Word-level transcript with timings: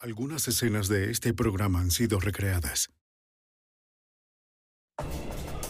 Algunas 0.00 0.46
escenas 0.46 0.86
de 0.86 1.10
este 1.10 1.34
programa 1.34 1.80
han 1.80 1.90
sido 1.90 2.20
recreadas. 2.20 2.90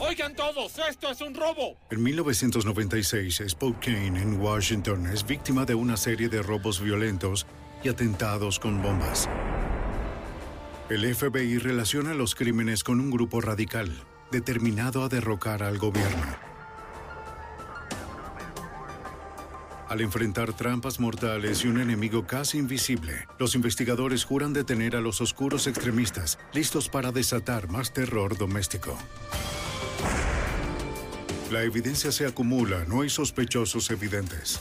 Oigan 0.01 0.37
todos, 0.37 0.79
esto 0.87 1.11
es 1.11 1.23
un 1.23 1.35
robo. 1.35 1.79
En 1.91 2.03
1996, 2.03 3.43
Spokane, 3.49 4.21
en 4.21 4.39
Washington, 4.39 5.07
es 5.07 5.27
víctima 5.27 5.65
de 5.65 5.75
una 5.75 5.97
serie 5.97 6.29
de 6.29 6.43
robos 6.43 6.83
violentos 6.83 7.47
y 7.83 7.89
atentados 7.89 8.59
con 8.59 8.83
bombas. 8.83 9.27
El 10.91 11.15
FBI 11.15 11.57
relaciona 11.59 12.13
los 12.13 12.35
crímenes 12.35 12.85
con 12.85 13.01
un 13.01 13.11
grupo 13.11 13.41
radical, 13.41 14.05
determinado 14.31 15.05
a 15.05 15.09
derrocar 15.09 15.63
al 15.63 15.79
gobierno. 15.79 16.48
Al 19.89 20.03
enfrentar 20.03 20.53
trampas 20.53 21.01
mortales 21.01 21.65
y 21.65 21.69
un 21.69 21.81
enemigo 21.81 22.27
casi 22.27 22.59
invisible, 22.59 23.27
los 23.39 23.55
investigadores 23.55 24.23
juran 24.23 24.53
detener 24.53 24.95
a 24.95 25.01
los 25.01 25.23
oscuros 25.23 25.67
extremistas, 25.67 26.39
listos 26.53 26.91
para 26.91 27.11
desatar 27.11 27.71
más 27.71 27.95
terror 27.95 28.37
doméstico. 28.37 28.99
La 31.51 31.63
evidencia 31.63 32.13
se 32.13 32.27
acumula, 32.27 32.85
no 32.85 33.01
hay 33.01 33.09
sospechosos 33.09 33.91
evidentes. 33.91 34.61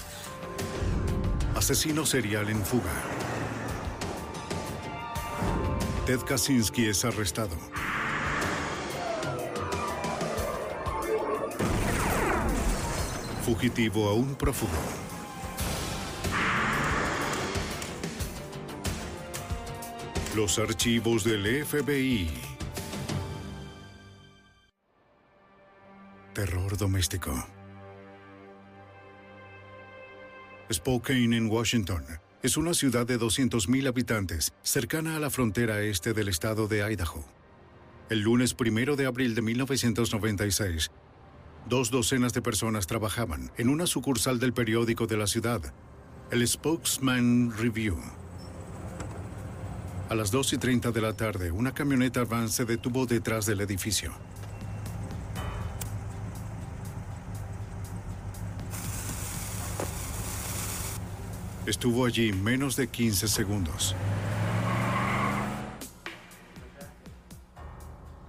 Asesino 1.55 2.05
serial 2.05 2.49
en 2.49 2.63
fuga. 2.63 2.93
Ted 6.05 6.21
Kaczynski 6.21 6.85
es 6.85 7.03
arrestado. 7.03 7.57
Fugitivo 13.43 14.07
aún 14.07 14.35
prófugo. 14.35 15.06
Los 20.37 20.59
archivos 20.59 21.23
del 21.23 21.65
FBI. 21.65 22.29
Terror 26.31 26.77
doméstico. 26.77 27.33
Spokane, 30.71 31.35
en 31.35 31.47
Washington, 31.49 32.05
es 32.43 32.55
una 32.55 32.75
ciudad 32.75 33.07
de 33.07 33.19
200.000 33.19 33.87
habitantes, 33.87 34.53
cercana 34.61 35.15
a 35.15 35.19
la 35.19 35.31
frontera 35.31 35.81
este 35.81 36.13
del 36.13 36.27
estado 36.27 36.67
de 36.67 36.87
Idaho. 36.87 37.25
El 38.11 38.19
lunes 38.19 38.53
primero 38.53 38.95
de 38.95 39.07
abril 39.07 39.33
de 39.33 39.41
1996, 39.41 40.91
dos 41.67 41.89
docenas 41.89 42.33
de 42.33 42.43
personas 42.43 42.85
trabajaban 42.85 43.51
en 43.57 43.69
una 43.69 43.87
sucursal 43.87 44.37
del 44.37 44.53
periódico 44.53 45.07
de 45.07 45.17
la 45.17 45.25
ciudad, 45.25 45.73
el 46.29 46.47
Spokesman 46.47 47.57
Review. 47.57 47.97
A 50.09 50.15
las 50.15 50.31
2 50.31 50.53
y 50.53 50.57
30 50.57 50.91
de 50.91 51.01
la 51.01 51.11
tarde, 51.11 51.51
una 51.51 51.73
camioneta 51.73 52.23
van 52.23 52.47
se 52.47 52.63
detuvo 52.63 53.05
detrás 53.05 53.45
del 53.45 53.59
edificio. 53.59 54.13
Estuvo 61.65 62.05
allí 62.05 62.31
menos 62.31 62.77
de 62.77 62.87
15 62.87 63.27
segundos. 63.27 63.93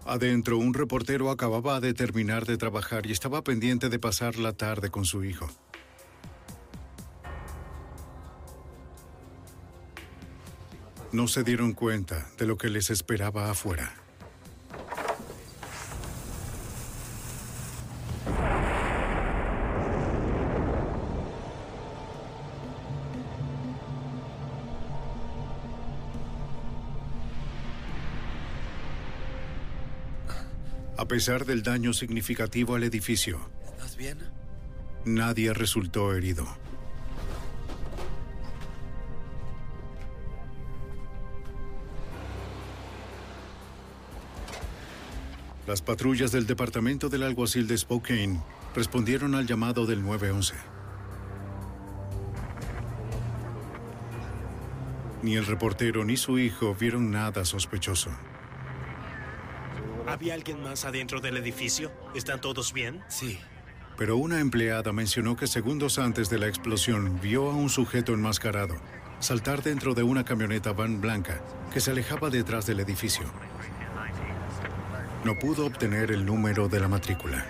Adentro, 0.05 0.59
un 0.59 0.75
reportero 0.75 1.31
acababa 1.31 1.79
de 1.79 1.95
terminar 1.95 2.45
de 2.45 2.57
trabajar 2.57 3.07
y 3.07 3.13
estaba 3.13 3.45
pendiente 3.45 3.89
de 3.89 4.01
pasar 4.01 4.37
la 4.37 4.53
tarde 4.53 4.91
con 4.91 5.05
su 5.05 5.23
hijo. 5.23 5.49
No 11.13 11.27
se 11.27 11.43
dieron 11.43 11.73
cuenta 11.73 12.29
de 12.39 12.47
lo 12.47 12.57
que 12.59 12.69
les 12.69 12.91
esperaba 12.91 13.51
afuera. 13.51 13.95
A 30.97 31.07
pesar 31.07 31.45
del 31.45 31.63
daño 31.63 31.93
significativo 31.93 32.75
al 32.75 32.83
edificio, 32.83 33.39
¿Estás 33.71 33.97
bien? 33.97 34.19
nadie 35.05 35.53
resultó 35.55 36.13
herido. 36.15 36.47
Las 45.69 45.83
patrullas 45.83 46.33
del 46.33 46.47
Departamento 46.47 47.11
del 47.11 47.23
Alguacil 47.25 47.67
de 47.67 47.77
Spokane 47.77 48.41
respondieron 48.75 49.35
al 49.35 49.47
llamado 49.47 49.85
del 49.85 50.03
911. 50.03 50.55
Ni 55.23 55.37
el 55.37 55.45
reportero 55.45 56.07
ni 56.07 56.17
su 56.17 56.39
hijo 56.39 56.75
vieron 56.75 57.11
nada 57.11 57.45
sospechoso. 57.45 58.09
¿Había 60.07 60.33
alguien 60.33 60.63
más 60.63 60.87
adentro 60.87 61.21
del 61.21 61.37
edificio? 61.37 61.93
¿Están 62.15 62.41
todos 62.41 62.73
bien? 62.73 63.03
Sí. 63.09 63.39
Pero 63.99 64.17
una 64.17 64.41
empleada 64.41 64.95
mencionó 64.95 65.37
que 65.37 65.47
segundos 65.47 65.99
antes 65.99 66.31
de 66.31 66.39
la 66.39 66.49
explosión 66.49 67.21
vio 67.21 67.51
a 67.51 67.55
un 67.55 67.69
sujeto 67.69 68.15
enmascarado 68.15 68.77
saltar 69.21 69.63
dentro 69.63 69.93
de 69.93 70.03
una 70.03 70.25
camioneta 70.25 70.73
van 70.73 71.03
blanca 71.03 71.43
que 71.75 71.81
se 71.81 71.91
alejaba 71.91 72.31
detrás 72.31 72.65
del 72.65 72.81
edificio. 72.81 73.27
No 75.25 75.39
pudo 75.39 75.67
obtener 75.67 76.11
el 76.11 76.25
número 76.25 76.69
de 76.69 76.81
la 76.81 76.89
matrícula. 76.89 77.45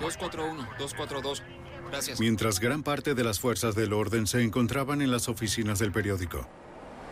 241, 0.00 0.68
242. 0.78 1.42
Gracias. 1.90 2.20
Mientras 2.20 2.60
gran 2.60 2.82
parte 2.82 3.14
de 3.14 3.24
las 3.24 3.40
fuerzas 3.40 3.74
del 3.74 3.92
orden 3.92 4.26
se 4.26 4.42
encontraban 4.42 5.00
en 5.00 5.10
las 5.10 5.28
oficinas 5.28 5.78
del 5.78 5.92
periódico. 5.92 6.46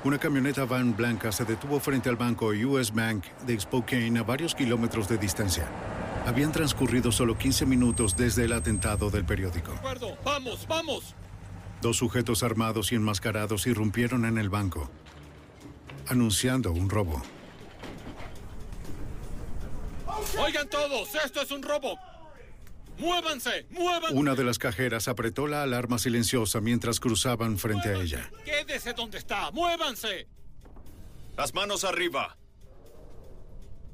Una 0.05 0.19
camioneta 0.19 0.65
van 0.65 0.97
blanca 0.97 1.31
se 1.31 1.45
detuvo 1.45 1.79
frente 1.79 2.09
al 2.09 2.17
banco 2.17 2.49
US 2.49 2.93
Bank 2.93 3.25
de 3.47 3.59
Spokane 3.59 4.19
a 4.19 4.25
varios 4.25 4.55
kilómetros 4.55 5.09
de 5.09 5.17
distancia. 5.17 5.69
Habían 6.27 6.53
transcurrido 6.53 7.13
solo 7.13 7.39
15 7.39 7.67
minutos 7.67 8.17
desde 8.17 8.45
el 8.45 8.53
atentado 8.53 9.11
del 9.11 9.25
periódico. 9.25 9.73
De 9.73 9.79
acuerdo, 9.79 10.19
vamos, 10.25 10.67
vamos. 10.69 11.15
Dos 11.81 11.97
sujetos 11.97 12.43
armados 12.43 12.93
y 12.93 12.97
enmascarados 12.97 13.67
irrumpieron 13.67 14.25
en 14.25 14.39
el 14.39 14.51
banco, 14.51 14.91
anunciando 16.09 16.73
un 16.73 16.91
robo. 16.91 17.23
Oigan 20.39 20.69
todos, 20.69 21.15
esto 21.25 21.43
es 21.43 21.51
un 21.51 21.63
robo. 21.63 21.99
Muévanse, 22.99 23.67
muévanse. 23.71 24.15
Una 24.15 24.35
de 24.35 24.45
las 24.45 24.59
cajeras 24.59 25.09
apretó 25.09 25.47
la 25.47 25.63
alarma 25.63 25.99
silenciosa 25.99 26.61
mientras 26.61 27.01
cruzaban 27.01 27.59
frente 27.59 27.89
a 27.89 28.01
ella. 28.01 28.31
Quédese 28.45 28.93
donde 28.93 29.19
está, 29.19 29.51
muévanse. 29.51 30.29
Las 31.37 31.55
manos 31.55 31.85
arriba. 31.85 32.37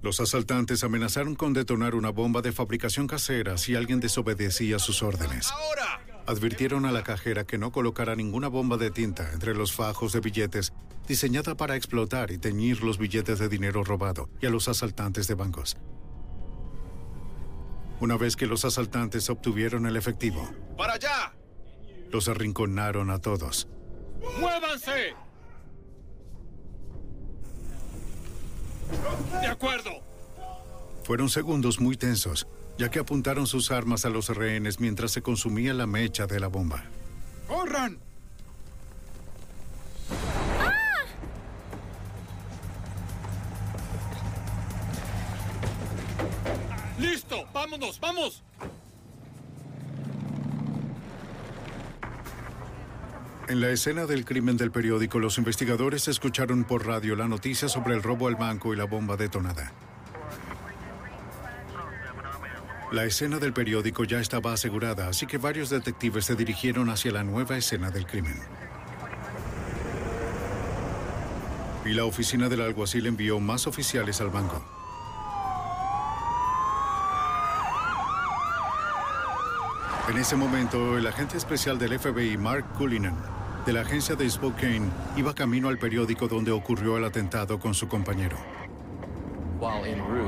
Los 0.02 0.20
asaltantes 0.20 0.84
amenazaron 0.84 1.34
con 1.34 1.52
detonar 1.52 1.94
una 1.94 2.10
bomba 2.10 2.40
de 2.40 2.52
fabricación 2.52 3.06
casera 3.06 3.58
si 3.58 3.74
alguien 3.74 4.00
desobedecía 4.00 4.78
sus 4.78 5.02
órdenes. 5.02 5.50
Ahora. 5.50 6.00
Advirtieron 6.26 6.84
a 6.84 6.92
la 6.92 7.02
cajera 7.02 7.44
que 7.44 7.58
no 7.58 7.72
colocara 7.72 8.14
ninguna 8.14 8.48
bomba 8.48 8.76
de 8.76 8.90
tinta 8.90 9.32
entre 9.32 9.54
los 9.54 9.72
fajos 9.72 10.12
de 10.12 10.20
billetes 10.20 10.72
diseñada 11.08 11.56
para 11.56 11.74
explotar 11.74 12.30
y 12.30 12.38
teñir 12.38 12.84
los 12.84 12.98
billetes 12.98 13.38
de 13.38 13.48
dinero 13.48 13.82
robado 13.82 14.28
y 14.40 14.46
a 14.46 14.50
los 14.50 14.68
asaltantes 14.68 15.26
de 15.26 15.34
bancos. 15.34 15.78
Una 18.00 18.16
vez 18.16 18.36
que 18.36 18.46
los 18.46 18.64
asaltantes 18.64 19.28
obtuvieron 19.30 19.86
el 19.86 19.96
efectivo, 19.96 20.48
Para 20.76 20.94
allá. 20.94 21.32
los 22.10 22.28
arrinconaron 22.28 23.10
a 23.10 23.18
todos. 23.18 23.68
¡Muévanse! 24.40 25.14
De 29.40 29.46
acuerdo. 29.46 29.90
Fueron 31.04 31.28
segundos 31.28 31.80
muy 31.80 31.96
tensos, 31.96 32.46
ya 32.78 32.90
que 32.90 32.98
apuntaron 32.98 33.46
sus 33.46 33.70
armas 33.70 34.04
a 34.04 34.10
los 34.10 34.28
rehenes 34.28 34.78
mientras 34.80 35.10
se 35.10 35.22
consumía 35.22 35.74
la 35.74 35.86
mecha 35.86 36.26
de 36.26 36.40
la 36.40 36.46
bomba. 36.48 36.84
¡Corran! 37.46 37.98
¡Listo! 46.98 47.46
¡Vámonos, 47.52 48.00
vamos! 48.00 48.42
En 53.48 53.62
la 53.62 53.70
escena 53.70 54.04
del 54.04 54.26
crimen 54.26 54.58
del 54.58 54.70
periódico, 54.70 55.18
los 55.18 55.38
investigadores 55.38 56.06
escucharon 56.06 56.64
por 56.64 56.86
radio 56.86 57.16
la 57.16 57.28
noticia 57.28 57.66
sobre 57.68 57.94
el 57.94 58.02
robo 58.02 58.28
al 58.28 58.36
banco 58.36 58.74
y 58.74 58.76
la 58.76 58.84
bomba 58.84 59.16
detonada. 59.16 59.72
La 62.92 63.04
escena 63.04 63.38
del 63.38 63.52
periódico 63.52 64.04
ya 64.04 64.18
estaba 64.18 64.52
asegurada, 64.52 65.08
así 65.08 65.26
que 65.26 65.38
varios 65.38 65.70
detectives 65.70 66.26
se 66.26 66.36
dirigieron 66.36 66.90
hacia 66.90 67.12
la 67.12 67.22
nueva 67.22 67.56
escena 67.56 67.90
del 67.90 68.06
crimen. 68.06 68.38
Y 71.86 71.94
la 71.94 72.04
oficina 72.04 72.48
del 72.50 72.60
alguacil 72.60 73.06
envió 73.06 73.40
más 73.40 73.66
oficiales 73.66 74.20
al 74.20 74.28
banco. 74.28 74.77
En 80.08 80.16
ese 80.16 80.36
momento, 80.36 80.96
el 80.96 81.06
agente 81.06 81.36
especial 81.36 81.78
del 81.78 81.98
FBI, 81.98 82.38
Mark 82.38 82.64
Cullinan, 82.78 83.14
de 83.66 83.74
la 83.74 83.82
agencia 83.82 84.16
de 84.16 84.28
Spokane, 84.28 84.88
iba 85.18 85.34
camino 85.34 85.68
al 85.68 85.78
periódico 85.78 86.28
donde 86.28 86.50
ocurrió 86.50 86.96
el 86.96 87.04
atentado 87.04 87.58
con 87.58 87.74
su 87.74 87.88
compañero. 87.88 88.38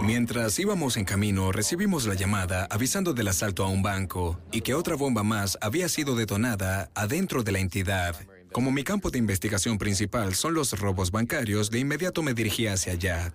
Mientras 0.02 0.58
íbamos 0.58 0.98
en 0.98 1.06
camino, 1.06 1.50
recibimos 1.50 2.04
la 2.04 2.14
llamada 2.14 2.66
avisando 2.70 3.14
del 3.14 3.28
asalto 3.28 3.64
a 3.64 3.68
un 3.68 3.82
banco 3.82 4.38
y 4.52 4.60
que 4.60 4.74
otra 4.74 4.96
bomba 4.96 5.22
más 5.22 5.56
había 5.62 5.88
sido 5.88 6.14
detonada 6.14 6.90
adentro 6.94 7.42
de 7.42 7.52
la 7.52 7.60
entidad. 7.60 8.16
Como 8.52 8.72
mi 8.72 8.84
campo 8.84 9.10
de 9.10 9.18
investigación 9.18 9.78
principal 9.78 10.34
son 10.34 10.54
los 10.54 10.78
robos 10.78 11.10
bancarios, 11.10 11.70
de 11.70 11.78
inmediato 11.78 12.22
me 12.22 12.34
dirigí 12.34 12.66
hacia 12.66 12.92
allá. 12.92 13.32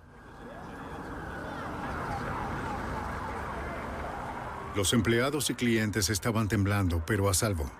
Los 4.76 4.92
empleados 4.92 5.48
y 5.48 5.54
clientes 5.54 6.10
estaban 6.10 6.48
temblando, 6.48 7.02
pero 7.06 7.30
a 7.30 7.34
salvo. 7.34 7.72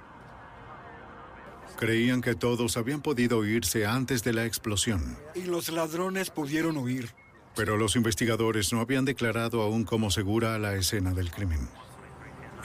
Creían 1.79 2.23
que 2.23 2.35
todos 2.35 2.79
habían 2.79 3.03
podido 3.03 3.45
irse 3.45 3.85
antes 3.85 4.25
de 4.25 4.33
la 4.33 4.47
explosión. 4.47 5.19
Y 5.35 5.43
los 5.43 5.69
ladrones 5.69 6.31
pudieron 6.31 6.79
huir. 6.79 7.11
Pero 7.55 7.77
los 7.77 7.97
investigadores 7.97 8.73
no 8.73 8.81
habían 8.81 9.05
declarado 9.05 9.61
aún 9.61 9.85
como 9.85 10.11
segura 10.11 10.59
la 10.59 10.75
escena 10.75 11.13
del 11.13 11.31
crimen. 11.31 11.69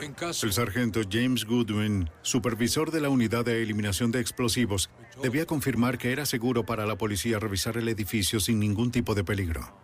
En 0.00 0.14
caso 0.14 0.46
El 0.46 0.54
sargento 0.54 1.02
James 1.08 1.44
Goodwin, 1.44 2.08
supervisor 2.22 2.90
de 2.90 3.02
la 3.02 3.10
unidad 3.10 3.44
de 3.44 3.62
eliminación 3.62 4.12
de 4.12 4.20
explosivos, 4.20 4.88
debía 5.22 5.44
confirmar 5.44 5.98
que 5.98 6.10
era 6.10 6.24
seguro 6.24 6.64
para 6.64 6.86
la 6.86 6.96
policía 6.96 7.38
revisar 7.38 7.76
el 7.76 7.86
edificio 7.88 8.40
sin 8.40 8.58
ningún 8.58 8.90
tipo 8.90 9.14
de 9.14 9.24
peligro. 9.24 9.81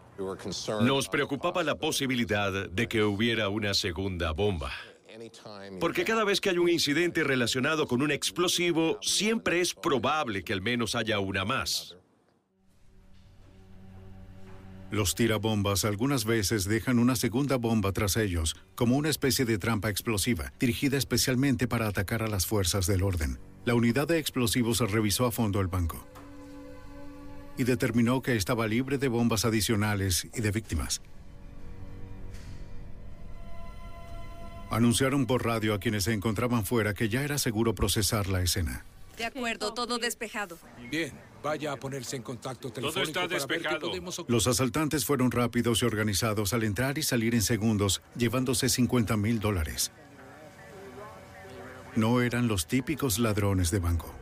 Nos 0.82 1.08
preocupaba 1.08 1.62
la 1.62 1.76
posibilidad 1.76 2.68
de 2.68 2.88
que 2.88 3.02
hubiera 3.02 3.48
una 3.48 3.72
segunda 3.74 4.32
bomba. 4.32 4.72
Porque 5.80 6.04
cada 6.04 6.24
vez 6.24 6.40
que 6.40 6.50
hay 6.50 6.58
un 6.58 6.68
incidente 6.68 7.24
relacionado 7.24 7.86
con 7.86 8.02
un 8.02 8.10
explosivo, 8.10 8.98
siempre 9.00 9.60
es 9.60 9.74
probable 9.74 10.42
que 10.42 10.52
al 10.52 10.62
menos 10.62 10.94
haya 10.94 11.18
una 11.20 11.44
más. 11.44 11.96
Los 14.90 15.14
tirabombas 15.14 15.84
algunas 15.84 16.24
veces 16.24 16.64
dejan 16.64 16.98
una 16.98 17.14
segunda 17.14 17.56
bomba 17.56 17.92
tras 17.92 18.16
ellos, 18.16 18.56
como 18.74 18.96
una 18.96 19.10
especie 19.10 19.44
de 19.44 19.58
trampa 19.58 19.90
explosiva, 19.90 20.52
dirigida 20.58 20.96
especialmente 20.96 21.68
para 21.68 21.88
atacar 21.88 22.22
a 22.22 22.28
las 22.28 22.46
fuerzas 22.46 22.86
del 22.86 23.02
orden. 23.02 23.38
La 23.66 23.74
unidad 23.74 24.08
de 24.08 24.18
explosivos 24.18 24.78
revisó 24.90 25.26
a 25.26 25.30
fondo 25.30 25.60
el 25.60 25.66
banco 25.66 26.06
y 27.58 27.64
determinó 27.64 28.22
que 28.22 28.36
estaba 28.36 28.66
libre 28.66 28.96
de 28.96 29.08
bombas 29.08 29.44
adicionales 29.44 30.28
y 30.34 30.40
de 30.40 30.50
víctimas. 30.50 31.02
Anunciaron 34.70 35.26
por 35.26 35.44
radio 35.44 35.74
a 35.74 35.80
quienes 35.80 36.04
se 36.04 36.12
encontraban 36.12 36.64
fuera 36.64 36.94
que 36.94 37.08
ya 37.08 37.22
era 37.22 37.38
seguro 37.38 37.74
procesar 37.74 38.28
la 38.28 38.42
escena. 38.42 38.84
De 39.16 39.24
acuerdo, 39.24 39.74
todo 39.74 39.98
despejado. 39.98 40.58
Bien, 40.90 41.12
vaya 41.42 41.72
a 41.72 41.76
ponerse 41.76 42.14
en 42.14 42.22
contacto 42.22 42.70
telefónico 42.70 43.08
está 43.08 43.20
para 43.22 43.28
ver 43.28 43.38
qué 43.38 43.54
despejado. 43.56 43.80
podemos 43.88 44.24
Los 44.28 44.46
asaltantes 44.46 45.04
fueron 45.04 45.32
rápidos 45.32 45.82
y 45.82 45.86
organizados 45.86 46.52
al 46.52 46.62
entrar 46.62 46.98
y 46.98 47.02
salir 47.02 47.34
en 47.34 47.42
segundos, 47.42 48.02
llevándose 48.16 48.68
50 48.68 49.16
mil 49.16 49.40
dólares. 49.40 49.90
No 51.96 52.20
eran 52.20 52.46
los 52.46 52.68
típicos 52.68 53.18
ladrones 53.18 53.72
de 53.72 53.80
banco. 53.80 54.14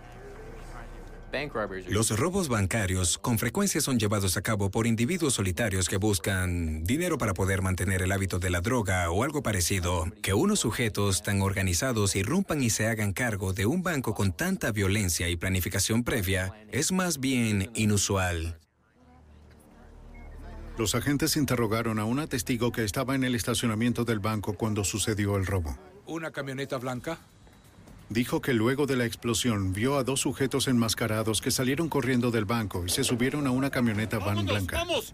Los 1.88 2.18
robos 2.18 2.48
bancarios 2.48 3.18
con 3.18 3.38
frecuencia 3.38 3.80
son 3.80 3.98
llevados 3.98 4.36
a 4.36 4.42
cabo 4.42 4.70
por 4.70 4.86
individuos 4.86 5.34
solitarios 5.34 5.88
que 5.88 5.96
buscan 5.96 6.84
dinero 6.84 7.18
para 7.18 7.34
poder 7.34 7.62
mantener 7.62 8.02
el 8.02 8.12
hábito 8.12 8.38
de 8.38 8.50
la 8.50 8.60
droga 8.60 9.10
o 9.10 9.22
algo 9.22 9.42
parecido. 9.42 10.06
Que 10.22 10.34
unos 10.34 10.60
sujetos 10.60 11.22
tan 11.22 11.42
organizados 11.42 12.16
irrumpan 12.16 12.62
y 12.62 12.70
se 12.70 12.86
hagan 12.86 13.12
cargo 13.12 13.52
de 13.52 13.66
un 13.66 13.82
banco 13.82 14.14
con 14.14 14.32
tanta 14.32 14.72
violencia 14.72 15.28
y 15.28 15.36
planificación 15.36 16.04
previa 16.04 16.52
es 16.72 16.92
más 16.92 17.20
bien 17.20 17.70
inusual. 17.74 18.58
Los 20.78 20.94
agentes 20.94 21.36
interrogaron 21.36 21.98
a 21.98 22.04
una 22.04 22.26
testigo 22.26 22.70
que 22.70 22.84
estaba 22.84 23.14
en 23.14 23.24
el 23.24 23.34
estacionamiento 23.34 24.04
del 24.04 24.20
banco 24.20 24.54
cuando 24.54 24.84
sucedió 24.84 25.36
el 25.36 25.46
robo. 25.46 25.78
¿Una 26.06 26.30
camioneta 26.30 26.76
blanca? 26.76 27.18
Dijo 28.08 28.40
que 28.40 28.52
luego 28.54 28.86
de 28.86 28.96
la 28.96 29.04
explosión 29.04 29.72
vio 29.72 29.96
a 29.98 30.04
dos 30.04 30.20
sujetos 30.20 30.68
enmascarados 30.68 31.40
que 31.40 31.50
salieron 31.50 31.88
corriendo 31.88 32.30
del 32.30 32.44
banco 32.44 32.84
y 32.86 32.88
se 32.88 33.02
subieron 33.02 33.46
a 33.46 33.50
una 33.50 33.70
camioneta 33.70 34.18
van 34.18 34.36
¡Vámonos, 34.36 34.52
blanca. 34.52 34.76
vamos! 34.78 35.12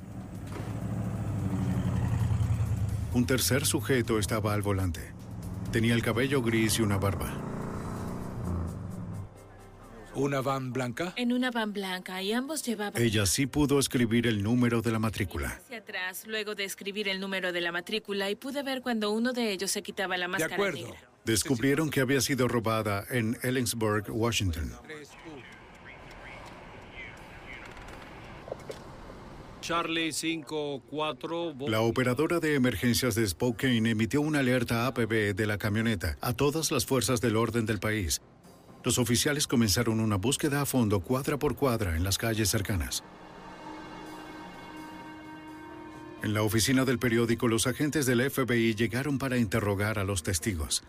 Un 3.15 3.27
tercer 3.27 3.65
sujeto 3.67 4.19
estaba 4.19 4.53
al 4.55 4.63
volante. 4.63 5.13
Tenía 5.71 5.95
el 5.95 6.03
cabello 6.03 6.43
gris 6.43 6.79
y 6.79 6.83
una 6.83 6.99
barba. 6.99 7.33
¿Una 10.15 10.43
van 10.43 10.75
blanca? 10.75 11.15
En 11.17 11.33
una 11.33 11.51
van 11.51 11.73
blanca 11.73 12.21
y 12.23 12.33
ambos 12.35 12.63
llevaban 12.63 13.01
Ella 13.01 13.25
sí 13.25 13.47
pudo 13.47 13.79
escribir 13.79 14.27
el 14.27 14.43
número 14.43 14.83
de 14.83 14.93
la 14.93 14.99
matrícula. 14.99 15.49
hacia 15.65 15.79
atrás 15.79 16.27
luego 16.27 16.55
de 16.55 16.65
escribir 16.65 17.09
el 17.09 17.19
número 17.21 17.53
de 17.53 17.63
la 17.63 17.73
matrícula 17.73 18.29
y 18.31 18.35
pude 18.35 18.63
ver 18.63 18.83
cuando 18.83 19.11
uno 19.11 19.33
de 19.33 19.51
ellos 19.53 19.71
se 19.71 19.83
quitaba 19.83 20.19
la 20.19 20.27
De 20.27 20.33
máscara 20.33 20.55
acuerdo. 20.55 20.89
negra. 20.89 21.01
Descubrieron 21.25 21.91
que 21.91 22.01
había 22.01 22.21
sido 22.21 22.49
robada 22.49 23.05
en 23.11 23.39
Ellensburg, 23.43 24.07
Washington. 24.11 24.73
Charlie 29.61 30.09
5-4. 30.09 31.69
La 31.69 31.83
operadora 31.83 32.41
de 32.41 32.57
emergencias 32.57 33.15
de 33.15 33.25
Spokane 33.25 33.91
emitió 33.91 34.21
una 34.21 34.41
alerta 34.41 34.89
APB 34.89 35.35
de 35.37 35.47
la 35.47 35.57
camioneta 35.57 36.19
a 36.21 36.33
todas 36.33 36.73
las 36.73 36.85
fuerzas 36.85 37.21
del 37.21 37.37
orden 37.37 37.65
del 37.65 37.79
país. 37.79 38.21
Los 38.83 38.99
oficiales 38.99 39.47
comenzaron 39.47 40.01
una 40.01 40.17
búsqueda 40.17 40.63
a 40.63 40.67
fondo 40.67 40.99
cuadra 40.99 41.39
por 41.39 41.55
cuadra 41.55 41.97
en 41.97 42.03
las 42.03 42.19
calles 42.19 42.51
cercanas. 42.51 43.05
En 46.25 46.35
la 46.35 46.43
oficina 46.43 46.85
del 46.85 46.99
periódico, 46.99 47.47
los 47.47 47.69
agentes 47.69 48.07
del 48.07 48.29
FBI 48.29 48.75
llegaron 48.75 49.19
para 49.19 49.39
interrogar 49.39 50.01
a 50.01 50.05
los 50.05 50.25
testigos. 50.25 50.83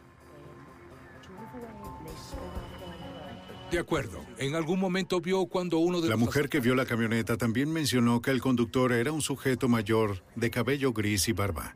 De 3.74 3.80
acuerdo. 3.80 4.24
¿En 4.38 4.54
algún 4.54 4.80
momento 4.80 5.20
vio 5.20 5.48
cuando 5.48 5.80
uno 5.80 6.00
de 6.00 6.08
La 6.08 6.14
los 6.14 6.20
mujer 6.20 6.48
que 6.48 6.60
vio 6.60 6.76
la 6.76 6.86
camioneta 6.86 7.38
también 7.38 7.74
mencionó 7.74 8.22
que 8.22 8.30
el 8.30 8.40
conductor 8.40 8.92
era 8.92 9.12
un 9.12 9.24
sujeto 9.24 9.68
mayor 9.68 10.24
de 10.36 10.52
cabello 10.52 10.94
gris 10.94 11.28
y 11.28 11.34
barba. 11.34 11.76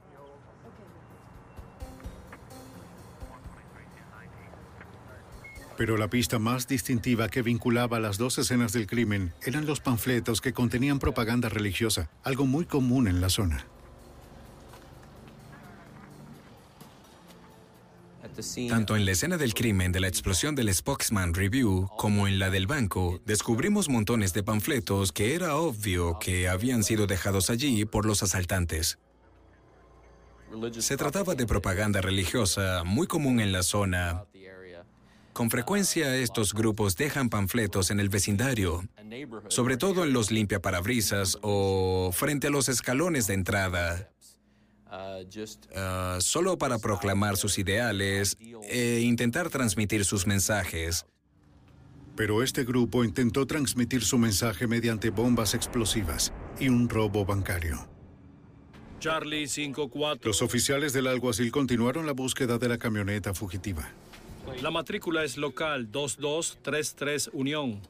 Pero 5.76 5.98
la 5.98 6.08
pista 6.08 6.38
más 6.38 6.68
distintiva 6.68 7.30
que 7.30 7.42
vinculaba 7.42 8.00
las 8.00 8.20
dos 8.20 8.38
escenas 8.38 8.74
del 8.74 8.86
crimen 8.86 9.34
eran 9.42 9.66
los 9.66 9.80
panfletos 9.80 10.40
que 10.40 10.54
contenían 10.54 11.00
propaganda 11.00 11.50
religiosa, 11.50 12.12
algo 12.22 12.46
muy 12.46 12.66
común 12.66 13.08
en 13.08 13.22
la 13.22 13.30
zona. 13.30 13.66
Tanto 18.70 18.96
en 18.96 19.06
la 19.06 19.12
escena 19.12 19.38
del 19.38 19.54
crimen 19.54 19.92
de 19.92 20.00
la 20.00 20.08
explosión 20.08 20.54
del 20.56 20.74
Spokesman 20.74 21.34
Review 21.34 21.90
como 21.98 22.28
en 22.28 22.38
la 22.40 22.50
del 22.50 22.68
banco, 22.68 23.20
descubrimos 23.26 23.90
montones 23.90 24.34
de 24.34 24.44
panfletos 24.44 25.12
que 25.12 25.34
era 25.34 25.56
obvio 25.56 26.20
que 26.20 26.48
habían 26.48 26.84
sido 26.84 27.08
dejados 27.08 27.50
allí 27.50 27.86
por 27.86 28.06
los 28.06 28.22
asaltantes. 28.24 29.00
Se 30.78 30.98
trataba 30.98 31.36
de 31.36 31.46
propaganda 31.46 32.02
religiosa 32.02 32.84
muy 32.86 33.08
común 33.08 33.40
en 33.40 33.52
la 33.52 33.64
zona. 33.64 34.26
Con 35.34 35.52
frecuencia 35.52 36.16
estos 36.16 36.54
grupos 36.54 36.96
dejan 36.96 37.30
panfletos 37.30 37.92
en 37.92 38.00
el 38.00 38.10
vecindario, 38.10 38.84
sobre 39.50 39.78
todo 39.78 40.04
en 40.04 40.14
los 40.14 40.32
limpiaparabrisas 40.32 41.38
o 41.42 42.12
frente 42.12 42.48
a 42.48 42.50
los 42.50 42.70
escalones 42.70 43.28
de 43.28 43.36
entrada. 43.36 44.10
Ah, 44.90 46.18
solo 46.20 46.58
para 46.58 46.80
proclamar 46.80 47.38
sus 47.38 47.58
ideales 47.58 48.38
e 48.70 49.02
intentar 49.02 49.50
transmitir 49.50 50.06
sus 50.06 50.28
mensajes. 50.28 51.06
Pero 52.16 52.42
este 52.42 52.64
grupo 52.64 53.04
intentó 53.04 53.46
transmitir 53.46 54.04
su 54.04 54.18
mensaje 54.18 54.66
mediante 54.68 55.10
bombas 55.12 55.54
explosivas 55.54 56.34
y 56.60 56.70
un 56.70 56.90
robo 56.90 57.26
bancario. 57.26 57.88
Charlie 59.00 59.46
5-4. 59.46 60.24
Los 60.24 60.42
oficiales 60.42 60.94
del 60.94 61.08
alguacil 61.08 61.52
continuaron 61.52 62.08
la 62.08 62.14
búsqueda 62.14 62.58
de 62.58 62.70
la 62.70 62.78
camioneta 62.80 63.34
fugitiva. 63.36 63.88
La 64.62 64.72
matrícula 64.72 65.24
es 65.24 65.38
local 65.38 65.92
2233 65.92 67.30
Unión. 67.34 67.82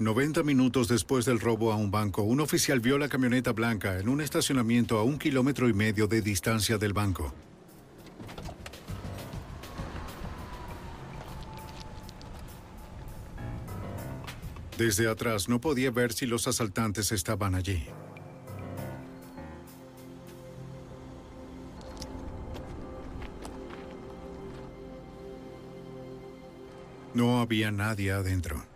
90 0.00 0.42
minutos 0.42 0.88
después 0.88 1.24
del 1.24 1.38
robo 1.38 1.72
a 1.72 1.76
un 1.76 1.92
banco, 1.92 2.22
un 2.22 2.40
oficial 2.40 2.80
vio 2.80 2.98
la 2.98 3.08
camioneta 3.08 3.52
blanca 3.52 4.00
en 4.00 4.08
un 4.08 4.20
estacionamiento 4.20 4.98
a 4.98 5.04
un 5.04 5.18
kilómetro 5.18 5.68
y 5.68 5.72
medio 5.72 6.08
de 6.08 6.20
distancia 6.20 6.78
del 6.78 6.92
banco. 6.92 7.32
Desde 14.76 15.08
atrás 15.08 15.48
no 15.48 15.60
podía 15.60 15.92
ver 15.92 16.12
si 16.12 16.26
los 16.26 16.48
asaltantes 16.48 17.12
estaban 17.12 17.54
allí. 17.54 17.86
No 27.14 27.40
había 27.40 27.70
nadie 27.70 28.10
adentro. 28.10 28.73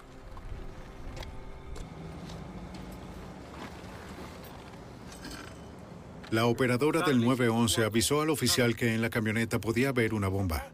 La 6.30 6.44
operadora 6.44 7.00
del 7.06 7.25
911 7.25 7.85
avisó 7.85 8.20
al 8.20 8.28
oficial 8.28 8.76
que 8.76 8.94
en 8.94 9.00
la 9.00 9.08
camioneta 9.08 9.58
podía 9.61 9.88
haber 9.88 10.12
una 10.12 10.28
bomba. 10.28 10.66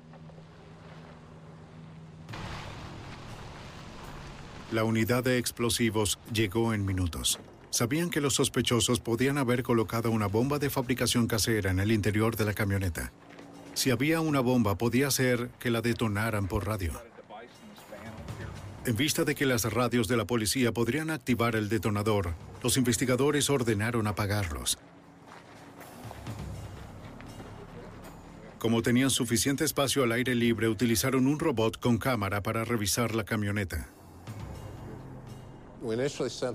La 4.73 4.83
unidad 4.83 5.23
de 5.23 5.39
explosivos 5.39 6.19
llegó 6.33 6.75
en 6.75 6.85
minutos. 6.85 7.39
Sabían 7.71 8.11
que 8.11 8.21
los 8.21 8.35
sospechosos 8.35 8.99
podían 8.99 9.39
haber 9.39 9.63
colocado 9.63 10.11
una 10.11 10.27
bomba 10.27 10.59
de 10.59 10.71
fabricación 10.71 11.29
casera 11.29 11.71
en 11.71 11.79
el 11.79 11.93
interior 11.93 12.35
de 12.35 12.47
la 12.47 12.55
camioneta. 12.55 13.13
Si 13.75 13.93
había 13.93 14.21
una 14.21 14.41
bomba, 14.41 14.77
podía 14.77 15.13
ser 15.13 15.51
que 15.61 15.71
la 15.71 15.83
detonaran 15.83 16.49
por 16.49 16.67
radio. 16.67 17.01
En 18.87 18.97
vista 18.97 19.23
de 19.23 19.37
que 19.37 19.47
las 19.47 19.73
radios 19.73 20.09
de 20.09 20.17
la 20.17 20.25
policía 20.25 20.73
podrían 20.73 21.11
activar 21.11 21.55
el 21.55 21.69
detonador, 21.69 22.35
los 22.61 22.77
investigadores 22.77 23.51
ordenaron 23.51 24.09
apagarlos. 24.09 24.79
Como 28.65 28.81
tenían 28.81 29.11
suficiente 29.11 29.63
espacio 29.63 30.05
al 30.05 30.13
aire 30.13 30.35
libre, 30.35 30.71
utilizaron 30.71 31.27
un 31.27 31.39
robot 31.39 31.79
con 31.79 31.99
cámara 31.99 32.43
para 32.43 32.65
revisar 32.65 33.15
la 33.15 33.23
camioneta. 33.23 33.91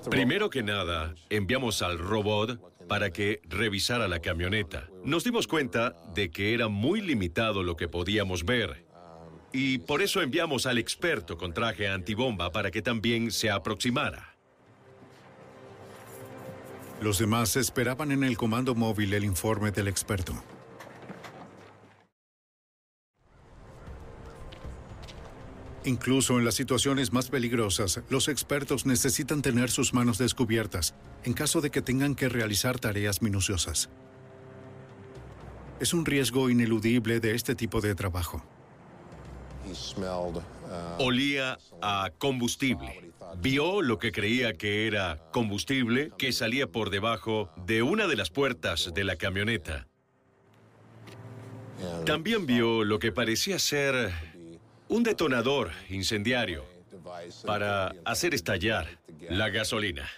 Primero 0.10 0.50
que 0.50 0.64
nada, 0.64 1.14
enviamos 1.30 1.84
al 1.84 2.00
robot 2.00 2.88
para 2.88 3.12
que 3.12 3.42
revisara 3.44 4.08
la 4.08 4.22
camioneta. 4.22 4.90
Nos 5.06 5.24
dimos 5.24 5.46
cuenta 5.46 5.94
de 6.16 6.32
que 6.32 6.56
era 6.56 6.68
muy 6.68 7.02
limitado 7.02 7.62
lo 7.62 7.76
que 7.78 7.88
podíamos 7.88 8.44
ver. 8.44 8.88
Y 9.54 9.78
por 9.78 10.02
eso 10.02 10.24
enviamos 10.24 10.66
al 10.66 10.80
experto 10.80 11.38
con 11.38 11.54
traje 11.54 11.88
antibomba 11.88 12.52
para 12.52 12.72
que 12.72 12.82
también 12.82 13.30
se 13.30 13.52
aproximara. 13.52 14.36
Los 17.02 17.20
demás 17.20 17.56
esperaban 17.56 18.12
en 18.12 18.24
el 18.24 18.36
comando 18.36 18.74
móvil 18.74 19.14
el 19.14 19.26
informe 19.26 19.70
del 19.70 19.88
experto. 19.88 20.44
Incluso 25.86 26.38
en 26.38 26.46
las 26.46 26.56
situaciones 26.56 27.14
más 27.14 27.30
peligrosas, 27.30 28.02
los 28.10 28.28
expertos 28.28 28.86
necesitan 28.86 29.42
tener 29.42 29.72
sus 29.72 29.94
manos 29.94 30.18
descubiertas 30.18 30.94
en 31.24 31.34
caso 31.34 31.62
de 31.62 31.70
que 31.70 31.82
tengan 31.82 32.16
que 32.16 32.28
realizar 32.28 32.80
tareas 32.80 33.22
minuciosas. 33.22 33.90
Es 35.80 35.94
un 35.94 36.06
riesgo 36.06 36.50
ineludible 36.50 37.22
de 37.22 37.36
este 37.36 37.56
tipo 37.56 37.80
de 37.80 37.96
trabajo. 37.96 38.44
Olía 40.98 41.58
a 41.82 42.12
combustible. 42.18 43.14
Vio 43.38 43.82
lo 43.82 44.00
que 44.00 44.12
creía 44.12 44.54
que 44.54 44.88
era 44.88 45.20
combustible 45.32 46.12
que 46.18 46.34
salía 46.34 46.68
por 46.68 46.90
debajo 46.90 47.50
de 47.66 47.84
una 47.84 48.08
de 48.08 48.16
las 48.18 48.30
puertas 48.30 48.92
de 48.94 49.04
la 49.04 49.16
camioneta. 49.16 49.88
También 52.06 52.46
vio 52.46 52.84
lo 52.84 53.00
que 53.00 53.14
parecía 53.14 53.60
ser 53.60 54.12
un 54.90 55.04
detonador 55.04 55.72
incendiario 55.90 56.66
para 57.46 57.94
hacer 58.06 58.34
estallar 58.34 58.88
la 59.30 59.50
gasolina. 59.50 60.10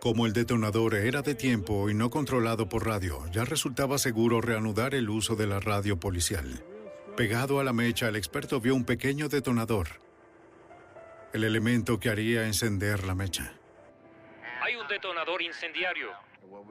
Como 0.00 0.26
el 0.26 0.32
detonador 0.32 0.94
era 0.94 1.22
de 1.22 1.34
tiempo 1.34 1.90
y 1.90 1.94
no 1.94 2.08
controlado 2.08 2.68
por 2.68 2.86
radio, 2.86 3.24
ya 3.32 3.44
resultaba 3.44 3.98
seguro 3.98 4.40
reanudar 4.40 4.94
el 4.94 5.10
uso 5.10 5.34
de 5.34 5.48
la 5.48 5.58
radio 5.58 5.98
policial. 5.98 6.62
Pegado 7.16 7.58
a 7.58 7.64
la 7.64 7.72
mecha, 7.72 8.08
el 8.08 8.14
experto 8.14 8.60
vio 8.60 8.76
un 8.76 8.84
pequeño 8.84 9.28
detonador, 9.28 9.88
el 11.32 11.42
elemento 11.42 11.98
que 11.98 12.10
haría 12.10 12.46
encender 12.46 13.04
la 13.04 13.16
mecha. 13.16 13.54
Hay 14.62 14.76
un 14.76 14.86
detonador 14.86 15.42
incendiario. 15.42 16.10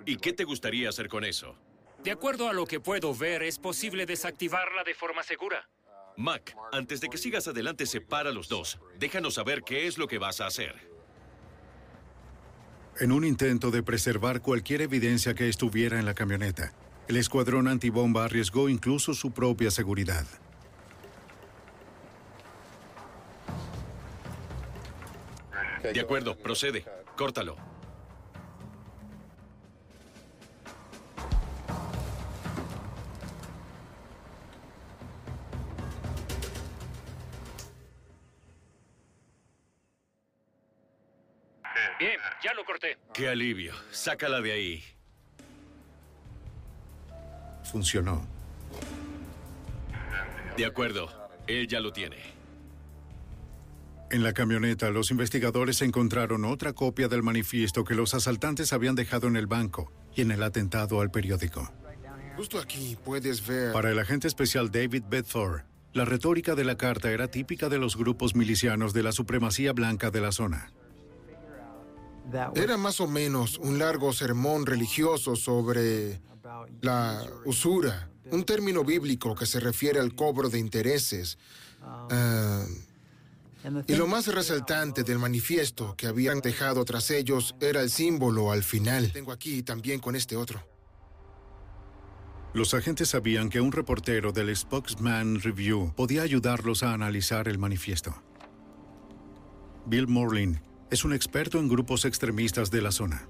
¿Y 0.05 0.15
qué 0.15 0.31
te 0.31 0.45
gustaría 0.45 0.87
hacer 0.87 1.09
con 1.09 1.25
eso? 1.25 1.57
De 2.01 2.11
acuerdo 2.11 2.47
a 2.47 2.53
lo 2.53 2.65
que 2.65 2.79
puedo 2.79 3.13
ver, 3.13 3.43
es 3.43 3.59
posible 3.59 4.05
desactivarla 4.05 4.83
de 4.83 4.93
forma 4.93 5.23
segura. 5.23 5.67
Mac, 6.17 6.55
antes 6.71 7.01
de 7.01 7.09
que 7.09 7.17
sigas 7.17 7.47
adelante, 7.47 7.85
separa 7.85 8.31
los 8.31 8.47
dos. 8.47 8.79
Déjanos 8.99 9.35
saber 9.35 9.63
qué 9.63 9.87
es 9.87 9.97
lo 9.97 10.07
que 10.07 10.17
vas 10.17 10.41
a 10.41 10.47
hacer. 10.47 10.75
En 12.99 13.11
un 13.11 13.25
intento 13.25 13.71
de 13.71 13.83
preservar 13.83 14.41
cualquier 14.41 14.81
evidencia 14.81 15.33
que 15.33 15.49
estuviera 15.49 15.99
en 15.99 16.05
la 16.05 16.13
camioneta, 16.13 16.73
el 17.07 17.17
escuadrón 17.17 17.67
antibomba 17.67 18.23
arriesgó 18.23 18.69
incluso 18.69 19.13
su 19.13 19.31
propia 19.31 19.69
seguridad. 19.69 20.25
De 25.83 25.99
acuerdo, 25.99 26.37
procede. 26.37 26.85
Córtalo. 27.15 27.74
Qué 43.25 43.29
alivio. 43.29 43.73
Sácala 43.89 44.39
de 44.39 44.51
ahí. 44.51 44.83
Funcionó. 47.63 48.23
De 50.55 50.63
acuerdo. 50.63 51.09
Él 51.47 51.67
ya 51.67 51.79
lo 51.79 51.91
tiene. 51.91 52.17
En 54.11 54.21
la 54.21 54.33
camioneta, 54.33 54.91
los 54.91 55.09
investigadores 55.09 55.81
encontraron 55.81 56.45
otra 56.45 56.73
copia 56.73 57.07
del 57.07 57.23
manifiesto 57.23 57.83
que 57.83 57.95
los 57.95 58.13
asaltantes 58.13 58.73
habían 58.73 58.93
dejado 58.93 59.27
en 59.27 59.37
el 59.37 59.47
banco 59.47 59.91
y 60.15 60.21
en 60.21 60.29
el 60.29 60.43
atentado 60.43 61.01
al 61.01 61.09
periódico. 61.09 61.73
Justo 62.37 62.59
aquí 62.59 62.95
puedes 63.03 63.47
ver... 63.47 63.73
Para 63.73 63.89
el 63.89 63.97
agente 63.97 64.27
especial 64.27 64.69
David 64.69 65.05
Bedford, 65.09 65.63
la 65.93 66.05
retórica 66.05 66.53
de 66.53 66.63
la 66.63 66.77
carta 66.77 67.09
era 67.09 67.27
típica 67.27 67.69
de 67.69 67.79
los 67.79 67.97
grupos 67.97 68.35
milicianos 68.35 68.93
de 68.93 69.01
la 69.01 69.11
supremacía 69.11 69.73
blanca 69.73 70.11
de 70.11 70.21
la 70.21 70.31
zona. 70.31 70.71
Era 72.55 72.77
más 72.77 72.99
o 72.99 73.07
menos 73.07 73.57
un 73.57 73.79
largo 73.79 74.11
sermón 74.13 74.65
religioso 74.65 75.35
sobre 75.35 76.19
la 76.81 77.23
usura, 77.45 78.09
un 78.31 78.43
término 78.43 78.83
bíblico 78.83 79.35
que 79.35 79.45
se 79.45 79.59
refiere 79.59 79.99
al 79.99 80.15
cobro 80.15 80.49
de 80.49 80.59
intereses. 80.59 81.37
Ah, 81.81 82.65
y 83.87 83.95
lo 83.95 84.05
más 84.05 84.27
resaltante 84.27 85.03
del 85.03 85.17
manifiesto 85.17 85.95
que 85.97 86.07
habían 86.07 86.39
dejado 86.39 86.85
tras 86.85 87.09
ellos 87.09 87.55
era 87.59 87.81
el 87.81 87.89
símbolo 87.89 88.51
al 88.51 88.63
final. 88.63 89.11
Tengo 89.11 89.31
aquí 89.31 89.63
también 89.63 89.99
con 89.99 90.15
este 90.15 90.35
otro. 90.35 90.61
Los 92.53 92.73
agentes 92.73 93.09
sabían 93.09 93.49
que 93.49 93.59
un 93.59 93.71
reportero 93.71 94.31
del 94.31 94.55
Spokesman 94.55 95.41
Review 95.41 95.93
podía 95.95 96.21
ayudarlos 96.21 96.83
a 96.83 96.93
analizar 96.93 97.47
el 97.47 97.57
manifiesto. 97.57 98.15
Bill 99.87 100.07
Morlin 100.07 100.61
es 100.89 101.03
un 101.03 101.13
experto 101.13 101.59
en 101.59 101.67
grupos 101.67 102.05
extremistas 102.05 102.71
de 102.71 102.81
la 102.81 102.91
zona. 102.91 103.27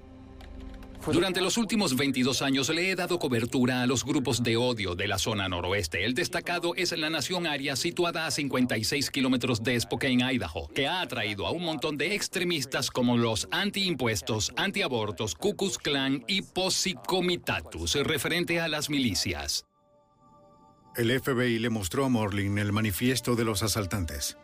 Durante 1.12 1.40
los 1.40 1.56
últimos 1.56 1.94
22 1.96 2.42
años 2.42 2.68
le 2.68 2.90
he 2.90 2.96
dado 2.96 3.20
cobertura 3.20 3.82
a 3.82 3.86
los 3.86 4.04
grupos 4.04 4.42
de 4.42 4.56
odio 4.56 4.96
de 4.96 5.06
la 5.06 5.18
zona 5.18 5.48
noroeste. 5.48 6.04
El 6.04 6.14
destacado 6.14 6.74
es 6.74 6.96
la 6.98 7.10
Nación 7.10 7.46
Aria, 7.46 7.76
situada 7.76 8.26
a 8.26 8.30
56 8.32 9.10
kilómetros 9.10 9.62
de 9.62 9.78
Spokane, 9.78 10.34
Idaho, 10.34 10.68
que 10.74 10.88
ha 10.88 11.00
atraído 11.00 11.46
a 11.46 11.52
un 11.52 11.62
montón 11.62 11.96
de 11.96 12.14
extremistas 12.14 12.90
como 12.90 13.16
los 13.16 13.46
antiimpuestos, 13.52 14.52
antiabortos, 14.56 15.36
Ku 15.36 15.54
Klux 15.54 15.78
Klan 15.78 16.24
y 16.26 16.42
Comitatus, 17.06 17.94
referente 18.02 18.60
a 18.60 18.66
las 18.66 18.90
milicias. 18.90 19.64
El 20.96 21.20
FBI 21.20 21.60
le 21.60 21.70
mostró 21.70 22.06
a 22.06 22.08
Morlin 22.08 22.58
el 22.58 22.72
manifiesto 22.72 23.36
de 23.36 23.44
los 23.44 23.62
asaltantes. 23.62 24.38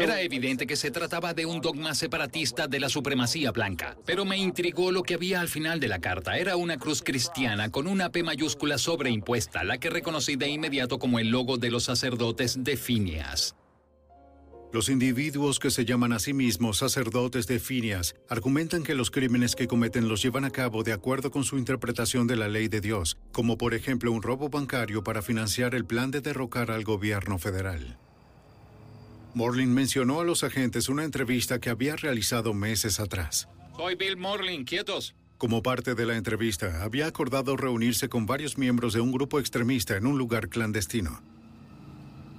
Era 0.00 0.20
evidente 0.22 0.66
que 0.66 0.76
se 0.76 0.90
trataba 0.90 1.34
de 1.34 1.46
un 1.46 1.60
dogma 1.60 1.94
separatista 1.94 2.68
de 2.68 2.80
la 2.80 2.88
supremacía 2.88 3.50
blanca, 3.50 3.96
pero 4.04 4.24
me 4.24 4.36
intrigó 4.36 4.92
lo 4.92 5.02
que 5.02 5.14
había 5.14 5.40
al 5.40 5.48
final 5.48 5.80
de 5.80 5.88
la 5.88 6.00
carta. 6.00 6.38
Era 6.38 6.56
una 6.56 6.78
cruz 6.78 7.02
cristiana 7.02 7.70
con 7.70 7.86
una 7.86 8.10
P 8.10 8.22
mayúscula 8.22 8.78
sobreimpuesta, 8.78 9.64
la 9.64 9.78
que 9.78 9.90
reconocí 9.90 10.36
de 10.36 10.48
inmediato 10.48 10.98
como 10.98 11.18
el 11.18 11.30
logo 11.30 11.56
de 11.56 11.70
los 11.70 11.84
sacerdotes 11.84 12.62
de 12.62 12.76
Phineas. 12.76 13.56
Los 14.70 14.90
individuos 14.90 15.58
que 15.58 15.70
se 15.70 15.86
llaman 15.86 16.12
a 16.12 16.18
sí 16.18 16.34
mismos 16.34 16.76
sacerdotes 16.78 17.46
de 17.46 17.58
Phineas 17.58 18.14
argumentan 18.28 18.82
que 18.82 18.94
los 18.94 19.10
crímenes 19.10 19.56
que 19.56 19.66
cometen 19.66 20.08
los 20.08 20.22
llevan 20.22 20.44
a 20.44 20.50
cabo 20.50 20.82
de 20.82 20.92
acuerdo 20.92 21.30
con 21.30 21.42
su 21.42 21.56
interpretación 21.56 22.26
de 22.26 22.36
la 22.36 22.48
ley 22.48 22.68
de 22.68 22.82
Dios, 22.82 23.16
como 23.32 23.56
por 23.56 23.72
ejemplo 23.72 24.12
un 24.12 24.22
robo 24.22 24.50
bancario 24.50 25.02
para 25.02 25.22
financiar 25.22 25.74
el 25.74 25.86
plan 25.86 26.10
de 26.10 26.20
derrocar 26.20 26.70
al 26.70 26.84
gobierno 26.84 27.38
federal. 27.38 27.96
Morlin 29.34 29.72
mencionó 29.72 30.20
a 30.20 30.24
los 30.24 30.44
agentes 30.44 30.88
una 30.88 31.04
entrevista 31.04 31.58
que 31.58 31.70
había 31.70 31.96
realizado 31.96 32.54
meses 32.54 33.00
atrás. 33.00 33.48
Soy 33.76 33.94
Bill 33.94 34.16
Morlin, 34.16 34.64
quietos. 34.64 35.14
Como 35.36 35.62
parte 35.62 35.94
de 35.94 36.04
la 36.04 36.16
entrevista, 36.16 36.82
había 36.82 37.06
acordado 37.06 37.56
reunirse 37.56 38.08
con 38.08 38.26
varios 38.26 38.58
miembros 38.58 38.92
de 38.92 39.00
un 39.00 39.12
grupo 39.12 39.38
extremista 39.38 39.96
en 39.96 40.06
un 40.06 40.18
lugar 40.18 40.48
clandestino. 40.48 41.22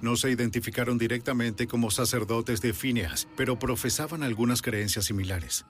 No 0.01 0.15
se 0.17 0.31
identificaron 0.31 0.97
directamente 0.97 1.67
como 1.67 1.91
sacerdotes 1.91 2.61
de 2.61 2.73
Phineas, 2.73 3.27
pero 3.37 3.57
profesaban 3.57 4.23
algunas 4.23 4.61
creencias 4.61 5.05
similares. 5.05 5.65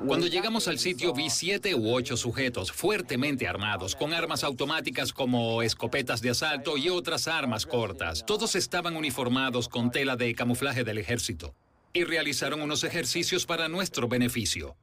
Cuando 0.00 0.26
llegamos 0.26 0.68
al 0.68 0.78
sitio 0.78 1.14
vi 1.14 1.30
siete 1.30 1.74
u 1.74 1.94
ocho 1.94 2.16
sujetos 2.16 2.72
fuertemente 2.72 3.48
armados, 3.48 3.94
con 3.94 4.12
armas 4.12 4.44
automáticas 4.44 5.12
como 5.12 5.62
escopetas 5.62 6.20
de 6.20 6.30
asalto 6.30 6.76
y 6.76 6.88
otras 6.88 7.28
armas 7.28 7.64
cortas. 7.64 8.24
Todos 8.26 8.54
estaban 8.54 8.96
uniformados 8.96 9.68
con 9.68 9.90
tela 9.90 10.16
de 10.16 10.34
camuflaje 10.34 10.84
del 10.84 10.98
ejército 10.98 11.54
y 11.92 12.04
realizaron 12.04 12.60
unos 12.60 12.84
ejercicios 12.84 13.46
para 13.46 13.68
nuestro 13.68 14.08
beneficio. 14.08 14.76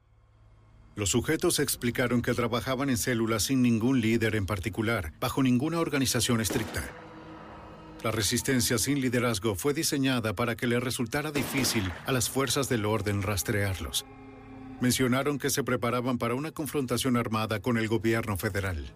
Los 0.96 1.10
sujetos 1.10 1.58
explicaron 1.58 2.20
que 2.20 2.34
trabajaban 2.34 2.90
en 2.90 2.98
células 2.98 3.44
sin 3.44 3.62
ningún 3.62 4.00
líder 4.00 4.34
en 4.34 4.46
particular, 4.46 5.12
bajo 5.20 5.42
ninguna 5.42 5.78
organización 5.78 6.40
estricta. 6.40 6.82
La 8.02 8.10
resistencia 8.10 8.78
sin 8.78 9.00
liderazgo 9.00 9.54
fue 9.54 9.72
diseñada 9.74 10.34
para 10.34 10.56
que 10.56 10.66
le 10.66 10.80
resultara 10.80 11.30
difícil 11.30 11.90
a 12.06 12.12
las 12.12 12.28
fuerzas 12.28 12.68
del 12.68 12.84
orden 12.84 13.22
rastrearlos. 13.22 14.04
Mencionaron 14.82 15.38
que 15.38 15.48
se 15.48 15.62
preparaban 15.62 16.18
para 16.18 16.34
una 16.34 16.50
confrontación 16.50 17.16
armada 17.16 17.60
con 17.60 17.78
el 17.78 17.86
gobierno 17.86 18.36
federal. 18.36 18.92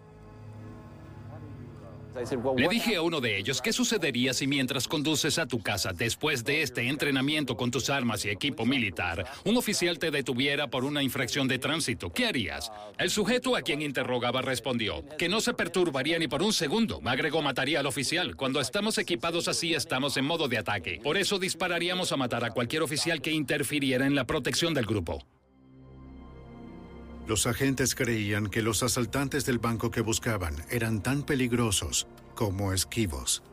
Le 2.57 2.67
dije 2.67 2.97
a 2.97 3.01
uno 3.01 3.21
de 3.21 3.37
ellos, 3.37 3.61
¿qué 3.61 3.71
sucedería 3.71 4.33
si 4.33 4.47
mientras 4.47 4.85
conduces 4.85 5.39
a 5.39 5.45
tu 5.45 5.61
casa, 5.61 5.93
después 5.93 6.43
de 6.43 6.61
este 6.61 6.89
entrenamiento 6.89 7.55
con 7.55 7.71
tus 7.71 7.89
armas 7.89 8.25
y 8.25 8.29
equipo 8.29 8.65
militar, 8.65 9.23
un 9.45 9.55
oficial 9.55 9.97
te 9.97 10.11
detuviera 10.11 10.67
por 10.67 10.83
una 10.83 11.01
infracción 11.01 11.47
de 11.47 11.57
tránsito? 11.57 12.11
¿Qué 12.11 12.25
harías? 12.25 12.69
El 12.97 13.09
sujeto 13.09 13.55
a 13.55 13.61
quien 13.61 13.81
interrogaba 13.81 14.41
respondió, 14.41 15.05
que 15.17 15.29
no 15.29 15.39
se 15.39 15.53
perturbaría 15.53 16.19
ni 16.19 16.27
por 16.27 16.43
un 16.43 16.51
segundo. 16.51 16.99
Agregó, 17.05 17.41
mataría 17.41 17.79
al 17.79 17.85
oficial. 17.85 18.35
Cuando 18.35 18.59
estamos 18.59 18.97
equipados 18.97 19.47
así, 19.47 19.73
estamos 19.73 20.17
en 20.17 20.25
modo 20.25 20.49
de 20.49 20.57
ataque. 20.57 20.99
Por 21.01 21.15
eso 21.15 21.39
dispararíamos 21.39 22.11
a 22.11 22.17
matar 22.17 22.43
a 22.43 22.51
cualquier 22.51 22.81
oficial 22.81 23.21
que 23.21 23.31
interfiriera 23.31 24.05
en 24.05 24.15
la 24.15 24.25
protección 24.25 24.73
del 24.73 24.85
grupo. 24.85 25.23
Los 27.27 27.45
agentes 27.45 27.93
creían 27.93 28.47
que 28.47 28.61
los 28.61 28.83
asaltantes 28.83 29.45
del 29.45 29.59
banco 29.59 29.91
que 29.91 29.99
buscaban 29.99 30.55
eran 30.69 31.03
tan 31.03 31.23
peligrosos 31.23 32.07
como 32.35 32.71
esquivos. 32.71 33.43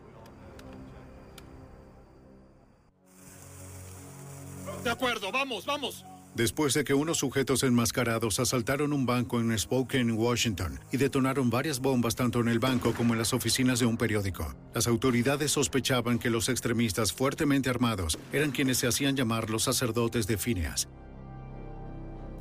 De 4.84 4.90
acuerdo, 4.90 5.32
vamos, 5.32 5.66
vamos. 5.66 6.04
Después 6.36 6.74
de 6.74 6.84
que 6.84 6.94
unos 6.94 7.18
sujetos 7.18 7.64
enmascarados 7.64 8.38
asaltaron 8.38 8.92
un 8.92 9.06
banco 9.06 9.40
en 9.40 9.56
Spokane, 9.58 10.12
Washington, 10.12 10.78
y 10.92 10.96
detonaron 10.96 11.50
varias 11.50 11.80
bombas 11.80 12.14
tanto 12.14 12.40
en 12.40 12.48
el 12.48 12.60
banco 12.60 12.92
como 12.92 13.14
en 13.14 13.18
las 13.18 13.32
oficinas 13.32 13.80
de 13.80 13.86
un 13.86 13.96
periódico, 13.96 14.54
las 14.72 14.86
autoridades 14.86 15.52
sospechaban 15.52 16.18
que 16.18 16.30
los 16.30 16.48
extremistas 16.48 17.12
fuertemente 17.12 17.70
armados 17.70 18.18
eran 18.32 18.50
quienes 18.50 18.78
se 18.78 18.86
hacían 18.86 19.16
llamar 19.16 19.48
los 19.48 19.62
sacerdotes 19.62 20.26
de 20.26 20.36
Phineas, 20.36 20.88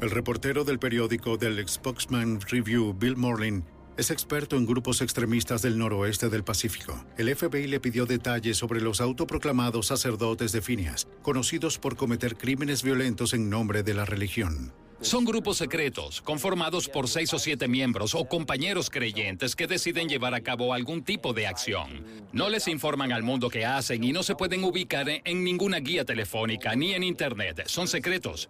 el 0.03 0.11
reportero 0.11 0.65
del 0.65 0.79
periódico 0.79 1.37
del 1.37 1.65
Spokesman 1.67 2.41
Review, 2.41 2.93
Bill 2.93 3.15
Morlin, 3.15 3.63
es 3.95 4.11
experto 4.11 4.57
en 4.57 4.65
grupos 4.65 5.01
extremistas 5.01 5.61
del 5.61 5.77
noroeste 5.77 6.29
del 6.29 6.43
Pacífico. 6.43 7.05
El 7.17 7.33
FBI 7.33 7.67
le 7.67 7.79
pidió 7.79 8.05
detalles 8.05 8.57
sobre 8.57 8.81
los 8.81 8.99
autoproclamados 8.99 9.87
sacerdotes 9.87 10.51
de 10.51 10.61
Phineas, 10.61 11.07
conocidos 11.21 11.77
por 11.77 11.95
cometer 11.95 12.35
crímenes 12.35 12.83
violentos 12.83 13.33
en 13.33 13.49
nombre 13.49 13.81
de 13.83 13.93
la 13.93 14.03
religión. 14.03 14.73
Son 14.99 15.25
grupos 15.25 15.57
secretos, 15.57 16.21
conformados 16.21 16.87
por 16.87 17.09
seis 17.09 17.33
o 17.33 17.39
siete 17.39 17.67
miembros 17.67 18.15
o 18.15 18.25
compañeros 18.25 18.89
creyentes 18.89 19.55
que 19.55 19.67
deciden 19.67 20.07
llevar 20.07 20.33
a 20.33 20.41
cabo 20.41 20.73
algún 20.73 21.03
tipo 21.03 21.33
de 21.33 21.45
acción. 21.45 22.05
No 22.31 22.49
les 22.49 22.67
informan 22.69 23.11
al 23.11 23.21
mundo 23.21 23.49
qué 23.49 23.65
hacen 23.65 24.03
y 24.03 24.13
no 24.13 24.23
se 24.23 24.35
pueden 24.35 24.63
ubicar 24.63 25.07
en 25.09 25.43
ninguna 25.43 25.79
guía 25.79 26.05
telefónica 26.05 26.73
ni 26.75 26.93
en 26.93 27.03
Internet. 27.03 27.63
Son 27.67 27.87
secretos 27.87 28.49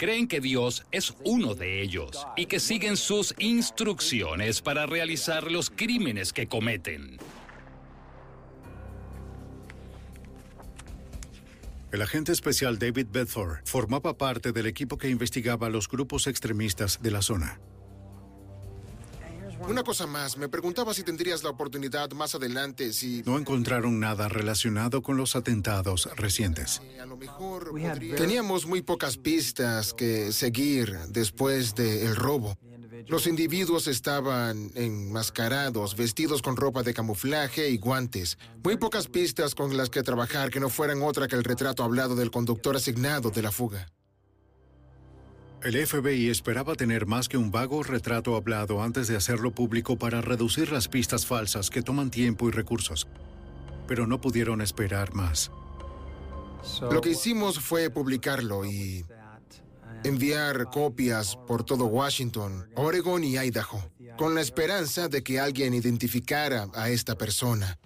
creen 0.00 0.28
que 0.28 0.40
Dios 0.40 0.86
es 0.92 1.14
uno 1.26 1.54
de 1.54 1.82
ellos 1.82 2.26
y 2.34 2.46
que 2.46 2.58
siguen 2.58 2.96
sus 2.96 3.34
instrucciones 3.38 4.62
para 4.62 4.86
realizar 4.86 5.52
los 5.52 5.68
crímenes 5.68 6.32
que 6.32 6.46
cometen. 6.46 7.18
El 11.92 12.00
agente 12.00 12.32
especial 12.32 12.78
David 12.78 13.08
Bedford 13.12 13.58
formaba 13.66 14.16
parte 14.16 14.52
del 14.52 14.64
equipo 14.64 14.96
que 14.96 15.10
investigaba 15.10 15.68
los 15.68 15.86
grupos 15.86 16.26
extremistas 16.28 17.02
de 17.02 17.10
la 17.10 17.20
zona. 17.20 17.60
Una 19.68 19.82
cosa 19.82 20.06
más, 20.06 20.36
me 20.36 20.48
preguntaba 20.48 20.94
si 20.94 21.02
tendrías 21.02 21.42
la 21.42 21.50
oportunidad 21.50 22.10
más 22.12 22.34
adelante 22.34 22.92
si... 22.92 23.22
No 23.24 23.38
encontraron 23.38 24.00
nada 24.00 24.28
relacionado 24.28 25.02
con 25.02 25.16
los 25.16 25.36
atentados 25.36 26.08
recientes. 26.16 26.80
A 27.00 27.06
lo 27.06 27.16
mejor 27.16 27.72
teníamos 28.16 28.66
muy 28.66 28.82
pocas 28.82 29.16
pistas 29.16 29.92
que 29.94 30.32
seguir 30.32 30.96
después 31.08 31.74
del 31.74 32.16
robo. 32.16 32.56
Los 33.06 33.26
individuos 33.26 33.86
estaban 33.86 34.70
enmascarados, 34.74 35.96
vestidos 35.96 36.42
con 36.42 36.56
ropa 36.56 36.82
de 36.82 36.94
camuflaje 36.94 37.70
y 37.70 37.78
guantes. 37.78 38.38
Muy 38.62 38.76
pocas 38.76 39.08
pistas 39.08 39.54
con 39.54 39.76
las 39.76 39.90
que 39.90 40.02
trabajar 40.02 40.50
que 40.50 40.60
no 40.60 40.68
fueran 40.68 41.02
otra 41.02 41.26
que 41.26 41.36
el 41.36 41.44
retrato 41.44 41.82
hablado 41.82 42.14
del 42.14 42.30
conductor 42.30 42.76
asignado 42.76 43.30
de 43.30 43.42
la 43.42 43.52
fuga. 43.52 43.86
El 45.62 45.86
FBI 45.86 46.30
esperaba 46.30 46.74
tener 46.74 47.04
más 47.04 47.28
que 47.28 47.36
un 47.36 47.50
vago 47.50 47.82
retrato 47.82 48.34
hablado 48.34 48.82
antes 48.82 49.08
de 49.08 49.16
hacerlo 49.16 49.50
público 49.50 49.98
para 49.98 50.22
reducir 50.22 50.72
las 50.72 50.88
pistas 50.88 51.26
falsas 51.26 51.68
que 51.68 51.82
toman 51.82 52.10
tiempo 52.10 52.48
y 52.48 52.50
recursos. 52.50 53.06
Pero 53.86 54.06
no 54.06 54.22
pudieron 54.22 54.62
esperar 54.62 55.12
más. 55.12 55.50
Lo 56.90 57.02
que 57.02 57.10
hicimos 57.10 57.60
fue 57.60 57.90
publicarlo 57.90 58.64
y 58.64 59.04
enviar 60.02 60.70
copias 60.70 61.36
por 61.46 61.62
todo 61.62 61.84
Washington, 61.86 62.70
Oregon 62.76 63.22
y 63.22 63.36
Idaho, 63.36 63.84
con 64.16 64.34
la 64.34 64.40
esperanza 64.40 65.08
de 65.08 65.22
que 65.22 65.40
alguien 65.40 65.74
identificara 65.74 66.68
a 66.72 66.88
esta 66.88 67.18
persona. 67.18 67.78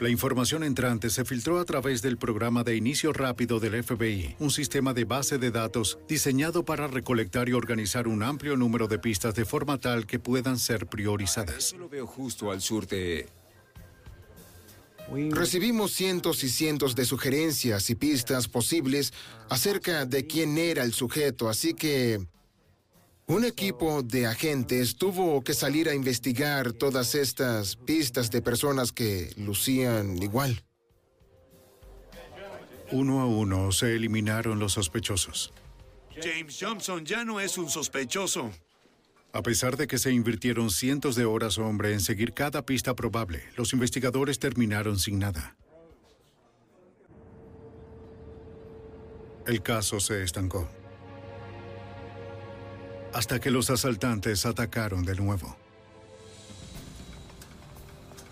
La 0.00 0.08
información 0.08 0.62
entrante 0.62 1.10
se 1.10 1.24
filtró 1.24 1.58
a 1.58 1.64
través 1.64 2.02
del 2.02 2.18
programa 2.18 2.62
de 2.62 2.76
inicio 2.76 3.12
rápido 3.12 3.58
del 3.58 3.82
FBI, 3.82 4.36
un 4.38 4.52
sistema 4.52 4.94
de 4.94 5.04
base 5.04 5.38
de 5.38 5.50
datos 5.50 5.98
diseñado 6.06 6.64
para 6.64 6.86
recolectar 6.86 7.48
y 7.48 7.52
organizar 7.52 8.06
un 8.06 8.22
amplio 8.22 8.56
número 8.56 8.86
de 8.86 9.00
pistas 9.00 9.34
de 9.34 9.44
forma 9.44 9.78
tal 9.78 10.06
que 10.06 10.20
puedan 10.20 10.56
ser 10.56 10.86
priorizadas. 10.86 11.72
Yo 11.72 11.78
lo 11.78 11.88
veo 11.88 12.06
justo 12.06 12.52
al 12.52 12.60
sur 12.60 12.86
de... 12.86 13.28
Recibimos 15.30 15.92
cientos 15.92 16.44
y 16.44 16.48
cientos 16.48 16.94
de 16.94 17.04
sugerencias 17.04 17.90
y 17.90 17.96
pistas 17.96 18.46
posibles 18.46 19.12
acerca 19.48 20.04
de 20.06 20.28
quién 20.28 20.58
era 20.58 20.84
el 20.84 20.92
sujeto, 20.92 21.48
así 21.48 21.74
que 21.74 22.20
un 23.28 23.44
equipo 23.44 24.02
de 24.02 24.26
agentes 24.26 24.96
tuvo 24.96 25.44
que 25.44 25.52
salir 25.52 25.88
a 25.88 25.94
investigar 25.94 26.72
todas 26.72 27.14
estas 27.14 27.76
pistas 27.76 28.30
de 28.30 28.40
personas 28.40 28.90
que 28.90 29.32
lucían 29.36 30.20
igual. 30.22 30.64
Uno 32.90 33.20
a 33.20 33.26
uno 33.26 33.70
se 33.70 33.94
eliminaron 33.94 34.58
los 34.58 34.72
sospechosos. 34.72 35.52
James 36.16 36.56
Johnson 36.58 37.04
ya 37.04 37.22
no 37.24 37.38
es 37.38 37.58
un 37.58 37.68
sospechoso. 37.68 38.50
A 39.32 39.42
pesar 39.42 39.76
de 39.76 39.86
que 39.86 39.98
se 39.98 40.10
invirtieron 40.10 40.70
cientos 40.70 41.14
de 41.14 41.26
horas 41.26 41.58
hombre 41.58 41.92
en 41.92 42.00
seguir 42.00 42.32
cada 42.32 42.64
pista 42.64 42.96
probable, 42.96 43.42
los 43.56 43.74
investigadores 43.74 44.38
terminaron 44.38 44.98
sin 44.98 45.18
nada. 45.18 45.54
El 49.46 49.62
caso 49.62 50.00
se 50.00 50.22
estancó 50.22 50.68
hasta 53.12 53.40
que 53.40 53.50
los 53.50 53.70
asaltantes 53.70 54.46
atacaron 54.46 55.04
de 55.04 55.14
nuevo. 55.14 55.56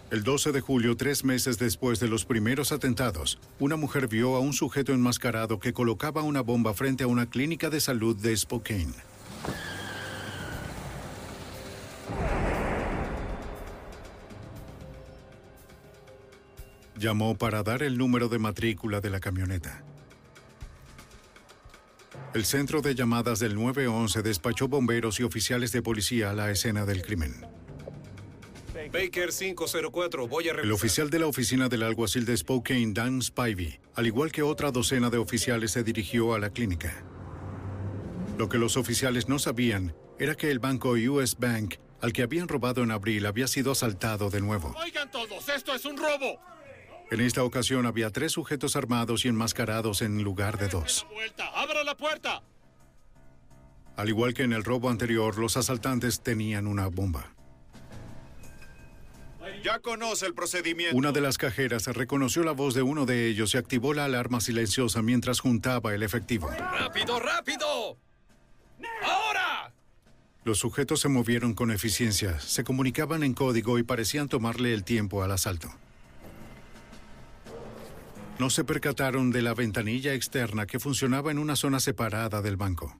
El 0.08 0.22
12 0.22 0.52
de 0.52 0.60
julio, 0.60 0.96
tres 0.96 1.24
meses 1.24 1.58
después 1.58 1.98
de 1.98 2.06
los 2.06 2.24
primeros 2.24 2.70
atentados, 2.70 3.40
una 3.58 3.74
mujer 3.74 4.06
vio 4.06 4.36
a 4.36 4.40
un 4.40 4.52
sujeto 4.52 4.92
enmascarado 4.92 5.58
que 5.58 5.72
colocaba 5.72 6.22
una 6.22 6.42
bomba 6.42 6.74
frente 6.74 7.02
a 7.02 7.08
una 7.08 7.26
clínica 7.26 7.70
de 7.70 7.80
salud 7.80 8.16
de 8.16 8.36
Spokane. 8.36 8.94
Llamó 16.96 17.36
para 17.36 17.62
dar 17.64 17.82
el 17.82 17.98
número 17.98 18.28
de 18.28 18.38
matrícula 18.38 19.00
de 19.00 19.10
la 19.10 19.18
camioneta. 19.18 19.82
El 22.36 22.44
centro 22.44 22.82
de 22.82 22.94
llamadas 22.94 23.38
del 23.38 23.54
911 23.54 24.20
despachó 24.20 24.68
bomberos 24.68 25.18
y 25.20 25.22
oficiales 25.22 25.72
de 25.72 25.80
policía 25.80 26.28
a 26.28 26.32
la 26.34 26.50
escena 26.50 26.84
del 26.84 27.00
crimen. 27.00 27.34
Baker 28.92 29.30
504, 29.30 30.28
voy 30.28 30.48
a 30.48 30.50
El 30.50 30.56
revisar. 30.58 30.74
oficial 30.74 31.08
de 31.08 31.18
la 31.18 31.28
oficina 31.28 31.70
del 31.70 31.82
alguacil 31.82 32.26
de 32.26 32.36
Spokane, 32.36 32.92
Dan 32.92 33.22
Spivey, 33.22 33.80
al 33.94 34.06
igual 34.06 34.32
que 34.32 34.42
otra 34.42 34.70
docena 34.70 35.08
de 35.08 35.16
oficiales, 35.16 35.70
se 35.70 35.82
dirigió 35.82 36.34
a 36.34 36.38
la 36.38 36.50
clínica. 36.50 37.02
Lo 38.36 38.50
que 38.50 38.58
los 38.58 38.76
oficiales 38.76 39.30
no 39.30 39.38
sabían 39.38 39.94
era 40.18 40.34
que 40.34 40.50
el 40.50 40.58
banco 40.58 40.90
US 40.90 41.38
Bank, 41.38 41.76
al 42.02 42.12
que 42.12 42.22
habían 42.22 42.48
robado 42.48 42.82
en 42.82 42.90
abril, 42.90 43.24
había 43.24 43.46
sido 43.46 43.72
asaltado 43.72 44.28
de 44.28 44.42
nuevo. 44.42 44.74
Oigan 44.84 45.10
todos, 45.10 45.48
esto 45.48 45.74
es 45.74 45.86
un 45.86 45.96
robo. 45.96 46.38
En 47.10 47.20
esta 47.20 47.44
ocasión 47.44 47.86
había 47.86 48.10
tres 48.10 48.32
sujetos 48.32 48.74
armados 48.74 49.24
y 49.24 49.28
enmascarados 49.28 50.02
en 50.02 50.22
lugar 50.22 50.58
de 50.58 50.68
dos. 50.68 51.06
Abra 51.54 51.84
la 51.84 51.96
puerta. 51.96 52.42
Al 53.96 54.08
igual 54.08 54.34
que 54.34 54.42
en 54.42 54.52
el 54.52 54.64
robo 54.64 54.90
anterior, 54.90 55.38
los 55.38 55.56
asaltantes 55.56 56.20
tenían 56.20 56.66
una 56.66 56.88
bomba. 56.88 57.32
Ya 59.64 59.78
conoce 59.78 60.26
el 60.26 60.34
procedimiento. 60.34 60.96
Una 60.96 61.12
de 61.12 61.20
las 61.20 61.38
cajeras 61.38 61.86
reconoció 61.86 62.42
la 62.44 62.52
voz 62.52 62.74
de 62.74 62.82
uno 62.82 63.06
de 63.06 63.26
ellos 63.28 63.54
y 63.54 63.58
activó 63.58 63.94
la 63.94 64.04
alarma 64.04 64.40
silenciosa 64.40 65.02
mientras 65.02 65.40
juntaba 65.40 65.94
el 65.94 66.02
efectivo. 66.02 66.50
¡Rápido, 66.50 67.18
rápido! 67.18 67.96
¡Ahora! 69.02 69.72
Los 70.44 70.58
sujetos 70.58 71.00
se 71.00 71.08
movieron 71.08 71.54
con 71.54 71.70
eficiencia, 71.70 72.38
se 72.38 72.64
comunicaban 72.64 73.22
en 73.22 73.34
código 73.34 73.78
y 73.78 73.82
parecían 73.82 74.28
tomarle 74.28 74.74
el 74.74 74.84
tiempo 74.84 75.22
al 75.22 75.32
asalto. 75.32 75.72
No 78.38 78.50
se 78.50 78.64
percataron 78.64 79.30
de 79.30 79.42
la 79.42 79.54
ventanilla 79.54 80.12
externa 80.12 80.66
que 80.66 80.78
funcionaba 80.78 81.30
en 81.30 81.38
una 81.38 81.56
zona 81.56 81.80
separada 81.80 82.42
del 82.42 82.56
banco. 82.56 82.98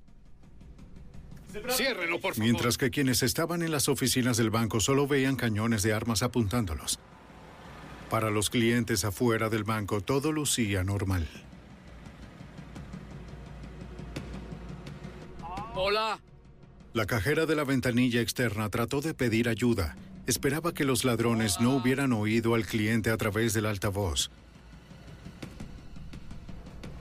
Ciérrenlo, 1.71 2.21
por 2.21 2.35
favor. 2.35 2.45
Mientras 2.45 2.79
que 2.79 2.91
quienes 2.91 3.23
estaban 3.23 3.63
en 3.63 3.71
las 3.71 3.89
oficinas 3.89 4.37
del 4.37 4.51
banco 4.51 4.81
solo 4.81 5.07
veían 5.07 5.37
cañones 5.37 5.83
de 5.83 5.93
armas 5.93 6.23
apuntándolos. 6.23 6.99
Para 8.11 8.31
los 8.31 8.51
clientes 8.51 9.05
afuera 9.05 9.49
del 9.49 9.65
banco 9.65 10.01
todo 10.01 10.33
lucía 10.33 10.85
normal. 10.85 11.29
Hola. 15.75 16.19
La 16.95 17.05
cajera 17.05 17.45
de 17.45 17.57
la 17.57 17.65
ventanilla 17.65 18.23
externa 18.23 18.71
trató 18.71 19.03
de 19.03 19.13
pedir 19.13 19.49
ayuda. 19.49 19.97
Esperaba 20.27 20.73
que 20.73 20.85
los 20.85 21.05
ladrones 21.05 21.61
no 21.61 21.77
hubieran 21.77 22.13
oído 22.13 22.55
al 22.55 22.65
cliente 22.65 23.11
a 23.11 23.17
través 23.17 23.53
del 23.53 23.67
altavoz. 23.67 24.31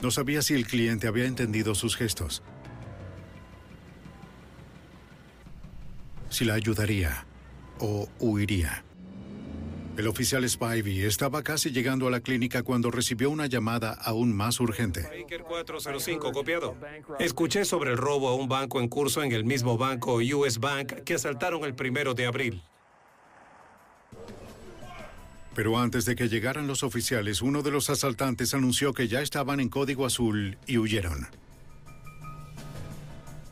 No 0.02 0.12
sabía 0.12 0.42
si 0.42 0.54
el 0.54 0.68
cliente 0.68 1.08
había 1.08 1.26
entendido 1.26 1.76
sus 1.76 1.96
gestos. 1.96 2.44
Si 6.30 6.46
la 6.46 6.54
ayudaría 6.54 7.26
o 7.80 8.08
huiría. 8.20 8.84
El 9.98 10.08
oficial 10.08 10.48
Spivey 10.48 11.04
estaba 11.04 11.42
casi 11.42 11.72
llegando 11.72 12.08
a 12.08 12.12
la 12.12 12.20
clínica 12.20 12.64
cuando 12.64 12.92
recibió 12.92 13.30
una 13.30 13.46
llamada 13.46 13.94
aún 13.94 14.36
más 14.36 14.60
urgente. 14.60 15.04
Baker 15.04 15.44
405, 15.44 16.32
copiado. 16.34 16.76
Escuché 17.18 17.64
sobre 17.64 17.92
el 17.92 17.98
robo 17.98 18.28
a 18.28 18.36
un 18.36 18.50
banco 18.50 18.82
en 18.82 18.90
curso 18.90 19.24
en 19.24 19.32
el 19.32 19.46
mismo 19.46 19.78
banco 19.78 20.16
US 20.16 20.60
Bank 20.60 21.04
que 21.06 21.14
asaltaron 21.14 21.64
el 21.64 21.76
primero 21.76 22.14
de 22.14 22.26
abril. 22.26 22.62
Pero 25.56 25.80
antes 25.80 26.04
de 26.04 26.18
que 26.18 26.28
llegaran 26.28 26.68
los 26.68 26.84
oficiales, 26.84 27.42
uno 27.42 27.64
de 27.64 27.72
los 27.72 27.90
asaltantes 27.90 28.54
anunció 28.54 28.94
que 28.94 29.08
ya 29.08 29.22
estaban 29.22 29.62
en 29.62 29.70
código 29.70 30.06
azul 30.06 30.58
y 30.68 30.78
huyeron. 30.78 31.28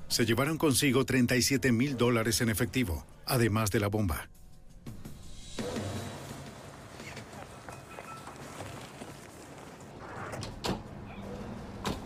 Se 0.09 0.25
llevaron 0.25 0.57
consigo 0.57 1.05
37 1.05 1.71
mil 1.71 1.97
dólares 1.97 2.41
en 2.41 2.49
efectivo, 2.49 3.05
además 3.25 3.71
de 3.71 3.79
la 3.79 3.87
bomba. 3.87 4.29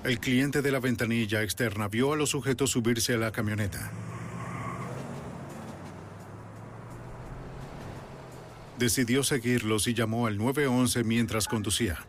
El 0.03 0.19
cliente 0.19 0.61
de 0.61 0.71
la 0.71 0.79
ventanilla 0.79 1.43
externa 1.43 1.89
vio 1.89 2.13
a 2.13 2.15
los 2.15 2.29
sujetos 2.29 2.69
subirse 2.69 3.15
a 3.15 3.17
la 3.17 3.31
camioneta. 3.31 3.91
Decidió 8.77 9.23
seguirlos 9.23 9.87
y 9.87 9.93
llamó 9.93 10.27
al 10.27 10.37
911 10.37 11.03
mientras 11.03 11.47
conducía. 11.47 12.05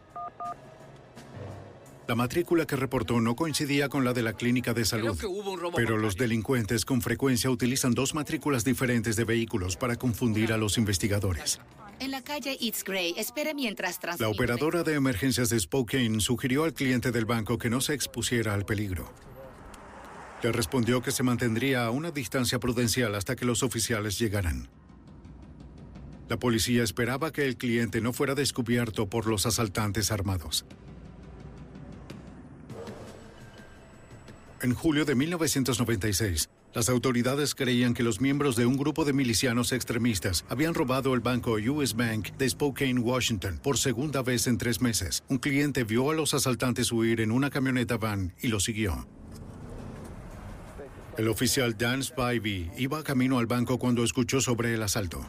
La 2.07 2.15
matrícula 2.15 2.67
que 2.67 2.77
reportó 2.77 3.21
no 3.21 3.37
coincidía 3.37 3.89
con 3.91 4.05
la 4.05 4.15
de 4.15 4.23
la 4.23 4.33
clínica 4.33 4.73
de 4.73 4.85
salud, 4.87 5.19
que 5.19 5.27
hubo 5.27 5.53
un 5.53 5.61
robo 5.61 5.77
pero 5.77 5.99
los 5.99 6.17
delincuentes 6.17 6.87
con 6.87 7.03
frecuencia 7.03 7.51
utilizan 7.51 7.93
dos 7.93 8.15
matrículas 8.15 8.65
diferentes 8.65 9.17
de 9.17 9.25
vehículos 9.25 9.77
para 9.77 9.97
confundir 9.97 10.53
a 10.55 10.57
los 10.57 10.79
investigadores. 10.79 11.61
En 12.01 12.11
la 12.11 12.23
calle 12.23 12.57
It's 12.61 12.85
Gray, 12.85 13.13
espere 13.17 13.53
mientras 13.55 13.97
La 13.97 14.01
transmite. 14.01 14.33
operadora 14.33 14.85
de 14.85 14.95
emergencias 14.95 15.51
de 15.51 15.61
Spokane 15.61 16.21
sugirió 16.21 16.65
al 16.65 16.73
cliente 16.73 17.11
del 17.13 17.27
banco 17.27 17.59
que 17.59 17.69
no 17.69 17.81
se 17.81 17.93
expusiera 17.93 18.55
al 18.55 18.65
peligro. 18.65 19.13
Le 20.43 20.53
respondió 20.53 21.03
que 21.03 21.11
se 21.11 21.23
mantendría 21.23 21.85
a 21.85 21.91
una 21.91 22.11
distancia 22.11 22.59
prudencial 22.59 23.15
hasta 23.17 23.37
que 23.37 23.45
los 23.45 23.63
oficiales 23.63 24.19
llegaran. 24.19 24.69
La 26.29 26.38
policía 26.38 26.83
esperaba 26.83 27.33
que 27.33 27.47
el 27.47 27.57
cliente 27.57 28.01
no 28.01 28.12
fuera 28.12 28.35
descubierto 28.35 29.09
por 29.09 29.27
los 29.27 29.47
asaltantes 29.47 30.12
armados. 30.12 30.67
En 34.61 34.75
julio 34.75 35.05
de 35.05 35.14
1996, 35.14 36.51
las 36.75 36.88
autoridades 36.91 37.55
creían 37.55 37.95
que 37.95 38.03
los 38.03 38.21
miembros 38.21 38.57
de 38.57 38.67
un 38.67 38.77
grupo 38.77 39.05
de 39.05 39.12
milicianos 39.12 39.73
extremistas 39.73 40.45
habían 40.49 40.75
robado 40.75 41.14
el 41.14 41.21
banco 41.21 41.53
US 41.53 41.95
Bank 41.95 42.33
de 42.37 42.51
Spokane, 42.51 43.01
Washington, 43.01 43.59
por 43.62 43.79
segunda 43.79 44.21
vez 44.23 44.47
en 44.47 44.59
tres 44.59 44.83
meses. 44.83 45.25
Un 45.29 45.38
cliente 45.38 45.85
vio 45.85 46.11
a 46.11 46.14
los 46.14 46.35
asaltantes 46.35 46.93
huir 46.93 47.21
en 47.21 47.31
una 47.31 47.51
camioneta 47.51 47.97
van 47.97 48.35
y 48.43 48.49
lo 48.49 48.61
siguió. 48.61 49.07
El 51.17 51.29
oficial 51.29 51.77
Dan 51.79 52.03
Spivey 52.03 52.71
iba 52.77 53.03
camino 53.03 53.38
al 53.38 53.47
banco 53.47 53.79
cuando 53.79 54.05
escuchó 54.05 54.41
sobre 54.41 54.75
el 54.75 54.83
asalto. 54.83 55.27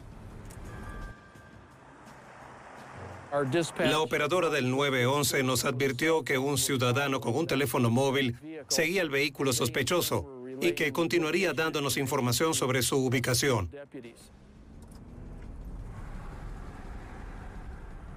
La 3.80 4.00
operadora 4.00 4.50
del 4.50 4.72
911 4.72 5.44
nos 5.44 5.66
advirtió 5.66 6.24
que 6.24 6.38
un 6.38 6.58
ciudadano 6.58 7.22
con 7.22 7.36
un 7.36 7.46
teléfono 7.46 7.90
móvil 7.90 8.38
seguía 8.68 9.02
el 9.02 9.10
vehículo 9.10 9.54
sospechoso 9.54 10.26
y 10.62 10.74
que 10.74 10.92
continuaría 10.92 11.54
dándonos 11.54 11.98
información 11.98 12.54
sobre 12.54 12.82
su 12.82 12.98
ubicación. 12.98 13.70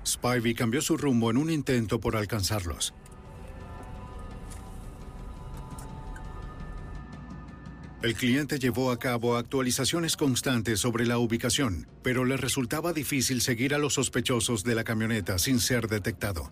Spivey 0.06 0.54
cambió 0.54 0.80
su 0.82 0.96
rumbo 0.96 1.30
en 1.30 1.36
un 1.36 1.50
intento 1.50 2.00
por 2.00 2.16
alcanzarlos. 2.16 2.94
El 8.02 8.14
cliente 8.14 8.58
llevó 8.58 8.90
a 8.90 8.98
cabo 8.98 9.36
actualizaciones 9.36 10.16
constantes 10.16 10.80
sobre 10.80 11.06
la 11.06 11.18
ubicación, 11.18 11.86
pero 12.02 12.24
le 12.24 12.36
resultaba 12.36 12.92
difícil 12.92 13.40
seguir 13.40 13.74
a 13.74 13.78
los 13.78 13.94
sospechosos 13.94 14.64
de 14.64 14.74
la 14.74 14.82
camioneta 14.82 15.38
sin 15.38 15.60
ser 15.60 15.86
detectado. 15.86 16.50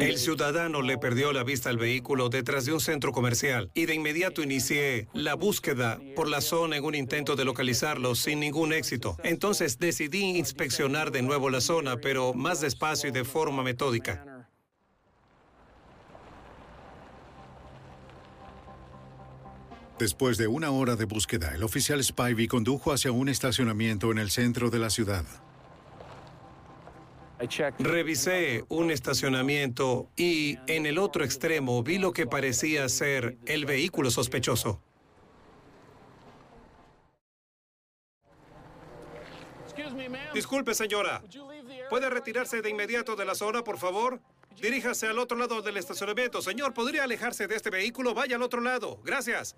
El 0.00 0.18
ciudadano 0.18 0.82
le 0.82 0.98
perdió 0.98 1.32
la 1.32 1.44
vista 1.44 1.70
al 1.70 1.78
vehículo 1.78 2.30
detrás 2.30 2.64
de 2.64 2.72
un 2.72 2.80
centro 2.80 3.12
comercial 3.12 3.70
y 3.74 3.86
de 3.86 3.94
inmediato 3.94 4.42
inicié 4.42 5.06
la 5.12 5.34
búsqueda 5.34 6.00
por 6.16 6.26
la 6.28 6.40
zona 6.40 6.78
en 6.78 6.84
un 6.84 6.96
intento 6.96 7.36
de 7.36 7.44
localizarlo 7.44 8.16
sin 8.16 8.40
ningún 8.40 8.72
éxito. 8.72 9.16
Entonces 9.22 9.78
decidí 9.78 10.36
inspeccionar 10.36 11.12
de 11.12 11.22
nuevo 11.22 11.48
la 11.48 11.60
zona, 11.60 11.98
pero 11.98 12.34
más 12.34 12.60
despacio 12.60 13.10
y 13.10 13.12
de 13.12 13.24
forma 13.24 13.62
metódica. 13.62 14.31
Después 20.02 20.36
de 20.36 20.48
una 20.48 20.72
hora 20.72 20.96
de 20.96 21.04
búsqueda, 21.04 21.54
el 21.54 21.62
oficial 21.62 22.02
Spivey 22.02 22.48
condujo 22.48 22.92
hacia 22.92 23.12
un 23.12 23.28
estacionamiento 23.28 24.10
en 24.10 24.18
el 24.18 24.32
centro 24.32 24.68
de 24.68 24.80
la 24.80 24.90
ciudad. 24.90 25.24
Revisé 27.78 28.64
un 28.68 28.90
estacionamiento 28.90 30.08
y 30.16 30.58
en 30.66 30.86
el 30.86 30.98
otro 30.98 31.24
extremo 31.24 31.84
vi 31.84 31.98
lo 31.98 32.12
que 32.12 32.26
parecía 32.26 32.88
ser 32.88 33.36
el 33.46 33.64
vehículo 33.64 34.10
sospechoso. 34.10 34.80
Disculpe, 40.34 40.74
señora. 40.74 41.22
¿Puede 41.88 42.10
retirarse 42.10 42.60
de 42.60 42.70
inmediato 42.70 43.14
de 43.14 43.24
la 43.24 43.36
zona, 43.36 43.62
por 43.62 43.78
favor? 43.78 44.20
Diríjase 44.60 45.06
al 45.06 45.20
otro 45.20 45.38
lado 45.38 45.62
del 45.62 45.76
estacionamiento. 45.76 46.42
Señor, 46.42 46.74
¿podría 46.74 47.04
alejarse 47.04 47.46
de 47.46 47.54
este 47.54 47.70
vehículo? 47.70 48.14
Vaya 48.14 48.34
al 48.34 48.42
otro 48.42 48.60
lado. 48.60 49.00
Gracias. 49.04 49.54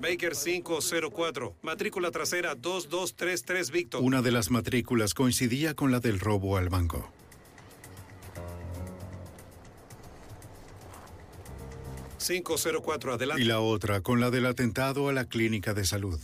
Baker 0.00 0.32
504, 0.34 1.56
matrícula 1.62 2.10
trasera 2.12 2.54
2233 2.54 3.70
Victor. 3.72 4.02
Una 4.02 4.22
de 4.22 4.30
las 4.30 4.50
matrículas 4.50 5.12
coincidía 5.12 5.74
con 5.74 5.90
la 5.90 6.00
del 6.00 6.20
robo 6.20 6.56
al 6.56 6.68
banco. 6.68 7.10
...504 12.18 13.14
adelante... 13.14 13.42
...y 13.42 13.46
la 13.46 13.60
otra 13.60 14.02
con 14.02 14.20
la 14.20 14.30
del 14.30 14.44
atentado 14.44 15.08
a 15.08 15.12
la 15.14 15.24
clínica 15.24 15.72
de 15.72 15.86
salud. 15.86 16.20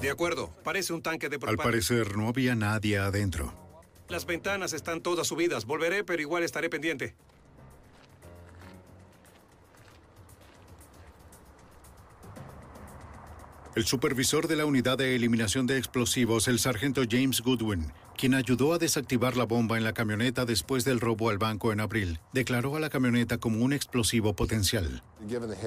De 0.00 0.10
acuerdo, 0.10 0.50
parece 0.64 0.92
un 0.92 1.02
tanque 1.02 1.28
de 1.28 1.38
propano. 1.38 1.60
Al 1.60 1.64
parecer 1.64 2.16
no 2.16 2.28
había 2.28 2.56
nadie 2.56 2.98
adentro. 2.98 3.54
Las 4.08 4.26
ventanas 4.26 4.72
están 4.72 5.00
todas 5.00 5.28
subidas. 5.28 5.66
Volveré, 5.66 6.04
pero 6.04 6.20
igual 6.20 6.42
estaré 6.42 6.68
pendiente. 6.68 7.14
El 13.76 13.84
supervisor 13.84 14.48
de 14.48 14.56
la 14.56 14.64
unidad 14.64 14.96
de 14.96 15.14
eliminación 15.14 15.66
de 15.66 15.76
explosivos, 15.76 16.48
el 16.48 16.58
sargento 16.58 17.02
James 17.06 17.42
Goodwin, 17.42 17.92
quien 18.16 18.32
ayudó 18.32 18.72
a 18.72 18.78
desactivar 18.78 19.36
la 19.36 19.44
bomba 19.44 19.76
en 19.76 19.84
la 19.84 19.92
camioneta 19.92 20.46
después 20.46 20.86
del 20.86 20.98
robo 20.98 21.28
al 21.28 21.36
banco 21.36 21.74
en 21.74 21.80
abril, 21.80 22.18
declaró 22.32 22.76
a 22.76 22.80
la 22.80 22.88
camioneta 22.88 23.36
como 23.36 23.62
un 23.62 23.74
explosivo 23.74 24.34
potencial. 24.34 25.02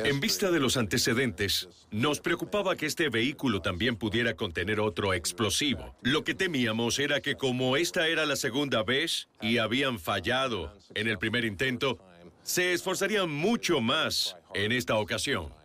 En 0.04 0.20
vista 0.20 0.50
de 0.50 0.60
los 0.60 0.76
antecedentes, 0.76 1.70
nos 1.92 2.20
preocupaba 2.20 2.76
que 2.76 2.88
este 2.88 3.10
vehículo 3.10 3.62
también 3.62 3.96
pudiera 3.96 4.34
contener 4.36 4.80
otro 4.80 5.14
explosivo. 5.14 5.96
Lo 6.02 6.24
que 6.24 6.34
temíamos 6.34 6.98
era 6.98 7.22
que 7.22 7.36
como 7.36 7.78
esta 7.78 8.08
era 8.08 8.26
la 8.26 8.38
segunda 8.38 8.82
vez 8.82 9.30
y 9.40 9.60
habían 9.60 10.00
fallado 10.00 10.76
en 10.96 11.08
el 11.08 11.20
primer 11.20 11.46
intento, 11.46 12.00
se 12.42 12.74
esforzarían 12.74 13.30
mucho 13.30 13.82
más 13.82 14.36
en 14.56 14.72
esta 14.72 14.96
ocasión. 14.96 15.59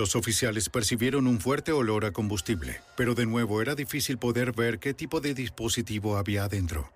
Los 0.00 0.16
oficiales 0.16 0.70
percibieron 0.70 1.26
un 1.26 1.40
fuerte 1.40 1.72
olor 1.72 2.06
a 2.06 2.10
combustible, 2.10 2.80
pero 2.96 3.14
de 3.14 3.26
nuevo 3.26 3.60
era 3.60 3.74
difícil 3.74 4.16
poder 4.16 4.52
ver 4.52 4.78
qué 4.78 4.94
tipo 4.94 5.20
de 5.20 5.34
dispositivo 5.34 6.16
había 6.16 6.44
adentro. 6.44 6.90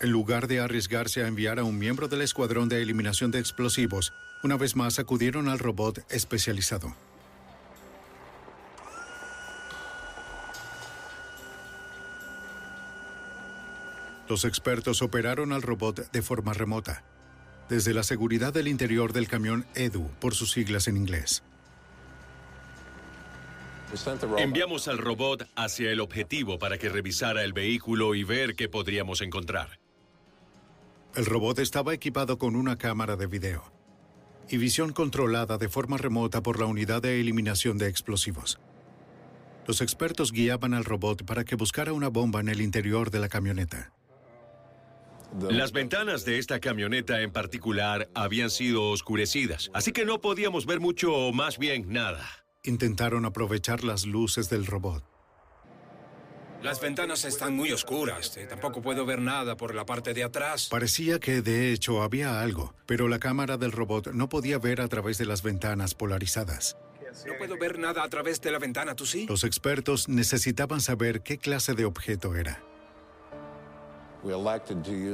En 0.00 0.10
lugar 0.10 0.48
de 0.48 0.60
arriesgarse 0.60 1.22
a 1.22 1.26
enviar 1.26 1.58
a 1.58 1.64
un 1.64 1.78
miembro 1.78 2.08
del 2.08 2.22
escuadrón 2.22 2.70
de 2.70 2.80
eliminación 2.80 3.30
de 3.30 3.38
explosivos, 3.38 4.14
una 4.42 4.56
vez 4.56 4.76
más 4.76 4.98
acudieron 4.98 5.46
al 5.46 5.58
robot 5.58 6.06
especializado. 6.08 6.96
Los 14.26 14.46
expertos 14.46 15.02
operaron 15.02 15.52
al 15.52 15.60
robot 15.60 16.10
de 16.10 16.22
forma 16.22 16.54
remota, 16.54 17.04
desde 17.70 17.94
la 17.94 18.02
seguridad 18.02 18.52
del 18.52 18.68
interior 18.68 19.12
del 19.12 19.28
camión 19.28 19.64
EDU, 19.76 20.10
por 20.20 20.34
sus 20.34 20.50
siglas 20.50 20.88
en 20.88 20.96
inglés. 20.96 21.42
Enviamos 24.38 24.88
al 24.88 24.98
robot 24.98 25.48
hacia 25.56 25.90
el 25.90 26.00
objetivo 26.00 26.58
para 26.58 26.78
que 26.78 26.88
revisara 26.88 27.44
el 27.44 27.52
vehículo 27.52 28.14
y 28.14 28.24
ver 28.24 28.56
qué 28.56 28.68
podríamos 28.68 29.20
encontrar. 29.20 29.78
El 31.14 31.26
robot 31.26 31.60
estaba 31.60 31.94
equipado 31.94 32.38
con 32.38 32.54
una 32.54 32.76
cámara 32.76 33.16
de 33.16 33.26
video 33.26 33.72
y 34.48 34.56
visión 34.56 34.92
controlada 34.92 35.56
de 35.58 35.68
forma 35.68 35.96
remota 35.96 36.42
por 36.42 36.58
la 36.58 36.66
unidad 36.66 37.02
de 37.02 37.20
eliminación 37.20 37.78
de 37.78 37.88
explosivos. 37.88 38.60
Los 39.66 39.80
expertos 39.80 40.32
guiaban 40.32 40.74
al 40.74 40.84
robot 40.84 41.24
para 41.24 41.44
que 41.44 41.54
buscara 41.54 41.92
una 41.92 42.08
bomba 42.08 42.40
en 42.40 42.48
el 42.48 42.60
interior 42.60 43.10
de 43.10 43.20
la 43.20 43.28
camioneta. 43.28 43.92
Las 45.48 45.72
ventanas 45.72 46.24
de 46.24 46.38
esta 46.38 46.58
camioneta 46.58 47.20
en 47.22 47.30
particular 47.32 48.08
habían 48.14 48.50
sido 48.50 48.90
oscurecidas, 48.90 49.70
así 49.72 49.92
que 49.92 50.04
no 50.04 50.20
podíamos 50.20 50.66
ver 50.66 50.80
mucho 50.80 51.14
o 51.14 51.32
más 51.32 51.58
bien 51.58 51.92
nada. 51.92 52.28
Intentaron 52.64 53.24
aprovechar 53.24 53.84
las 53.84 54.06
luces 54.06 54.50
del 54.50 54.66
robot. 54.66 55.04
Las 56.62 56.80
ventanas 56.80 57.24
están 57.24 57.54
muy 57.56 57.72
oscuras. 57.72 58.36
eh, 58.36 58.46
Tampoco 58.46 58.82
puedo 58.82 59.06
ver 59.06 59.20
nada 59.20 59.56
por 59.56 59.74
la 59.74 59.86
parte 59.86 60.12
de 60.12 60.24
atrás. 60.24 60.68
Parecía 60.70 61.18
que 61.18 61.40
de 61.40 61.72
hecho 61.72 62.02
había 62.02 62.42
algo, 62.42 62.74
pero 62.84 63.08
la 63.08 63.18
cámara 63.18 63.56
del 63.56 63.72
robot 63.72 64.08
no 64.12 64.28
podía 64.28 64.58
ver 64.58 64.82
a 64.82 64.88
través 64.88 65.16
de 65.16 65.24
las 65.24 65.42
ventanas 65.42 65.94
polarizadas. 65.94 66.76
No 67.26 67.32
puedo 67.38 67.56
ver 67.58 67.78
nada 67.78 68.02
a 68.02 68.08
través 68.10 68.40
de 68.42 68.50
la 68.52 68.58
ventana, 68.58 68.94
¿tú 68.94 69.06
sí? 69.06 69.26
Los 69.26 69.44
expertos 69.44 70.08
necesitaban 70.08 70.80
saber 70.82 71.22
qué 71.22 71.38
clase 71.38 71.72
de 71.74 71.86
objeto 71.86 72.36
era. 72.36 72.62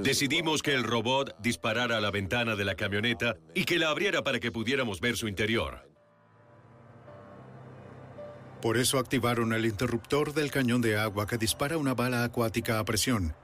Decidimos 0.03 0.63
que 0.63 0.75
el 0.75 0.85
robot 0.85 1.37
disparara 1.39 1.99
a 1.99 2.01
la 2.01 2.11
ventana 2.11 2.57
de 2.57 2.65
la 2.65 2.75
camioneta 2.75 3.37
y 3.55 3.65
que 3.65 3.79
la 3.79 3.91
abriera 3.91 4.23
para 4.23 4.41
que 4.41 4.51
pudiéramos 4.51 5.01
ver 5.01 5.17
su 5.17 5.29
interior. 5.29 5.89
Por 8.61 8.79
eso 8.79 8.99
activaron 8.99 9.53
el 9.53 9.65
interruptor 9.65 10.33
del 10.33 10.51
cañón 10.51 10.81
de 10.81 10.99
agua 10.99 11.27
que 11.27 11.39
dispara 11.39 11.79
una 11.79 11.95
bala 11.95 12.25
acuática 12.25 12.79
a 12.79 12.85
presión, 12.85 13.37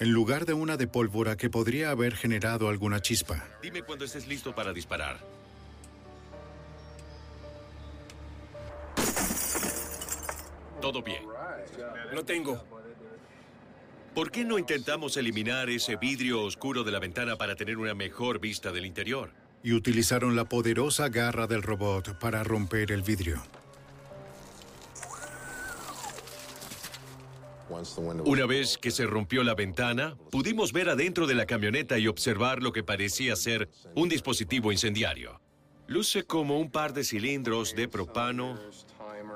en 0.00 0.10
lugar 0.10 0.46
de 0.46 0.54
una 0.54 0.76
de 0.76 0.88
pólvora 0.88 1.36
que 1.36 1.50
podría 1.50 1.90
haber 1.90 2.16
generado 2.16 2.68
alguna 2.68 3.00
chispa. 3.00 3.44
Dime 3.62 3.82
cuando 3.82 4.04
estés 4.04 4.26
listo 4.26 4.54
para 4.54 4.72
disparar. 4.72 5.18
Todo 10.80 11.02
bien. 11.02 11.22
Lo 12.12 12.24
tengo. 12.24 12.77
¿Por 14.18 14.32
qué 14.32 14.44
no 14.44 14.58
intentamos 14.58 15.16
eliminar 15.16 15.70
ese 15.70 15.94
vidrio 15.94 16.42
oscuro 16.42 16.82
de 16.82 16.90
la 16.90 16.98
ventana 16.98 17.36
para 17.36 17.54
tener 17.54 17.78
una 17.78 17.94
mejor 17.94 18.40
vista 18.40 18.72
del 18.72 18.84
interior? 18.84 19.30
Y 19.62 19.74
utilizaron 19.74 20.34
la 20.34 20.44
poderosa 20.44 21.08
garra 21.08 21.46
del 21.46 21.62
robot 21.62 22.18
para 22.18 22.42
romper 22.42 22.90
el 22.90 23.02
vidrio. 23.02 23.40
Una 28.24 28.46
vez 28.46 28.76
que 28.76 28.90
se 28.90 29.06
rompió 29.06 29.44
la 29.44 29.54
ventana, 29.54 30.16
pudimos 30.32 30.72
ver 30.72 30.88
adentro 30.88 31.28
de 31.28 31.36
la 31.36 31.46
camioneta 31.46 31.96
y 31.96 32.08
observar 32.08 32.60
lo 32.60 32.72
que 32.72 32.82
parecía 32.82 33.36
ser 33.36 33.68
un 33.94 34.08
dispositivo 34.08 34.72
incendiario. 34.72 35.40
Luce 35.86 36.24
como 36.24 36.58
un 36.58 36.72
par 36.72 36.92
de 36.92 37.04
cilindros 37.04 37.76
de 37.76 37.86
propano, 37.86 38.58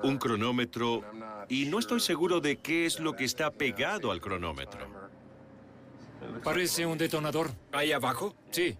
un 0.02 0.18
cronómetro 0.18 1.02
y 1.48 1.66
no 1.66 1.78
estoy 1.78 2.00
seguro 2.00 2.40
de 2.40 2.58
qué 2.58 2.86
es 2.86 3.00
lo 3.00 3.14
que 3.14 3.24
está 3.24 3.50
pegado 3.50 4.10
al 4.10 4.20
cronómetro. 4.20 4.86
Parece 6.42 6.86
un 6.86 6.98
detonador. 6.98 7.50
¿Ahí 7.72 7.92
abajo? 7.92 8.36
Sí. 8.50 8.76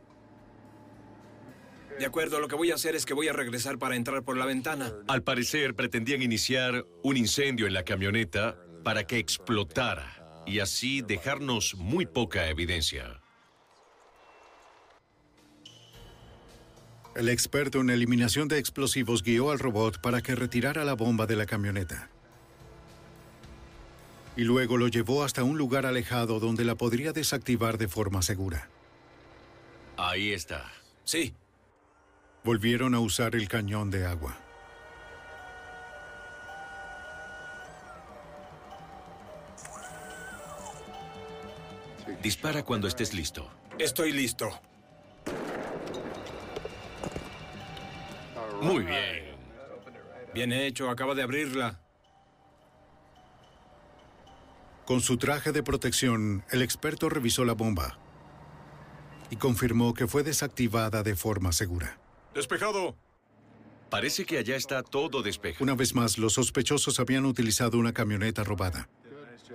De 1.99 2.07
acuerdo, 2.07 2.41
lo 2.41 2.49
que 2.49 2.57
voy 2.57 2.71
a 2.71 2.75
hacer 2.75 2.97
es 2.97 3.05
que 3.05 3.15
voy 3.15 3.29
a 3.29 3.33
regresar 3.33 3.79
para 3.79 3.97
entrar 3.97 4.23
por 4.23 4.37
la 4.37 4.47
ventana. 4.47 4.93
Al 5.09 5.23
parecer 5.23 5.75
pretendían 5.75 6.23
iniciar 6.23 6.87
un 7.03 7.17
incendio 7.17 7.67
en 7.67 7.75
la 7.75 7.85
camioneta 7.85 8.57
para 8.83 9.07
que 9.07 9.19
explotara 9.19 10.43
y 10.47 10.61
así 10.61 11.03
dejarnos 11.03 11.77
muy 11.77 12.07
poca 12.07 12.49
evidencia. 12.49 13.22
El 17.15 17.29
experto 17.29 17.81
en 17.81 17.91
eliminación 17.91 18.49
de 18.49 18.59
explosivos 18.59 19.23
guió 19.23 19.51
al 19.51 19.59
robot 19.59 20.01
para 20.01 20.23
que 20.23 20.35
retirara 20.35 20.83
la 20.85 20.95
bomba 20.95 21.27
de 21.27 21.37
la 21.37 21.45
camioneta. 21.45 22.09
Y 24.35 24.45
luego 24.45 24.79
lo 24.79 24.89
llevó 24.89 25.23
hasta 25.23 25.45
un 25.45 25.59
lugar 25.59 25.85
alejado 25.85 26.41
donde 26.41 26.65
la 26.65 26.75
podría 26.75 27.13
desactivar 27.13 27.77
de 27.77 27.87
forma 27.87 28.23
segura. 28.23 28.71
Ahí 29.99 30.33
está. 30.33 30.73
Sí. 31.05 31.35
Volvieron 32.45 32.95
a 32.95 33.01
usar 33.01 33.37
el 33.37 33.47
cañón 33.47 33.91
de 33.91 34.07
agua. 34.07 34.39
Dispara 42.23 42.63
cuando 42.63 42.89
estés 42.89 43.13
listo. 43.13 43.51
Estoy 43.79 44.13
listo. 44.13 44.49
Muy 48.63 48.85
bien. 48.85 49.37
Bien 50.33 50.53
hecho, 50.53 50.89
acaba 50.89 51.15
de 51.15 51.23
abrirla. 51.23 51.81
Con 54.87 55.01
su 55.01 55.17
traje 55.17 55.53
de 55.53 55.63
protección, 55.63 56.45
el 56.51 56.63
experto 56.63 57.09
revisó 57.09 57.45
la 57.45 57.55
bomba 57.55 57.99
y 59.31 59.37
confirmó 59.37 59.95
que 59.95 60.07
fue 60.07 60.23
desactivada 60.23 61.03
de 61.03 61.17
forma 61.17 61.53
segura. 61.53 61.99
Despejado. 62.35 62.97
Parece 63.91 64.25
que 64.25 64.39
allá 64.39 64.57
está 64.57 64.83
todo 64.83 65.23
despejado. 65.23 65.65
Una 65.65 65.75
vez 65.75 65.95
más, 65.95 66.19
los 66.19 66.35
sospechosos 66.35 66.99
habían 66.99 67.27
utilizado 67.27 67.79
una 67.79 67.93
camioneta 67.93 68.43
robada. 68.45 68.89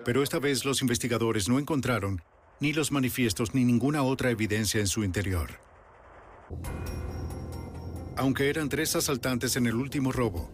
Pero 0.05 0.21
esta 0.21 0.39
vez 0.39 0.63
los 0.63 0.81
investigadores 0.81 1.49
no 1.49 1.59
encontraron 1.59 2.21
ni 2.59 2.73
los 2.73 2.91
manifiestos 2.91 3.53
ni 3.53 3.63
ninguna 3.65 4.03
otra 4.03 4.31
evidencia 4.31 4.79
en 4.79 4.87
su 4.87 5.03
interior. 5.03 5.59
Aunque 8.17 8.49
eran 8.49 8.67
tres 8.67 8.95
asaltantes 8.95 9.55
en 9.57 9.67
el 9.67 9.75
último 9.75 10.11
robo, 10.11 10.49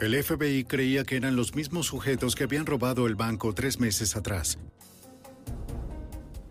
el 0.00 0.22
FBI 0.22 0.64
creía 0.64 1.04
que 1.04 1.16
eran 1.16 1.36
los 1.36 1.54
mismos 1.54 1.86
sujetos 1.86 2.34
que 2.34 2.44
habían 2.44 2.64
robado 2.64 3.06
el 3.06 3.16
banco 3.16 3.52
tres 3.52 3.78
meses 3.78 4.16
atrás. 4.16 4.58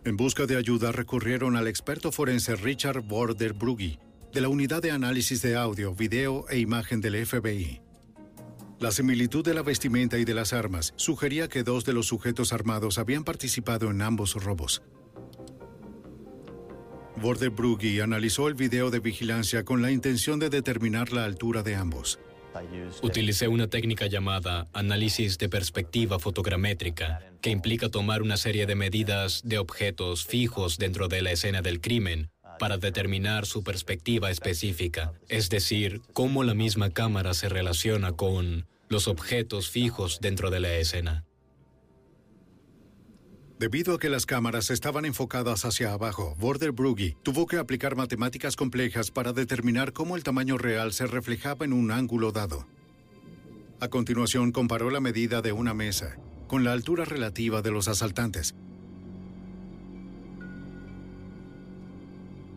En 0.05 0.15
busca 0.15 0.45
de 0.45 0.55
ayuda 0.55 0.91
recurrieron 0.91 1.55
al 1.55 1.67
experto 1.67 2.11
forense 2.11 2.55
Richard 2.55 3.01
Border 3.01 3.55
de 3.55 4.41
la 4.41 4.49
Unidad 4.49 4.83
de 4.83 4.91
Análisis 4.91 5.41
de 5.41 5.55
Audio, 5.55 5.95
Video 5.95 6.45
e 6.47 6.59
Imagen 6.59 7.01
del 7.01 7.25
FBI. 7.25 7.81
La 8.79 8.91
similitud 8.91 9.43
de 9.43 9.55
la 9.55 9.63
vestimenta 9.63 10.19
y 10.19 10.25
de 10.25 10.35
las 10.35 10.53
armas 10.53 10.93
sugería 10.95 11.47
que 11.47 11.63
dos 11.63 11.85
de 11.85 11.93
los 11.93 12.05
sujetos 12.05 12.53
armados 12.53 12.99
habían 12.99 13.23
participado 13.23 13.89
en 13.89 14.03
ambos 14.03 14.35
robos. 14.35 14.83
Border 17.21 17.51
analizó 18.03 18.47
el 18.47 18.53
video 18.53 18.91
de 18.91 18.99
vigilancia 18.99 19.65
con 19.65 19.81
la 19.81 19.91
intención 19.91 20.37
de 20.39 20.49
determinar 20.49 21.11
la 21.11 21.25
altura 21.25 21.63
de 21.63 21.75
ambos. 21.75 22.19
Utilicé 23.01 23.47
una 23.47 23.67
técnica 23.67 24.05
llamada 24.05 24.67
análisis 24.73 25.37
de 25.37 25.49
perspectiva 25.49 26.19
fotogramétrica, 26.19 27.21
que 27.41 27.49
implica 27.49 27.89
tomar 27.89 28.21
una 28.21 28.37
serie 28.37 28.67
de 28.67 28.75
medidas 28.75 29.41
de 29.43 29.57
objetos 29.57 30.25
fijos 30.25 30.77
dentro 30.77 31.07
de 31.07 31.21
la 31.23 31.31
escena 31.31 31.61
del 31.61 31.81
crimen 31.81 32.29
para 32.59 32.77
determinar 32.77 33.45
su 33.45 33.63
perspectiva 33.63 34.29
específica, 34.29 35.13
es 35.27 35.49
decir, 35.49 36.01
cómo 36.13 36.43
la 36.43 36.53
misma 36.53 36.91
cámara 36.91 37.33
se 37.33 37.49
relaciona 37.49 38.11
con 38.11 38.67
los 38.89 39.07
objetos 39.07 39.69
fijos 39.69 40.19
dentro 40.21 40.49
de 40.49 40.59
la 40.59 40.73
escena. 40.75 41.25
Debido 43.59 43.95
a 43.95 43.99
que 43.99 44.09
las 44.09 44.27
cámaras 44.27 44.69
estaban 44.69 45.05
enfocadas 45.05 45.65
hacia 45.65 45.91
abajo, 45.91 46.35
Border 46.37 46.71
Brugge 46.71 47.17
tuvo 47.23 47.47
que 47.47 47.57
aplicar 47.57 47.95
matemáticas 47.95 48.55
complejas 48.55 49.09
para 49.09 49.33
determinar 49.33 49.93
cómo 49.93 50.15
el 50.15 50.23
tamaño 50.23 50.59
real 50.59 50.93
se 50.93 51.07
reflejaba 51.07 51.65
en 51.65 51.73
un 51.73 51.89
ángulo 51.89 52.31
dado. 52.31 52.67
A 53.79 53.87
continuación, 53.87 54.51
comparó 54.51 54.91
la 54.91 54.99
medida 54.99 55.41
de 55.41 55.53
una 55.53 55.73
mesa 55.73 56.17
con 56.47 56.63
la 56.63 56.71
altura 56.71 57.03
relativa 57.03 57.63
de 57.63 57.71
los 57.71 57.87
asaltantes. 57.87 58.53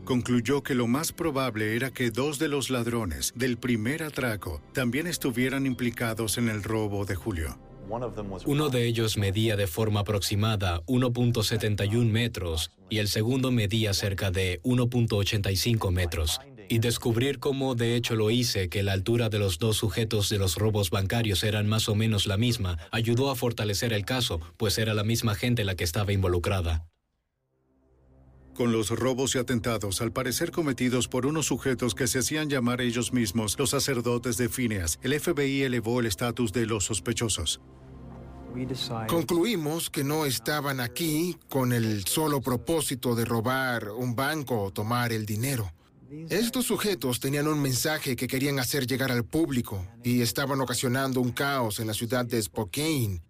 Concluyó 0.05 0.63
que 0.63 0.75
lo 0.75 0.87
más 0.87 1.13
probable 1.13 1.77
era 1.77 1.91
que 1.91 2.11
dos 2.11 2.39
de 2.39 2.49
los 2.49 2.69
ladrones 2.69 3.33
del 3.37 3.57
primer 3.57 4.03
atraco 4.03 4.61
también 4.75 5.07
estuvieran 5.07 5.65
implicados 5.65 6.37
en 6.37 6.51
el 6.51 6.63
robo 6.63 7.07
de 7.07 7.15
Julio. 7.15 7.70
Uno 8.47 8.69
de 8.69 8.87
ellos 8.87 9.17
medía 9.17 9.57
de 9.57 9.67
forma 9.67 10.01
aproximada 10.01 10.83
1.71 10.87 12.05
metros 12.07 12.71
y 12.89 12.99
el 12.99 13.09
segundo 13.09 13.51
medía 13.51 13.95
cerca 13.95 14.31
de 14.31 14.61
1.85 14.63 15.91
metros. 15.91 16.41
Y 16.69 16.79
descubrir 16.79 17.41
cómo 17.41 17.75
de 17.75 17.97
hecho 17.97 18.15
lo 18.15 18.31
hice, 18.31 18.69
que 18.69 18.85
la 18.85 18.93
altura 18.93 19.29
de 19.29 19.41
los 19.41 19.59
dos 19.59 19.77
sujetos 19.77 20.29
de 20.29 20.39
los 20.39 20.57
robos 20.57 20.91
bancarios 20.91 21.43
eran 21.43 21.67
más 21.67 21.89
o 21.89 21.97
menos 21.97 22.27
la 22.27 22.37
misma, 22.37 22.79
ayudó 22.93 23.31
a 23.31 23.35
fortalecer 23.35 23.93
el 23.93 24.05
caso, 24.05 24.41
pues 24.57 24.79
era 24.79 24.95
la 24.95 25.03
misma 25.03 25.35
gente 25.35 25.65
la 25.65 25.75
que 25.75 25.83
estaba 25.83 26.13
involucrada. 26.13 26.90
Con 28.55 28.73
los 28.73 28.91
robos 28.91 29.35
y 29.35 29.39
atentados, 29.39 30.01
al 30.01 30.13
parecer 30.13 30.51
cometidos 30.51 31.09
por 31.09 31.27
unos 31.27 31.47
sujetos 31.47 31.95
que 31.95 32.07
se 32.07 32.19
hacían 32.19 32.51
llamar 32.51 32.81
ellos 32.81 33.13
mismos 33.13 33.59
los 33.59 33.71
sacerdotes 33.71 34.37
de 34.37 34.49
Phineas, 34.49 34.99
el 35.03 35.19
FBI 35.19 35.63
elevó 35.63 36.01
el 36.01 36.07
estatus 36.07 36.53
de 36.53 36.67
los 36.67 36.85
sospechosos. 36.85 37.61
Concluimos 39.09 39.91
que 39.91 40.03
no 40.03 40.27
estaban 40.27 40.81
aquí 40.81 41.37
con 41.49 41.73
el 41.73 42.05
solo 42.05 42.41
propósito 42.41 43.15
de 43.15 43.25
robar 43.25 43.91
un 43.91 44.17
banco 44.17 44.61
o 44.65 44.73
tomar 44.73 45.13
el 45.13 45.25
dinero. 45.25 45.73
Estos 46.29 46.67
sujetos 46.67 47.21
tenían 47.21 47.47
un 47.47 47.63
mensaje 47.63 48.17
que 48.17 48.27
querían 48.27 48.59
hacer 48.59 48.85
llegar 48.87 49.13
al 49.13 49.25
público 49.25 49.87
y 50.03 50.23
estaban 50.23 50.61
ocasionando 50.61 51.21
un 51.21 51.31
caos 51.31 51.79
en 51.79 51.87
la 51.87 51.95
ciudad 51.95 52.27
de 52.27 52.43
Spokane. 52.43 53.23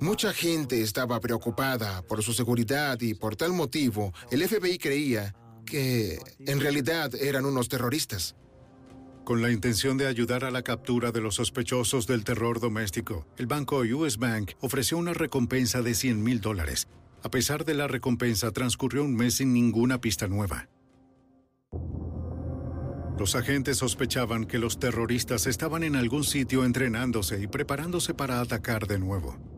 Mucha 0.00 0.32
gente 0.32 0.82
estaba 0.82 1.20
preocupada 1.20 2.02
por 2.02 2.22
su 2.22 2.32
seguridad 2.32 3.00
y 3.00 3.14
por 3.14 3.36
tal 3.36 3.52
motivo 3.52 4.12
el 4.30 4.46
FBI 4.46 4.78
creía 4.78 5.34
que 5.64 6.18
en 6.40 6.60
realidad 6.60 7.14
eran 7.14 7.46
unos 7.46 7.68
terroristas. 7.68 8.36
Con 9.24 9.40
la 9.40 9.50
intención 9.50 9.96
de 9.96 10.06
ayudar 10.06 10.44
a 10.44 10.50
la 10.50 10.62
captura 10.62 11.10
de 11.10 11.22
los 11.22 11.36
sospechosos 11.36 12.06
del 12.06 12.24
terror 12.24 12.60
doméstico, 12.60 13.26
el 13.38 13.46
banco 13.46 13.78
US 13.78 14.18
Bank 14.18 14.52
ofreció 14.60 14.98
una 14.98 15.14
recompensa 15.14 15.80
de 15.80 15.94
100 15.94 16.22
mil 16.22 16.40
dólares. 16.40 16.88
A 17.22 17.30
pesar 17.30 17.64
de 17.64 17.72
la 17.72 17.88
recompensa, 17.88 18.50
transcurrió 18.50 19.02
un 19.02 19.16
mes 19.16 19.36
sin 19.36 19.54
ninguna 19.54 20.00
pista 20.00 20.28
nueva. 20.28 20.68
Los 23.18 23.34
agentes 23.36 23.78
sospechaban 23.78 24.44
que 24.44 24.58
los 24.58 24.78
terroristas 24.78 25.46
estaban 25.46 25.84
en 25.84 25.96
algún 25.96 26.24
sitio 26.24 26.64
entrenándose 26.64 27.40
y 27.40 27.46
preparándose 27.46 28.12
para 28.12 28.40
atacar 28.40 28.86
de 28.86 28.98
nuevo. 28.98 29.53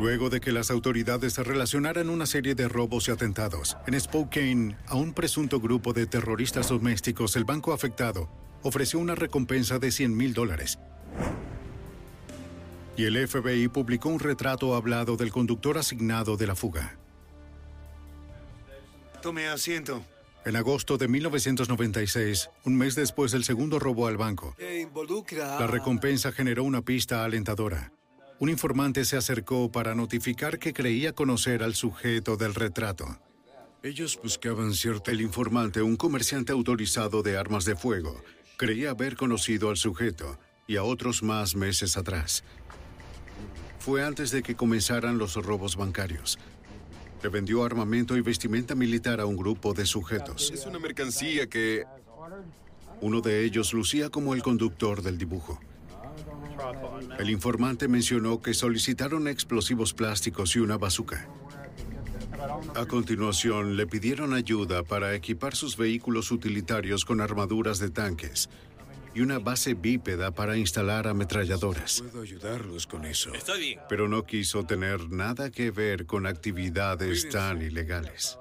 Luego 0.00 0.30
de 0.30 0.40
que 0.40 0.50
las 0.50 0.70
autoridades 0.70 1.36
relacionaran 1.36 2.08
una 2.08 2.24
serie 2.24 2.54
de 2.54 2.68
robos 2.68 3.08
y 3.08 3.10
atentados, 3.10 3.76
en 3.86 4.00
Spokane, 4.00 4.74
a 4.86 4.96
un 4.96 5.12
presunto 5.12 5.60
grupo 5.60 5.92
de 5.92 6.06
terroristas 6.06 6.70
domésticos, 6.70 7.36
el 7.36 7.44
banco 7.44 7.74
afectado 7.74 8.30
ofreció 8.62 8.98
una 8.98 9.14
recompensa 9.14 9.78
de 9.78 9.90
100 9.90 10.16
mil 10.16 10.32
dólares. 10.32 10.78
Y 12.96 13.04
el 13.04 13.28
FBI 13.28 13.68
publicó 13.68 14.08
un 14.08 14.20
retrato 14.20 14.74
hablado 14.74 15.18
del 15.18 15.30
conductor 15.30 15.76
asignado 15.76 16.38
de 16.38 16.46
la 16.46 16.56
fuga. 16.56 16.96
Tome 19.20 19.48
asiento. 19.48 20.02
En 20.46 20.56
agosto 20.56 20.96
de 20.96 21.08
1996, 21.08 22.48
un 22.64 22.78
mes 22.78 22.94
después 22.94 23.32
del 23.32 23.44
segundo 23.44 23.78
robo 23.78 24.06
al 24.06 24.16
banco, 24.16 24.56
la 25.36 25.66
recompensa 25.66 26.32
generó 26.32 26.64
una 26.64 26.80
pista 26.80 27.22
alentadora 27.22 27.92
un 28.40 28.48
informante 28.48 29.04
se 29.04 29.18
acercó 29.18 29.70
para 29.70 29.94
notificar 29.94 30.58
que 30.58 30.72
creía 30.72 31.12
conocer 31.12 31.62
al 31.62 31.74
sujeto 31.74 32.38
del 32.38 32.54
retrato. 32.54 33.20
Ellos 33.82 34.18
buscaban 34.22 34.72
cierto... 34.72 35.10
El 35.10 35.20
informante, 35.20 35.82
un 35.82 35.96
comerciante 35.96 36.50
autorizado 36.50 37.22
de 37.22 37.36
armas 37.36 37.66
de 37.66 37.76
fuego, 37.76 38.22
creía 38.56 38.90
haber 38.90 39.14
conocido 39.16 39.68
al 39.68 39.76
sujeto 39.76 40.38
y 40.66 40.76
a 40.76 40.82
otros 40.82 41.22
más 41.22 41.54
meses 41.54 41.98
atrás. 41.98 42.42
Fue 43.78 44.02
antes 44.02 44.30
de 44.30 44.42
que 44.42 44.56
comenzaran 44.56 45.18
los 45.18 45.34
robos 45.34 45.76
bancarios. 45.76 46.38
Le 47.22 47.28
vendió 47.28 47.62
armamento 47.62 48.16
y 48.16 48.22
vestimenta 48.22 48.74
militar 48.74 49.20
a 49.20 49.26
un 49.26 49.36
grupo 49.36 49.74
de 49.74 49.84
sujetos. 49.84 50.50
Es 50.50 50.64
una 50.64 50.78
mercancía 50.78 51.46
que... 51.46 51.84
Uno 53.02 53.20
de 53.20 53.44
ellos 53.44 53.74
lucía 53.74 54.08
como 54.08 54.32
el 54.32 54.42
conductor 54.42 55.02
del 55.02 55.18
dibujo. 55.18 55.60
El 57.18 57.30
informante 57.30 57.88
mencionó 57.88 58.40
que 58.40 58.54
solicitaron 58.54 59.28
explosivos 59.28 59.92
plásticos 59.94 60.56
y 60.56 60.60
una 60.60 60.78
bazuca. 60.78 61.28
A 62.74 62.86
continuación, 62.86 63.76
le 63.76 63.86
pidieron 63.86 64.32
ayuda 64.32 64.82
para 64.82 65.14
equipar 65.14 65.54
sus 65.54 65.76
vehículos 65.76 66.30
utilitarios 66.30 67.04
con 67.04 67.20
armaduras 67.20 67.78
de 67.78 67.90
tanques 67.90 68.48
y 69.14 69.20
una 69.20 69.38
base 69.38 69.74
bípeda 69.74 70.30
para 70.30 70.56
instalar 70.56 71.08
ametralladoras. 71.08 72.00
Puedo 72.02 72.22
ayudarlos 72.22 72.86
con 72.86 73.04
eso. 73.04 73.32
Pero 73.88 74.08
no 74.08 74.24
quiso 74.24 74.64
tener 74.64 75.10
nada 75.10 75.50
que 75.50 75.70
ver 75.70 76.06
con 76.06 76.26
actividades 76.26 77.28
tan 77.28 77.60
ilegales. 77.62 78.38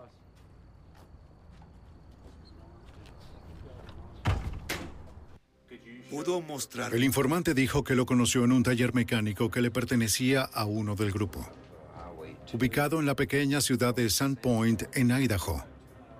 Mostrar. 6.48 6.93
El 6.93 7.04
informante 7.04 7.54
dijo 7.54 7.84
que 7.84 7.95
lo 7.95 8.06
conoció 8.06 8.43
en 8.43 8.52
un 8.52 8.63
taller 8.63 8.93
mecánico 8.93 9.50
que 9.52 9.62
le 9.62 9.72
pertenecía 9.72 10.43
a 10.43 10.65
uno 10.65 10.95
del 10.95 11.12
grupo, 11.12 11.48
ubicado 12.54 13.00
en 13.00 13.06
la 13.06 13.15
pequeña 13.15 13.62
ciudad 13.62 13.95
de 13.95 14.10
Sandpoint, 14.10 14.84
en 14.93 15.12
Idaho, 15.12 15.63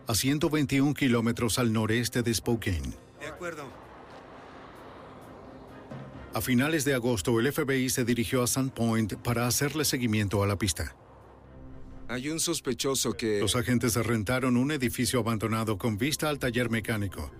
a 0.08 0.15
121 0.15 0.93
kilómetros 0.93 1.60
al 1.60 1.73
noreste 1.73 2.23
de 2.23 2.34
Spokane. 2.34 2.93
De 3.19 3.28
acuerdo. 3.28 3.63
A 6.34 6.41
finales 6.41 6.86
de 6.86 6.93
agosto, 6.93 7.39
el 7.39 7.52
FBI 7.52 7.89
se 7.89 8.06
dirigió 8.06 8.43
a 8.43 8.47
Sandpoint 8.47 9.15
para 9.15 9.47
hacerle 9.47 9.84
seguimiento 9.84 10.43
a 10.43 10.47
la 10.47 10.58
pista. 10.58 10.95
Hay 12.08 12.30
un 12.30 12.39
sospechoso 12.39 13.13
que... 13.13 13.39
Los 13.39 13.56
agentes 13.56 13.95
rentaron 13.95 14.58
un 14.58 14.71
edificio 14.71 15.19
abandonado 15.19 15.78
con 15.78 15.97
vista 15.97 16.30
al 16.30 16.39
taller 16.39 16.69
mecánico 16.69 17.32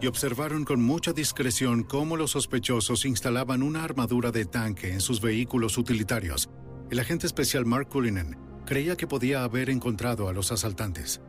y 0.00 0.06
observaron 0.06 0.64
con 0.64 0.82
mucha 0.82 1.12
discreción 1.12 1.82
cómo 1.82 2.16
los 2.16 2.32
sospechosos 2.32 3.04
instalaban 3.04 3.62
una 3.62 3.84
armadura 3.84 4.30
de 4.30 4.44
tanque 4.44 4.92
en 4.92 5.00
sus 5.00 5.20
vehículos 5.20 5.78
utilitarios. 5.78 6.48
El 6.90 7.00
agente 7.00 7.26
especial 7.26 7.66
Mark 7.66 7.88
Cullinan 7.88 8.38
creía 8.64 8.96
que 8.96 9.06
podía 9.06 9.44
haber 9.44 9.70
encontrado 9.70 10.28
a 10.28 10.32
los 10.32 10.52
asaltantes. 10.52 11.20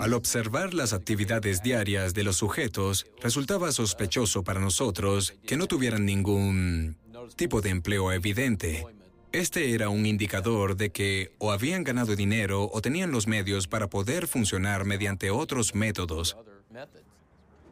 Al 0.00 0.12
observar 0.12 0.74
las 0.74 0.92
actividades 0.92 1.62
diarias 1.62 2.12
de 2.12 2.24
los 2.24 2.36
sujetos, 2.36 3.06
resultaba 3.22 3.72
sospechoso 3.72 4.44
para 4.44 4.60
nosotros 4.60 5.34
que 5.46 5.56
no 5.56 5.66
tuvieran 5.66 6.04
ningún 6.04 6.98
tipo 7.36 7.62
de 7.62 7.70
empleo 7.70 8.12
evidente. 8.12 8.84
Este 9.32 9.74
era 9.74 9.90
un 9.90 10.06
indicador 10.06 10.76
de 10.76 10.90
que 10.90 11.32
o 11.38 11.52
habían 11.52 11.84
ganado 11.84 12.16
dinero 12.16 12.68
o 12.72 12.82
tenían 12.82 13.12
los 13.12 13.28
medios 13.28 13.68
para 13.68 13.88
poder 13.88 14.26
funcionar 14.26 14.84
mediante 14.84 15.30
otros 15.30 15.74
métodos. 15.74 16.36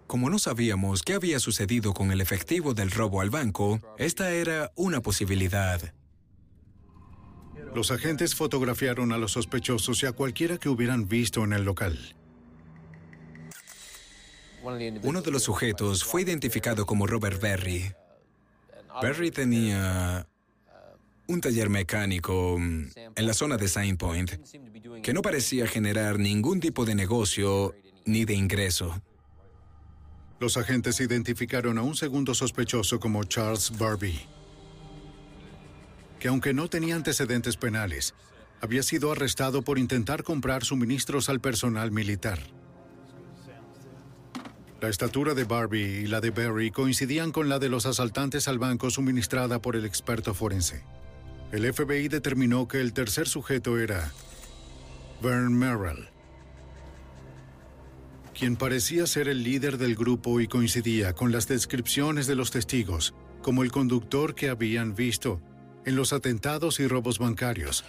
Como 0.06 0.30
no 0.30 0.38
sabíamos 0.38 1.02
qué 1.02 1.14
había 1.14 1.40
sucedido 1.40 1.92
con 1.94 2.12
el 2.12 2.20
efectivo 2.20 2.74
del 2.74 2.92
robo 2.92 3.20
al 3.20 3.30
banco, 3.30 3.80
esta 3.98 4.30
era 4.30 4.70
una 4.76 5.00
posibilidad. 5.02 5.92
Los 7.74 7.90
agentes 7.90 8.34
fotografiaron 8.34 9.12
a 9.12 9.18
los 9.18 9.32
sospechosos 9.32 10.02
y 10.02 10.06
a 10.06 10.12
cualquiera 10.12 10.58
que 10.58 10.68
hubieran 10.68 11.08
visto 11.08 11.42
en 11.42 11.52
el 11.52 11.64
local. 11.64 12.16
Uno 15.02 15.22
de 15.22 15.30
los 15.30 15.42
sujetos 15.42 16.04
fue 16.04 16.22
identificado 16.22 16.86
como 16.86 17.06
Robert 17.06 17.40
Berry. 17.40 17.92
Berry 19.02 19.30
tenía 19.30 20.26
un 21.28 21.40
taller 21.42 21.68
mecánico 21.68 22.56
mm, 22.58 22.86
en 23.14 23.26
la 23.26 23.34
zona 23.34 23.56
de 23.56 23.68
Saint 23.68 23.98
Point 23.98 24.32
que 25.02 25.12
no 25.12 25.22
parecía 25.22 25.66
generar 25.66 26.18
ningún 26.18 26.58
tipo 26.58 26.84
de 26.84 26.94
negocio 26.94 27.74
ni 28.04 28.24
de 28.24 28.34
ingreso. 28.34 29.00
Los 30.40 30.56
agentes 30.56 31.00
identificaron 31.00 31.78
a 31.78 31.82
un 31.82 31.94
segundo 31.94 32.34
sospechoso 32.34 32.98
como 32.98 33.24
Charles 33.24 33.72
Barbie, 33.76 34.20
que 36.18 36.28
aunque 36.28 36.54
no 36.54 36.68
tenía 36.68 36.96
antecedentes 36.96 37.56
penales, 37.56 38.14
había 38.60 38.82
sido 38.82 39.12
arrestado 39.12 39.62
por 39.62 39.78
intentar 39.78 40.22
comprar 40.22 40.64
suministros 40.64 41.28
al 41.28 41.40
personal 41.40 41.90
militar. 41.90 42.38
La 44.80 44.88
estatura 44.88 45.34
de 45.34 45.44
Barbie 45.44 46.02
y 46.02 46.06
la 46.06 46.20
de 46.20 46.30
Barry 46.30 46.70
coincidían 46.70 47.32
con 47.32 47.48
la 47.48 47.58
de 47.58 47.68
los 47.68 47.84
asaltantes 47.84 48.46
al 48.46 48.58
banco 48.58 48.90
suministrada 48.90 49.60
por 49.60 49.74
el 49.74 49.84
experto 49.84 50.34
forense. 50.34 50.84
El 51.50 51.72
FBI 51.72 52.08
determinó 52.08 52.68
que 52.68 52.78
el 52.80 52.92
tercer 52.92 53.26
sujeto 53.26 53.78
era 53.78 54.12
Vern 55.22 55.54
Merrill, 55.54 56.08
quien 58.38 58.56
parecía 58.56 59.06
ser 59.06 59.28
el 59.28 59.42
líder 59.42 59.78
del 59.78 59.96
grupo 59.96 60.40
y 60.40 60.46
coincidía 60.46 61.14
con 61.14 61.32
las 61.32 61.48
descripciones 61.48 62.26
de 62.26 62.34
los 62.34 62.50
testigos 62.50 63.14
como 63.42 63.62
el 63.62 63.72
conductor 63.72 64.34
que 64.34 64.50
habían 64.50 64.94
visto 64.94 65.40
en 65.86 65.96
los 65.96 66.12
atentados 66.12 66.80
y 66.80 66.86
robos 66.86 67.18
bancarios. 67.18 67.82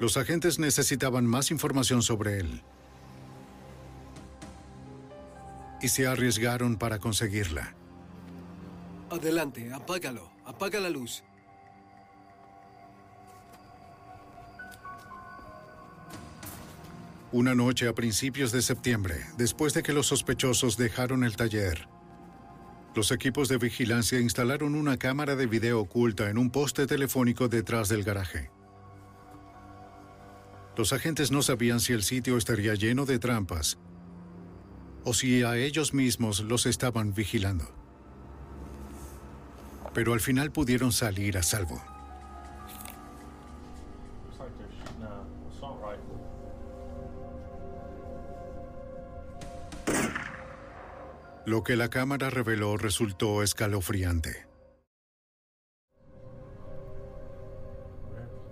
Los 0.00 0.16
agentes 0.16 0.58
necesitaban 0.58 1.26
más 1.26 1.52
información 1.52 2.02
sobre 2.02 2.40
él 2.40 2.60
y 5.80 5.86
se 5.86 6.08
arriesgaron 6.08 6.76
para 6.76 6.98
conseguirla. 6.98 7.76
Adelante, 9.10 9.72
apágalo, 9.72 10.31
apaga 10.54 10.80
la 10.80 10.90
luz. 10.90 11.22
Una 17.32 17.54
noche 17.54 17.88
a 17.88 17.94
principios 17.94 18.52
de 18.52 18.60
septiembre, 18.60 19.16
después 19.38 19.72
de 19.72 19.82
que 19.82 19.94
los 19.94 20.08
sospechosos 20.08 20.76
dejaron 20.76 21.24
el 21.24 21.36
taller, 21.36 21.88
los 22.94 23.10
equipos 23.10 23.48
de 23.48 23.56
vigilancia 23.56 24.20
instalaron 24.20 24.74
una 24.74 24.98
cámara 24.98 25.34
de 25.34 25.46
video 25.46 25.80
oculta 25.80 26.28
en 26.28 26.36
un 26.36 26.50
poste 26.50 26.86
telefónico 26.86 27.48
detrás 27.48 27.88
del 27.88 28.04
garaje. 28.04 28.50
Los 30.76 30.92
agentes 30.92 31.30
no 31.30 31.40
sabían 31.40 31.80
si 31.80 31.94
el 31.94 32.02
sitio 32.02 32.36
estaría 32.36 32.74
lleno 32.74 33.06
de 33.06 33.18
trampas 33.18 33.78
o 35.04 35.14
si 35.14 35.42
a 35.42 35.56
ellos 35.56 35.94
mismos 35.94 36.40
los 36.40 36.66
estaban 36.66 37.14
vigilando. 37.14 37.81
Pero 39.94 40.14
al 40.14 40.20
final 40.20 40.50
pudieron 40.50 40.92
salir 40.92 41.36
a 41.36 41.42
salvo. 41.42 41.82
Lo 51.44 51.64
que 51.64 51.74
la 51.76 51.88
cámara 51.88 52.30
reveló 52.30 52.76
resultó 52.76 53.42
escalofriante. 53.42 54.46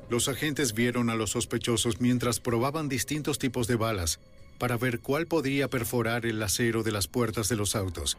Los 0.08 0.28
agentes 0.28 0.74
vieron 0.74 1.08
a 1.08 1.14
los 1.14 1.30
sospechosos 1.30 2.00
mientras 2.00 2.40
probaban 2.40 2.88
distintos 2.88 3.38
tipos 3.38 3.68
de 3.68 3.76
balas 3.76 4.18
para 4.58 4.76
ver 4.76 4.98
cuál 4.98 5.28
podría 5.28 5.68
perforar 5.68 6.26
el 6.26 6.42
acero 6.42 6.82
de 6.82 6.90
las 6.90 7.06
puertas 7.06 7.48
de 7.48 7.54
los 7.54 7.76
autos 7.76 8.18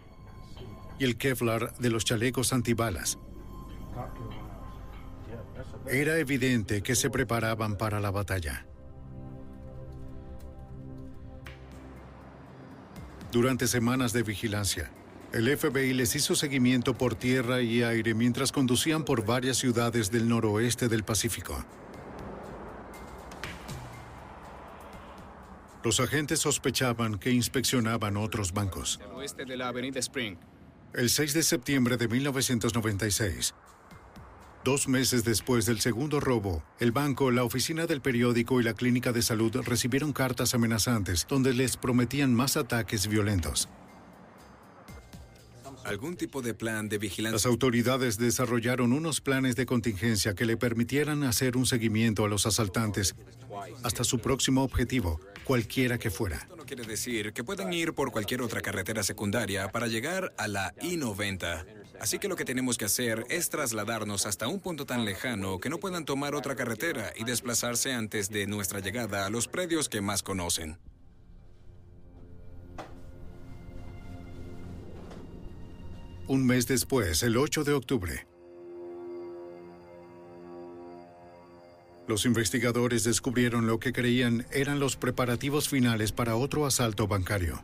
y 1.01 1.03
el 1.03 1.17
Kevlar 1.17 1.75
de 1.79 1.89
los 1.89 2.05
chalecos 2.05 2.53
antibalas. 2.53 3.17
Era 5.87 6.19
evidente 6.19 6.83
que 6.83 6.93
se 6.93 7.09
preparaban 7.09 7.75
para 7.75 7.99
la 7.99 8.11
batalla. 8.11 8.67
Durante 13.31 13.65
semanas 13.65 14.13
de 14.13 14.21
vigilancia, 14.21 14.91
el 15.33 15.57
FBI 15.57 15.93
les 15.95 16.15
hizo 16.15 16.35
seguimiento 16.35 16.95
por 16.95 17.15
tierra 17.15 17.63
y 17.63 17.81
aire 17.81 18.13
mientras 18.13 18.51
conducían 18.51 19.03
por 19.03 19.25
varias 19.25 19.57
ciudades 19.57 20.11
del 20.11 20.29
noroeste 20.29 20.87
del 20.87 21.03
Pacífico. 21.03 21.65
Los 25.83 25.99
agentes 25.99 26.41
sospechaban 26.41 27.17
que 27.17 27.31
inspeccionaban 27.31 28.17
otros 28.17 28.53
bancos. 28.53 28.99
oeste 29.15 29.45
de 29.45 29.57
la 29.57 29.69
Avenida 29.69 29.99
Spring. 29.99 30.37
El 30.93 31.09
6 31.09 31.33
de 31.33 31.43
septiembre 31.43 31.95
de 31.95 32.09
1996, 32.09 33.53
Dos 34.65 34.89
meses 34.89 35.23
después 35.23 35.65
del 35.65 35.79
segundo 35.79 36.19
robo, 36.19 36.63
el 36.79 36.91
banco, 36.91 37.31
la 37.31 37.43
oficina 37.45 37.87
del 37.87 38.01
periódico 38.01 38.59
y 38.59 38.63
la 38.63 38.73
clínica 38.73 39.11
de 39.11 39.21
salud 39.21 39.55
recibieron 39.63 40.11
cartas 40.11 40.53
amenazantes 40.53 41.25
donde 41.27 41.53
les 41.53 41.77
prometían 41.77 42.35
más 42.35 42.57
ataques 42.57 43.07
violentos. 43.07 43.69
¿Algún 45.85 46.15
tipo 46.15 46.41
de 46.41 46.53
plan 46.53 46.89
de 46.89 46.97
vigilancia? 46.97 47.35
Las 47.35 47.45
autoridades 47.45 48.19
desarrollaron 48.19 48.93
unos 48.93 49.19
planes 49.21 49.55
de 49.55 49.65
contingencia 49.65 50.35
que 50.35 50.45
le 50.45 50.57
permitieran 50.57 51.23
hacer 51.23 51.57
un 51.57 51.65
seguimiento 51.65 52.25
a 52.25 52.27
los 52.27 52.45
asaltantes 52.45 53.15
hasta 53.83 54.03
su 54.03 54.19
próximo 54.19 54.63
objetivo, 54.63 55.19
cualquiera 55.43 55.97
que 55.97 56.09
fuera. 56.09 56.37
Esto 56.37 56.55
no 56.55 56.65
quiere 56.65 56.83
decir 56.83 57.33
que 57.33 57.43
puedan 57.43 57.71
ir 57.73 57.93
por 57.93 58.11
cualquier 58.11 58.41
otra 58.41 58.61
carretera 58.61 59.03
secundaria 59.03 59.71
para 59.71 59.87
llegar 59.87 60.33
a 60.37 60.47
la 60.47 60.73
I-90. 60.81 61.65
Así 61.99 62.17
que 62.17 62.27
lo 62.27 62.35
que 62.35 62.45
tenemos 62.45 62.77
que 62.77 62.85
hacer 62.85 63.25
es 63.29 63.49
trasladarnos 63.49 64.25
hasta 64.25 64.47
un 64.47 64.59
punto 64.59 64.85
tan 64.85 65.05
lejano 65.05 65.59
que 65.59 65.69
no 65.69 65.77
puedan 65.77 66.05
tomar 66.05 66.33
otra 66.33 66.55
carretera 66.55 67.13
y 67.15 67.25
desplazarse 67.25 67.93
antes 67.93 68.29
de 68.29 68.47
nuestra 68.47 68.79
llegada 68.79 69.25
a 69.25 69.29
los 69.29 69.47
predios 69.47 69.87
que 69.87 70.01
más 70.01 70.23
conocen. 70.23 70.79
Un 76.27 76.45
mes 76.45 76.65
después, 76.65 77.23
el 77.23 77.35
8 77.35 77.65
de 77.65 77.73
octubre, 77.73 78.27
los 82.11 82.25
investigadores 82.25 83.05
descubrieron 83.05 83.67
lo 83.67 83.79
que 83.79 83.93
creían 83.93 84.45
eran 84.51 84.81
los 84.81 84.97
preparativos 84.97 85.69
finales 85.69 86.11
para 86.11 86.35
otro 86.35 86.65
asalto 86.65 87.07
bancario. 87.07 87.63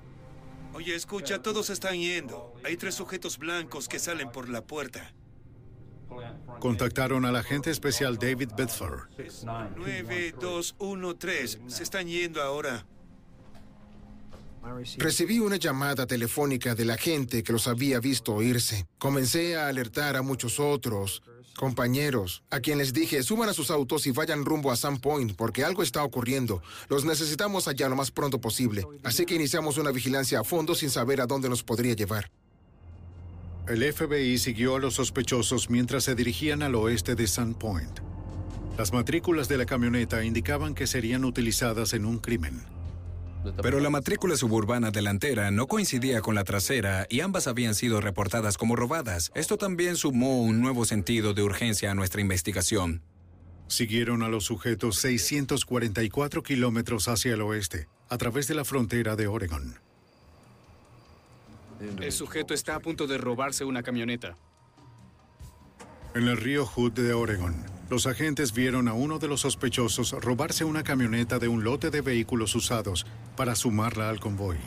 Oye, 0.73 0.95
escucha, 0.95 1.41
todos 1.41 1.69
están 1.69 1.99
yendo. 1.99 2.53
Hay 2.63 2.77
tres 2.77 2.95
sujetos 2.95 3.39
blancos 3.39 3.89
que 3.89 3.99
salen 3.99 4.31
por 4.31 4.47
la 4.47 4.61
puerta. 4.61 5.13
Contactaron 6.61 7.25
al 7.25 7.35
agente 7.35 7.71
especial 7.71 8.17
David 8.17 8.51
Bedford. 8.55 9.09
9213. 9.75 11.59
Se 11.67 11.83
están 11.83 12.07
yendo 12.07 12.41
ahora. 12.41 12.85
Recibí 14.97 15.39
una 15.39 15.57
llamada 15.57 16.07
telefónica 16.07 16.73
de 16.73 16.85
la 16.85 16.95
gente 16.95 17.43
que 17.43 17.51
los 17.51 17.67
había 17.67 17.99
visto 17.99 18.41
irse. 18.41 18.87
Comencé 18.97 19.57
a 19.57 19.67
alertar 19.67 20.15
a 20.15 20.21
muchos 20.21 20.57
otros 20.61 21.21
compañeros, 21.57 22.43
a 22.49 22.61
quienes 22.61 22.87
les 22.87 22.93
dije, 22.93 23.23
suban 23.23 23.49
a 23.49 23.53
sus 23.53 23.71
autos 23.71 24.07
y 24.07 24.11
vayan 24.11 24.45
rumbo 24.45 24.71
a 24.71 24.77
Sun 24.77 24.99
Point, 24.99 25.35
porque 25.35 25.65
algo 25.65 25.83
está 25.83 26.03
ocurriendo. 26.03 26.61
Los 26.87 27.03
necesitamos 27.03 27.67
allá 27.67 27.89
lo 27.89 27.97
más 27.97 28.11
pronto 28.11 28.39
posible. 28.39 28.85
Así 29.03 29.25
que 29.25 29.35
iniciamos 29.35 29.77
una 29.77 29.91
vigilancia 29.91 30.39
a 30.39 30.43
fondo 30.45 30.75
sin 30.75 30.89
saber 30.89 31.19
a 31.19 31.25
dónde 31.25 31.49
nos 31.49 31.63
podría 31.63 31.95
llevar. 31.95 32.31
El 33.67 33.83
FBI 33.91 34.37
siguió 34.37 34.77
a 34.77 34.79
los 34.79 34.93
sospechosos 34.93 35.69
mientras 35.69 36.05
se 36.05 36.15
dirigían 36.15 36.61
al 36.63 36.75
oeste 36.75 37.15
de 37.15 37.27
Sun 37.27 37.55
Point. 37.55 37.99
Las 38.77 38.93
matrículas 38.93 39.49
de 39.49 39.57
la 39.57 39.65
camioneta 39.65 40.23
indicaban 40.23 40.73
que 40.73 40.87
serían 40.87 41.25
utilizadas 41.25 41.93
en 41.93 42.05
un 42.05 42.19
crimen. 42.19 42.76
Pero 43.61 43.79
la 43.79 43.89
matrícula 43.89 44.35
suburbana 44.35 44.91
delantera 44.91 45.51
no 45.51 45.67
coincidía 45.67 46.21
con 46.21 46.35
la 46.35 46.43
trasera 46.43 47.07
y 47.09 47.21
ambas 47.21 47.47
habían 47.47 47.75
sido 47.75 48.01
reportadas 48.01 48.57
como 48.57 48.75
robadas. 48.75 49.31
Esto 49.35 49.57
también 49.57 49.95
sumó 49.95 50.41
un 50.41 50.61
nuevo 50.61 50.85
sentido 50.85 51.33
de 51.33 51.43
urgencia 51.43 51.91
a 51.91 51.95
nuestra 51.95 52.21
investigación. 52.21 53.01
Siguieron 53.67 54.23
a 54.23 54.29
los 54.29 54.45
sujetos 54.45 54.97
644 54.99 56.41
kilómetros 56.43 57.07
hacia 57.07 57.33
el 57.33 57.41
oeste, 57.41 57.87
a 58.09 58.17
través 58.17 58.47
de 58.47 58.55
la 58.55 58.63
frontera 58.63 59.15
de 59.15 59.27
Oregon. 59.27 59.75
El 61.79 62.11
sujeto 62.11 62.53
está 62.53 62.75
a 62.75 62.79
punto 62.79 63.07
de 63.07 63.17
robarse 63.17 63.65
una 63.65 63.83
camioneta. 63.83 64.37
En 66.15 66.27
el 66.27 66.37
río 66.37 66.65
Hood 66.65 66.93
de 66.93 67.13
Oregon, 67.13 67.55
los 67.89 68.05
agentes 68.07 68.53
vieron 68.53 68.87
a 68.87 68.93
uno 68.93 69.19
de 69.19 69.27
los 69.27 69.41
sospechosos 69.41 70.11
robarse 70.21 70.65
una 70.65 70.83
camioneta 70.83 71.39
de 71.39 71.47
un 71.47 71.63
lote 71.63 71.89
de 71.89 72.01
vehículos 72.01 72.55
usados 72.55 73.05
para 73.35 73.55
sumarla 73.55 74.09
al 74.09 74.19
convoy. 74.19 74.57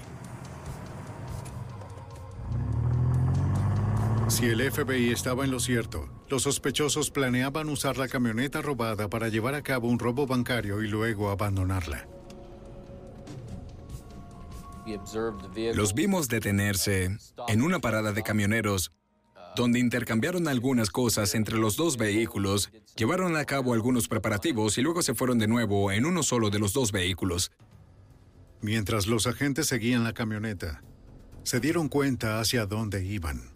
Si 4.29 4.47
el 4.47 4.71
FBI 4.71 5.11
estaba 5.11 5.45
en 5.45 5.51
lo 5.51 5.59
cierto, 5.59 6.09
los 6.29 6.45
sospechosos 6.45 7.11
planeaban 7.11 7.69
usar 7.69 7.99
la 7.99 8.09
camioneta 8.09 8.63
robada 8.63 9.11
para 9.11 9.29
llevar 9.29 9.55
a 9.55 9.63
cabo 9.63 9.89
un 9.89 9.99
robo 9.99 10.27
bancario 10.27 10.83
y 10.83 10.89
luego 10.89 11.31
abandonarla. 11.31 12.07
Los 15.75 15.95
vimos 15.95 16.29
detenerse 16.29 17.17
en 17.49 17.63
una 17.63 17.81
parada 17.81 18.13
de 18.13 18.23
camioneros 18.23 18.93
donde 19.57 19.79
intercambiaron 19.79 20.49
algunas 20.49 20.91
cosas 20.91 21.35
entre 21.35 21.59
los 21.59 21.77
dos 21.77 21.97
vehículos, 21.97 22.71
llevaron 22.97 23.37
a 23.37 23.45
cabo 23.45 23.75
algunos 23.75 24.09
preparativos 24.09 24.79
y 24.79 24.83
luego 24.83 25.03
se 25.03 25.15
fueron 25.15 25.39
de 25.39 25.49
nuevo 25.49 25.91
en 25.93 26.07
uno 26.07 26.23
solo 26.23 26.51
de 26.51 26.59
los 26.59 26.73
dos 26.73 26.93
vehículos. 26.93 27.53
Mientras 28.61 29.07
los 29.07 29.27
agentes 29.27 29.67
seguían 29.67 30.05
la 30.05 30.13
camioneta, 30.13 30.83
se 31.43 31.61
dieron 31.61 31.89
cuenta 31.89 32.41
hacia 32.41 32.67
dónde 32.67 33.05
iban. 33.05 33.51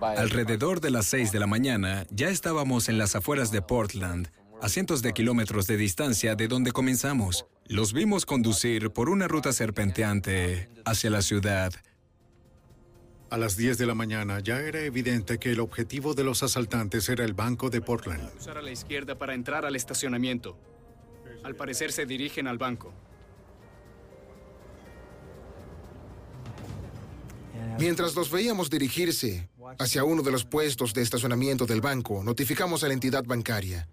Alrededor 0.00 0.80
de 0.80 0.90
las 0.90 1.06
6 1.06 1.32
de 1.32 1.40
la 1.40 1.46
mañana 1.46 2.06
ya 2.10 2.28
estábamos 2.28 2.88
en 2.88 2.98
las 2.98 3.16
afueras 3.16 3.50
de 3.50 3.62
Portland, 3.62 4.28
a 4.62 4.68
cientos 4.68 5.02
de 5.02 5.12
kilómetros 5.12 5.66
de 5.66 5.76
distancia 5.76 6.34
de 6.34 6.48
donde 6.48 6.72
comenzamos. 6.72 7.46
Los 7.66 7.92
vimos 7.92 8.24
conducir 8.24 8.90
por 8.90 9.08
una 9.08 9.28
ruta 9.28 9.52
serpenteante 9.52 10.68
hacia 10.84 11.10
la 11.10 11.22
ciudad. 11.22 11.72
A 13.30 13.36
las 13.36 13.58
10 13.58 13.76
de 13.76 13.84
la 13.84 13.94
mañana 13.94 14.40
ya 14.40 14.60
era 14.60 14.80
evidente 14.80 15.38
que 15.38 15.52
el 15.52 15.60
objetivo 15.60 16.14
de 16.14 16.24
los 16.24 16.42
asaltantes 16.42 17.10
era 17.10 17.24
el 17.24 17.34
banco 17.34 17.68
de 17.68 17.82
Portland. 17.82 18.30
Usar 18.38 18.56
a 18.56 18.62
la 18.62 18.70
izquierda 18.70 19.18
para 19.18 19.34
entrar 19.34 19.66
al 19.66 19.76
estacionamiento. 19.76 20.56
Al 21.44 21.54
parecer 21.54 21.92
se 21.92 22.06
dirigen 22.06 22.46
al 22.46 22.56
banco. 22.56 22.92
Mientras 27.78 28.14
los 28.14 28.30
veíamos 28.30 28.70
dirigirse 28.70 29.50
hacia 29.78 30.04
uno 30.04 30.22
de 30.22 30.32
los 30.32 30.44
puestos 30.44 30.94
de 30.94 31.02
estacionamiento 31.02 31.66
del 31.66 31.82
banco, 31.82 32.24
notificamos 32.24 32.82
a 32.82 32.88
la 32.88 32.94
entidad 32.94 33.24
bancaria. 33.24 33.88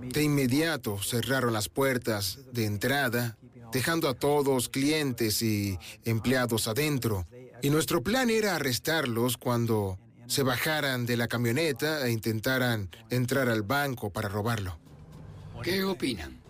De 0.00 0.22
inmediato 0.22 0.98
cerraron 1.02 1.52
las 1.52 1.68
puertas 1.68 2.40
de 2.52 2.64
entrada, 2.64 3.36
dejando 3.70 4.08
a 4.08 4.14
todos 4.14 4.70
clientes 4.70 5.42
y 5.42 5.78
empleados 6.04 6.68
adentro. 6.68 7.26
Y 7.62 7.70
nuestro 7.70 8.02
plan 8.02 8.30
era 8.30 8.56
arrestarlos 8.56 9.36
cuando 9.36 9.98
se 10.26 10.42
bajaran 10.42 11.06
de 11.06 11.16
la 11.16 11.28
camioneta 11.28 12.06
e 12.06 12.10
intentaran 12.10 12.90
entrar 13.10 13.48
al 13.48 13.62
banco 13.62 14.10
para 14.10 14.28
robarlo. 14.28 14.78
¿Qué 15.62 15.84
opinan? 15.84 16.40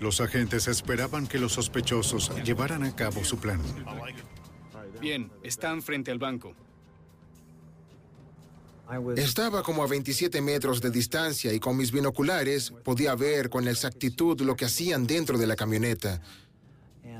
Los 0.00 0.20
agentes 0.20 0.66
esperaban 0.66 1.26
que 1.26 1.38
los 1.38 1.52
sospechosos 1.52 2.32
llevaran 2.42 2.84
a 2.84 2.96
cabo 2.96 3.22
su 3.22 3.38
plan. 3.38 3.60
Bien, 5.00 5.30
están 5.42 5.82
frente 5.82 6.10
al 6.10 6.18
banco. 6.18 6.54
Estaba 9.16 9.62
como 9.62 9.84
a 9.84 9.86
27 9.86 10.40
metros 10.40 10.80
de 10.80 10.90
distancia 10.90 11.52
y 11.52 11.60
con 11.60 11.76
mis 11.76 11.92
binoculares 11.92 12.72
podía 12.82 13.14
ver 13.14 13.48
con 13.48 13.68
exactitud 13.68 14.40
lo 14.40 14.56
que 14.56 14.64
hacían 14.64 15.06
dentro 15.06 15.38
de 15.38 15.46
la 15.46 15.54
camioneta. 15.54 16.20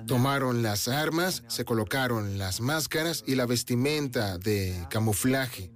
Tomaron 0.06 0.62
las 0.62 0.88
armas, 0.88 1.44
se 1.46 1.64
colocaron 1.64 2.38
las 2.38 2.60
máscaras 2.60 3.22
y 3.26 3.34
la 3.34 3.46
vestimenta 3.46 4.38
de 4.38 4.86
camuflaje. 4.90 5.70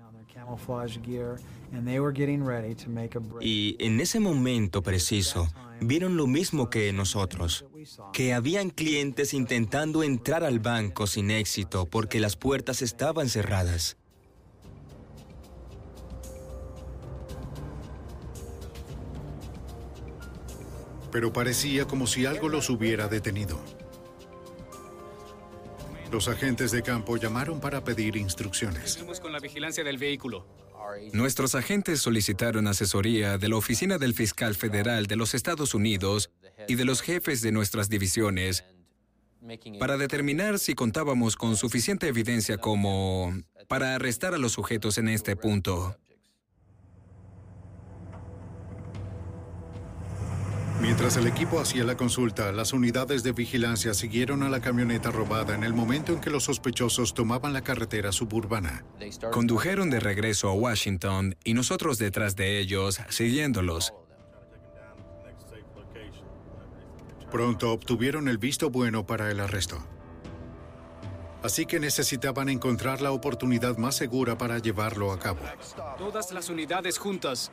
Y 3.41 3.77
en 3.79 4.01
ese 4.01 4.21
momento 4.21 4.83
preciso, 4.83 5.49
vieron 5.81 6.17
lo 6.17 6.27
mismo 6.27 6.71
que 6.71 6.93
nosotros, 6.93 7.65
que 8.13 8.35
habían 8.35 8.71
clientes 8.71 9.35
intentando 9.35 10.03
entrar 10.03 10.45
al 10.45 10.59
banco 10.59 11.07
sin 11.07 11.31
éxito 11.31 11.87
porque 11.87 12.21
las 12.21 12.37
puertas 12.37 12.83
estaban 12.83 13.29
cerradas. 13.29 13.97
Pero 21.11 21.33
parecía 21.33 21.85
como 21.87 22.09
si 22.09 22.27
algo 22.27 22.49
los 22.49 22.71
hubiera 22.71 23.07
detenido. 23.07 23.61
Los 26.15 26.29
agentes 26.29 26.71
de 26.71 26.81
campo 26.81 27.17
llamaron 27.17 27.59
para 27.59 27.83
pedir 27.83 28.15
instrucciones. 28.15 29.05
Con 29.21 29.33
la 29.33 29.41
vigilancia 29.41 29.83
del 29.83 29.99
vehículo. 29.99 30.47
Nuestros 31.13 31.57
agentes 31.57 32.01
solicitaron 32.01 32.69
asesoría 32.69 33.37
de 33.37 33.49
la 33.49 33.57
Oficina 33.57 33.99
del 33.99 34.15
Fiscal 34.15 34.55
Federal 34.55 35.09
de 35.09 35.17
los 35.17 35.35
Estados 35.35 35.75
Unidos 35.75 36.31
y 36.69 36.77
de 36.77 36.85
los 36.85 37.03
jefes 37.03 37.43
de 37.43 37.51
nuestras 37.51 37.89
divisiones 37.89 38.65
para 39.81 39.97
determinar 39.97 40.61
si 40.61 40.75
contábamos 40.75 41.35
con 41.35 41.57
suficiente 41.57 42.07
evidencia 42.07 42.59
como 42.59 43.37
para 43.67 43.97
arrestar 43.97 44.35
a 44.35 44.39
los 44.39 44.53
sujetos 44.53 44.99
en 44.99 45.09
este 45.09 45.35
punto. 45.35 45.97
Mientras 50.85 51.17
el 51.17 51.27
equipo 51.27 51.61
hacía 51.61 51.83
la 51.83 51.97
consulta, 51.97 52.53
las 52.53 52.75
unidades 52.75 53.23
de 53.23 53.33
vigilancia 53.33 53.95
siguieron 53.95 54.43
a 54.43 54.51
la 54.51 54.61
camioneta 54.61 55.11
robada 55.11 55.55
en 55.55 55.65
el 55.65 55.73
momento 55.73 56.13
en 56.13 56.21
que 56.21 56.29
los 56.29 56.45
sospechosos 56.45 57.15
tomaban 57.15 57.55
la 57.55 57.63
carretera 57.63 58.13
suburbana. 58.13 58.85
Condujeron 59.33 59.89
de 59.89 59.99
regreso 59.99 60.51
a 60.51 60.53
Washington 60.53 61.37
y 61.43 61.55
nosotros 61.55 61.97
detrás 61.97 62.37
de 62.37 62.59
ellos, 62.59 63.01
siguiéndolos. 63.09 63.95
Pronto 67.31 67.73
obtuvieron 67.73 68.29
el 68.29 68.37
visto 68.37 68.69
bueno 68.69 69.07
para 69.07 69.31
el 69.31 69.41
arresto. 69.41 69.83
Así 71.43 71.65
que 71.65 71.81
necesitaban 71.81 72.51
encontrar 72.51 73.01
la 73.01 73.13
oportunidad 73.13 73.79
más 73.79 73.97
segura 73.97 74.37
para 74.37 74.59
llevarlo 74.59 75.13
a 75.13 75.19
cabo. 75.19 75.41
Todas 75.97 76.31
las 76.33 76.51
unidades 76.51 76.99
juntas. 76.99 77.53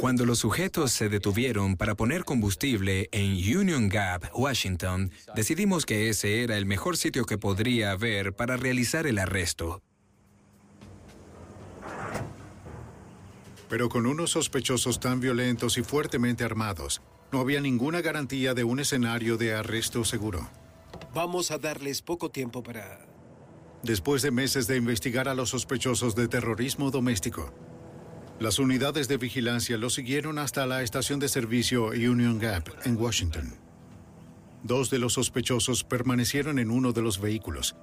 Cuando 0.00 0.24
los 0.24 0.38
sujetos 0.38 0.92
se 0.92 1.08
detuvieron 1.08 1.76
para 1.76 1.94
poner 1.94 2.24
combustible 2.24 3.08
en 3.12 3.32
Union 3.56 3.88
Gap, 3.88 4.30
Washington, 4.34 5.10
decidimos 5.34 5.86
que 5.86 6.08
ese 6.08 6.42
era 6.42 6.56
el 6.56 6.66
mejor 6.66 6.96
sitio 6.96 7.24
que 7.24 7.38
podría 7.38 7.92
haber 7.92 8.34
para 8.34 8.56
realizar 8.56 9.06
el 9.06 9.18
arresto. 9.18 9.82
Pero 13.68 13.88
con 13.88 14.06
unos 14.06 14.30
sospechosos 14.30 14.98
tan 14.98 15.20
violentos 15.20 15.76
y 15.76 15.82
fuertemente 15.82 16.44
armados, 16.44 17.02
no 17.30 17.40
había 17.40 17.60
ninguna 17.60 18.00
garantía 18.00 18.54
de 18.54 18.64
un 18.64 18.80
escenario 18.80 19.36
de 19.36 19.54
arresto 19.54 20.04
seguro. 20.04 20.48
Vamos 21.14 21.50
a 21.50 21.58
darles 21.58 22.00
poco 22.02 22.30
tiempo 22.30 22.62
para... 22.62 23.06
Después 23.82 24.22
de 24.22 24.30
meses 24.30 24.66
de 24.66 24.76
investigar 24.76 25.28
a 25.28 25.34
los 25.34 25.50
sospechosos 25.50 26.16
de 26.16 26.26
terrorismo 26.26 26.90
doméstico, 26.90 27.52
las 28.40 28.60
unidades 28.60 29.08
de 29.08 29.16
vigilancia 29.16 29.76
lo 29.78 29.90
siguieron 29.90 30.38
hasta 30.38 30.66
la 30.66 30.82
estación 30.82 31.18
de 31.18 31.28
servicio 31.28 31.88
Union 31.88 32.38
Gap 32.38 32.68
en 32.84 32.96
Washington. 32.96 33.54
Dos 34.62 34.90
de 34.90 34.98
los 34.98 35.14
sospechosos 35.14 35.82
permanecieron 35.82 36.58
en 36.58 36.70
uno 36.70 36.92
de 36.92 37.02
los 37.02 37.20
vehículos, 37.20 37.74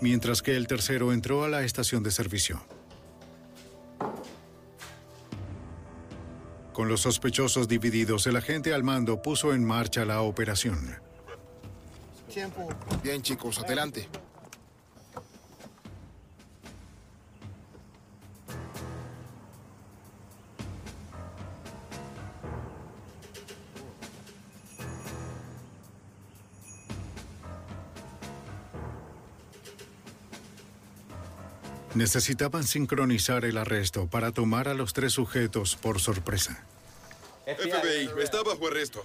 mientras 0.00 0.42
que 0.42 0.56
el 0.56 0.66
tercero 0.66 1.12
entró 1.12 1.44
a 1.44 1.48
la 1.48 1.64
estación 1.64 2.02
de 2.02 2.10
servicio. 2.10 2.62
Con 6.72 6.88
los 6.88 7.02
sospechosos 7.02 7.68
divididos, 7.68 8.26
el 8.26 8.36
agente 8.36 8.72
al 8.72 8.82
mando 8.82 9.20
puso 9.20 9.52
en 9.52 9.64
marcha 9.64 10.06
la 10.06 10.22
operación. 10.22 10.96
Bien, 13.02 13.20
chicos, 13.20 13.58
adelante. 13.58 14.08
Necesitaban 31.94 32.64
sincronizar 32.64 33.44
el 33.44 33.58
arresto 33.58 34.06
para 34.08 34.32
tomar 34.32 34.68
a 34.68 34.74
los 34.74 34.92
tres 34.92 35.12
sujetos 35.12 35.76
por 35.76 36.00
sorpresa. 36.00 36.64
FBI, 37.44 38.10
está 38.22 38.42
bajo 38.42 38.66
arresto. 38.68 39.04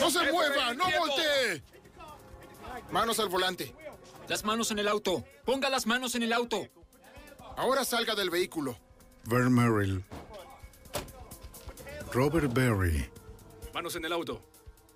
¡No 0.00 0.10
se 0.10 0.32
mueva! 0.32 0.74
¡No 0.74 0.84
voltee! 0.84 1.62
Manos 2.90 3.18
al 3.18 3.28
volante. 3.28 3.74
Las 4.28 4.44
manos 4.44 4.70
en 4.70 4.78
el 4.78 4.88
auto. 4.88 5.24
Ponga 5.44 5.68
las 5.68 5.86
manos 5.86 6.14
en 6.14 6.22
el 6.22 6.32
auto. 6.32 6.68
Ahora 7.56 7.84
salga 7.84 8.14
del 8.14 8.30
vehículo. 8.30 8.78
Vern 9.24 9.52
Merrill. 9.52 10.04
Robert 12.12 12.52
Berry. 12.52 13.08
Manos 13.74 13.96
en 13.96 14.04
el 14.04 14.12
auto. 14.12 14.42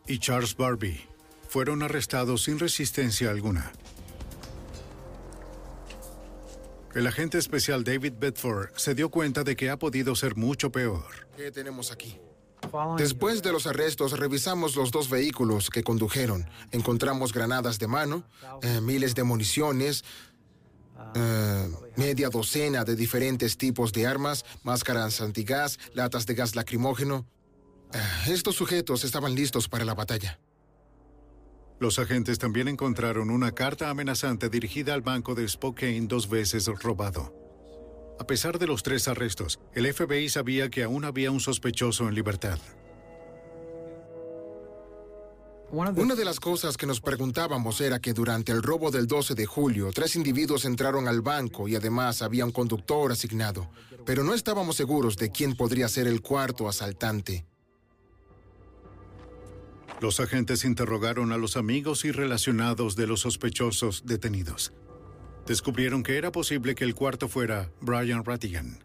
Y 0.07 0.19
Charles 0.19 0.57
Barbie 0.57 1.07
fueron 1.49 1.83
arrestados 1.83 2.45
sin 2.45 2.59
resistencia 2.59 3.31
alguna. 3.31 3.73
El 6.97 7.07
agente 7.07 7.37
especial 7.37 7.85
David 7.85 8.15
Bedford 8.19 8.71
se 8.75 8.95
dio 8.95 9.11
cuenta 9.11 9.45
de 9.45 9.55
que 9.55 9.69
ha 9.69 9.79
podido 9.79 10.17
ser 10.17 10.35
mucho 10.35 10.73
peor. 10.73 11.05
¿Qué 11.37 11.51
tenemos 11.51 11.93
aquí? 11.93 12.19
Después 12.97 13.43
de 13.43 13.53
los 13.53 13.67
arrestos, 13.67 14.19
revisamos 14.19 14.77
los 14.77 14.93
dos 14.93 15.11
vehículos 15.11 15.69
que 15.69 15.83
condujeron. 15.83 16.49
Encontramos 16.71 17.35
granadas 17.35 17.79
de 17.79 17.87
mano, 17.87 18.25
eh, 18.63 18.81
miles 18.81 19.15
de 19.15 19.25
municiones, 19.25 20.05
eh, 21.15 21.71
media 21.97 22.31
docena 22.31 22.83
de 22.83 22.97
diferentes 22.97 23.59
tipos 23.59 23.93
de 23.93 24.07
armas, 24.07 24.47
máscaras 24.63 25.21
antigas, 25.21 25.79
latas 25.93 26.25
de 26.25 26.35
gas 26.35 26.57
lacrimógeno. 26.57 27.27
Estos 28.27 28.57
sujetos 28.57 29.05
estaban 29.05 29.35
listos 29.35 29.69
para 29.69 29.85
la 29.85 29.93
batalla. 29.93 30.41
Los 31.79 31.99
agentes 31.99 32.39
también 32.39 32.69
encontraron 32.69 33.31
una 33.31 33.53
carta 33.53 33.91
amenazante 33.91 34.49
dirigida 34.49 34.95
al 34.95 35.03
banco 35.03 35.35
de 35.35 35.47
Spokane 35.47 36.07
dos 36.07 36.29
veces 36.29 36.67
robado. 36.67 37.35
A 38.19 38.27
pesar 38.27 38.59
de 38.59 38.67
los 38.67 38.83
tres 38.83 39.09
arrestos, 39.09 39.61
el 39.75 39.93
FBI 39.93 40.31
sabía 40.31 40.71
que 40.71 40.85
aún 40.85 41.05
había 41.05 41.31
un 41.31 41.41
sospechoso 41.41 42.09
en 42.09 42.15
libertad. 42.15 42.59
Una 45.71 46.15
de 46.15 46.25
las 46.25 46.41
cosas 46.41 46.77
que 46.77 46.87
nos 46.87 47.01
preguntábamos 47.01 47.81
era 47.81 47.99
que 47.99 48.15
durante 48.15 48.53
el 48.53 48.63
robo 48.63 48.91
del 48.91 49.07
12 49.07 49.35
de 49.35 49.45
julio, 49.45 49.91
tres 49.93 50.17
individuos 50.17 50.65
entraron 50.65 51.09
al 51.09 51.21
banco 51.21 51.69
y 51.69 51.75
además 51.75 52.23
había 52.23 52.47
un 52.47 52.53
conductor 52.53 53.13
asignado, 53.13 53.69
pero 54.07 54.23
no 54.25 54.33
estábamos 54.33 54.77
seguros 54.77 55.17
de 55.17 55.31
quién 55.31 55.57
podría 55.57 55.89
ser 55.89 56.07
el 56.07 56.23
cuarto 56.23 56.69
asaltante. 56.69 57.45
Los 60.01 60.21
agentes 60.21 60.65
interrogaron 60.65 61.33
a 61.33 61.39
los 61.39 61.57
amigos 61.57 62.05
y 62.05 62.13
relacionados 62.13 62.97
de 62.97 63.07
los 63.07 63.21
sospechosos 63.21 64.03
detenidos. 64.05 64.73
Descubrieron 65.47 66.03
que 66.03 66.19
era 66.19 66.33
posible 66.33 66.75
que 66.75 66.85
el 66.85 66.95
cuarto 66.95 67.29
fuera 67.29 67.71
Brian 67.81 68.25
Rattigan. 68.25 68.85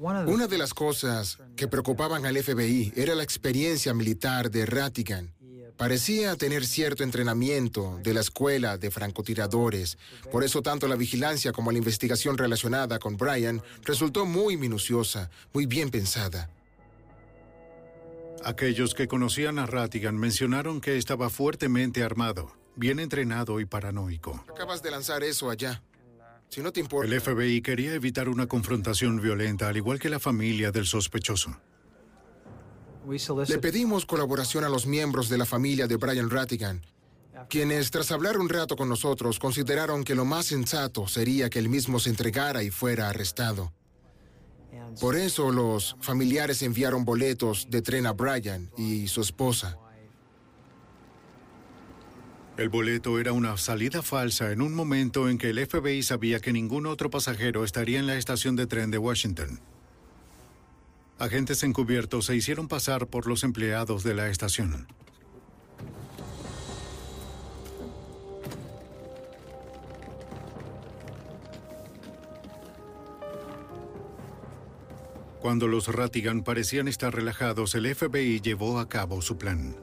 Una 0.00 0.46
de 0.46 0.58
las 0.58 0.74
cosas 0.74 1.38
que 1.56 1.66
preocupaban 1.66 2.24
al 2.24 2.40
FBI 2.40 2.92
era 2.94 3.16
la 3.16 3.24
experiencia 3.24 3.92
militar 3.92 4.50
de 4.50 4.64
Rattigan. 4.64 5.34
Parecía 5.76 6.36
tener 6.36 6.66
cierto 6.66 7.04
entrenamiento 7.04 8.00
de 8.02 8.14
la 8.14 8.20
escuela 8.20 8.78
de 8.78 8.90
francotiradores. 8.90 9.98
Por 10.30 10.42
eso 10.42 10.62
tanto 10.62 10.88
la 10.88 10.96
vigilancia 10.96 11.52
como 11.52 11.70
la 11.70 11.78
investigación 11.78 12.38
relacionada 12.38 12.98
con 12.98 13.16
Brian 13.16 13.62
resultó 13.84 14.24
muy 14.24 14.56
minuciosa, 14.56 15.30
muy 15.52 15.66
bien 15.66 15.90
pensada. 15.90 16.50
Aquellos 18.44 18.94
que 18.94 19.08
conocían 19.08 19.58
a 19.58 19.66
Rattigan 19.66 20.16
mencionaron 20.16 20.80
que 20.80 20.96
estaba 20.96 21.30
fuertemente 21.30 22.02
armado, 22.02 22.52
bien 22.76 23.00
entrenado 23.00 23.60
y 23.60 23.66
paranoico. 23.66 24.44
Acabas 24.48 24.82
de 24.82 24.90
lanzar 24.90 25.22
eso 25.22 25.50
allá. 25.50 25.82
Si 26.48 26.62
no 26.62 26.72
te 26.72 26.80
importa. 26.80 27.12
El 27.12 27.20
FBI 27.20 27.60
quería 27.60 27.92
evitar 27.92 28.28
una 28.28 28.46
confrontación 28.46 29.20
violenta, 29.20 29.68
al 29.68 29.76
igual 29.76 29.98
que 29.98 30.08
la 30.08 30.18
familia 30.18 30.72
del 30.72 30.86
sospechoso. 30.86 31.60
Le 33.46 33.58
pedimos 33.58 34.04
colaboración 34.04 34.64
a 34.64 34.68
los 34.68 34.86
miembros 34.86 35.28
de 35.28 35.38
la 35.38 35.46
familia 35.46 35.86
de 35.86 35.96
Brian 35.96 36.28
Rattigan, 36.28 36.82
quienes 37.48 37.90
tras 37.90 38.10
hablar 38.12 38.38
un 38.38 38.48
rato 38.48 38.76
con 38.76 38.88
nosotros 38.88 39.38
consideraron 39.38 40.04
que 40.04 40.14
lo 40.14 40.24
más 40.24 40.46
sensato 40.46 41.06
sería 41.08 41.48
que 41.48 41.58
él 41.58 41.68
mismo 41.68 42.00
se 42.00 42.10
entregara 42.10 42.62
y 42.62 42.70
fuera 42.70 43.08
arrestado. 43.08 43.72
Por 45.00 45.16
eso 45.16 45.52
los 45.52 45.96
familiares 46.00 46.62
enviaron 46.62 47.04
boletos 47.04 47.68
de 47.70 47.82
tren 47.82 48.06
a 48.06 48.12
Brian 48.12 48.70
y 48.76 49.06
su 49.08 49.20
esposa. 49.20 49.78
El 52.56 52.68
boleto 52.70 53.20
era 53.20 53.32
una 53.32 53.56
salida 53.56 54.02
falsa 54.02 54.50
en 54.50 54.62
un 54.62 54.74
momento 54.74 55.28
en 55.28 55.38
que 55.38 55.50
el 55.50 55.64
FBI 55.64 56.02
sabía 56.02 56.40
que 56.40 56.52
ningún 56.52 56.86
otro 56.86 57.08
pasajero 57.08 57.64
estaría 57.64 58.00
en 58.00 58.08
la 58.08 58.16
estación 58.16 58.56
de 58.56 58.66
tren 58.66 58.90
de 58.90 58.98
Washington. 58.98 59.60
Agentes 61.20 61.62
encubiertos 61.62 62.26
se 62.26 62.34
hicieron 62.34 62.66
pasar 62.66 63.06
por 63.06 63.28
los 63.28 63.44
empleados 63.44 64.02
de 64.02 64.14
la 64.14 64.28
estación. 64.28 64.88
Cuando 75.40 75.68
los 75.68 75.88
Rattigan 75.88 76.42
parecían 76.42 76.88
estar 76.88 77.14
relajados, 77.14 77.74
el 77.74 77.94
FBI 77.94 78.40
llevó 78.40 78.80
a 78.80 78.88
cabo 78.88 79.22
su 79.22 79.38
plan. 79.38 79.76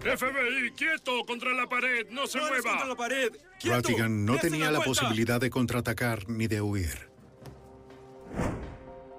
FBI, 0.00 0.70
quieto, 0.76 1.24
contra 1.26 1.52
la 1.52 1.68
pared, 1.68 2.06
no 2.10 2.26
se 2.26 2.38
mueva. 2.38 2.62
contra 2.62 2.86
la 2.86 2.94
pared. 2.94 3.32
Rattigan 3.64 4.24
no 4.24 4.34
¡Dense 4.34 4.50
tenía 4.50 4.70
la 4.70 4.80
posibilidad 4.80 5.40
de 5.40 5.50
contraatacar 5.50 6.28
ni 6.28 6.46
de 6.46 6.62
huir. 6.62 7.10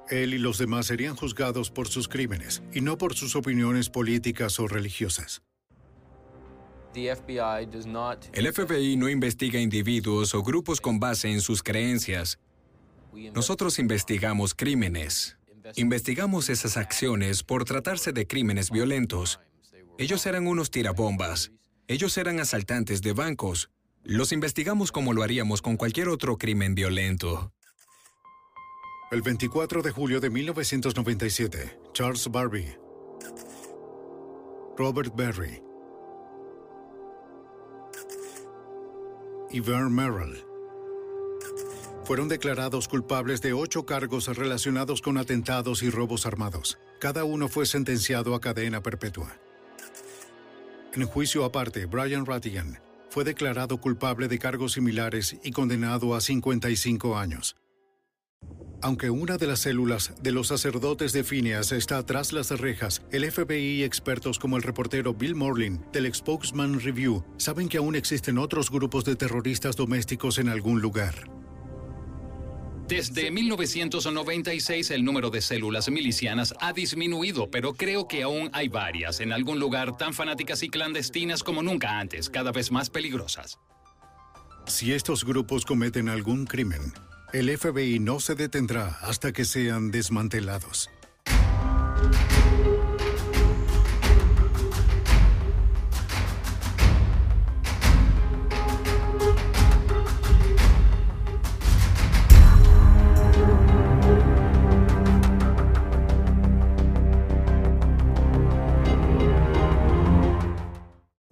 Él 0.10 0.34
y 0.34 0.38
los 0.38 0.58
demás 0.58 0.86
serían 0.86 1.16
juzgados 1.16 1.70
por 1.70 1.90
sus 1.90 2.08
crímenes 2.08 2.64
y 2.72 2.80
no 2.80 2.98
por 2.98 3.16
sus 3.16 3.36
opiniones 3.36 3.90
políticas 3.90 4.60
o 4.60 4.68
religiosas. 4.68 5.42
El 6.96 8.54
FBI 8.54 8.96
no 8.96 9.10
investiga 9.10 9.60
individuos 9.60 10.34
o 10.34 10.42
grupos 10.42 10.82
con 10.82 11.00
base 11.00 11.30
en 11.30 11.42
sus 11.42 11.62
creencias. 11.62 12.40
Nosotros 13.34 13.80
investigamos 13.80 14.54
crímenes. 14.54 15.38
Investigamos 15.76 16.50
esas 16.50 16.78
acciones 16.78 17.44
por 17.44 17.66
tratarse 17.66 18.14
de 18.14 18.26
crímenes 18.26 18.72
violentos. 18.72 19.40
Ellos 19.98 20.26
eran 20.26 20.48
unos 20.48 20.72
tirabombas. 20.72 21.52
Ellos 21.88 22.18
eran 22.18 22.40
asaltantes 22.40 23.02
de 23.02 23.14
bancos. 23.14 23.70
Los 24.04 24.32
investigamos 24.32 24.92
como 24.92 25.14
lo 25.14 25.24
haríamos 25.24 25.62
con 25.62 25.76
cualquier 25.76 26.10
otro 26.10 26.38
crimen 26.38 26.76
violento. 26.76 27.52
El 29.12 29.22
24 29.22 29.82
de 29.82 29.92
julio 29.92 30.20
de 30.20 30.30
1997, 30.30 31.80
Charles 31.94 32.30
Barbie, 32.30 32.78
Robert 34.78 35.14
Berry 35.16 35.62
y 39.50 39.62
Merrill 39.62 40.47
fueron 42.08 42.30
declarados 42.30 42.88
culpables 42.88 43.42
de 43.42 43.52
ocho 43.52 43.86
cargos 43.86 44.34
relacionados 44.34 45.02
con 45.02 45.18
atentados 45.18 45.84
y 45.84 45.90
robos 45.90 46.26
armados. 46.26 46.80
Cada 47.02 47.26
uno 47.26 47.50
fue 47.50 47.66
sentenciado 47.66 48.34
a 48.34 48.40
cadena 48.40 48.82
perpetua. 48.82 49.36
En 50.94 51.06
juicio 51.06 51.44
aparte, 51.44 51.86
Brian 51.86 52.26
Rattigan 52.26 52.80
fue 53.10 53.26
declarado 53.26 53.82
culpable 53.82 54.30
de 54.30 54.40
cargos 54.40 54.72
similares 54.72 55.36
y 55.44 55.52
condenado 55.52 56.16
a 56.16 56.22
55 56.22 57.18
años. 57.18 57.58
Aunque 58.82 59.10
una 59.10 59.38
de 59.38 59.48
las 59.48 59.60
células 59.60 60.14
de 60.22 60.32
los 60.32 60.48
sacerdotes 60.48 61.12
de 61.12 61.26
Phineas 61.26 61.74
está 61.74 62.06
tras 62.06 62.32
las 62.32 62.52
rejas, 62.52 63.02
el 63.12 63.30
FBI 63.30 63.82
y 63.82 63.84
expertos 63.84 64.40
como 64.40 64.56
el 64.56 64.64
reportero 64.64 65.14
Bill 65.14 65.36
Morlin 65.36 65.84
del 65.92 66.14
Spokesman 66.14 66.80
Review 66.80 67.26
saben 67.36 67.68
que 67.68 67.80
aún 67.80 67.98
existen 67.98 68.38
otros 68.38 68.72
grupos 68.72 69.04
de 69.04 69.18
terroristas 69.18 69.76
domésticos 69.76 70.38
en 70.38 70.48
algún 70.48 70.80
lugar. 70.80 71.37
Desde 72.88 73.32
1996 73.32 74.92
el 74.92 75.04
número 75.04 75.30
de 75.30 75.42
células 75.42 75.90
milicianas 75.90 76.54
ha 76.62 76.72
disminuido, 76.72 77.52
pero 77.52 77.74
creo 77.74 78.08
que 78.08 78.24
aún 78.24 78.50
hay 78.54 78.70
varias 78.70 79.20
en 79.20 79.34
algún 79.34 79.60
lugar 79.60 79.98
tan 79.98 80.14
fanáticas 80.14 80.64
y 80.64 80.70
clandestinas 80.70 81.44
como 81.44 81.62
nunca 81.62 82.00
antes, 82.00 82.30
cada 82.30 82.54
vez 82.54 82.72
más 82.72 82.90
peligrosas. 82.90 83.60
Si 84.68 84.94
estos 84.94 85.26
grupos 85.26 85.66
cometen 85.66 86.08
algún 86.08 86.46
crimen, 86.46 86.94
el 87.34 87.58
FBI 87.58 88.00
no 88.00 88.22
se 88.22 88.36
detendrá 88.36 88.98
hasta 89.02 89.34
que 89.34 89.44
sean 89.44 89.92
desmantelados. 89.92 90.90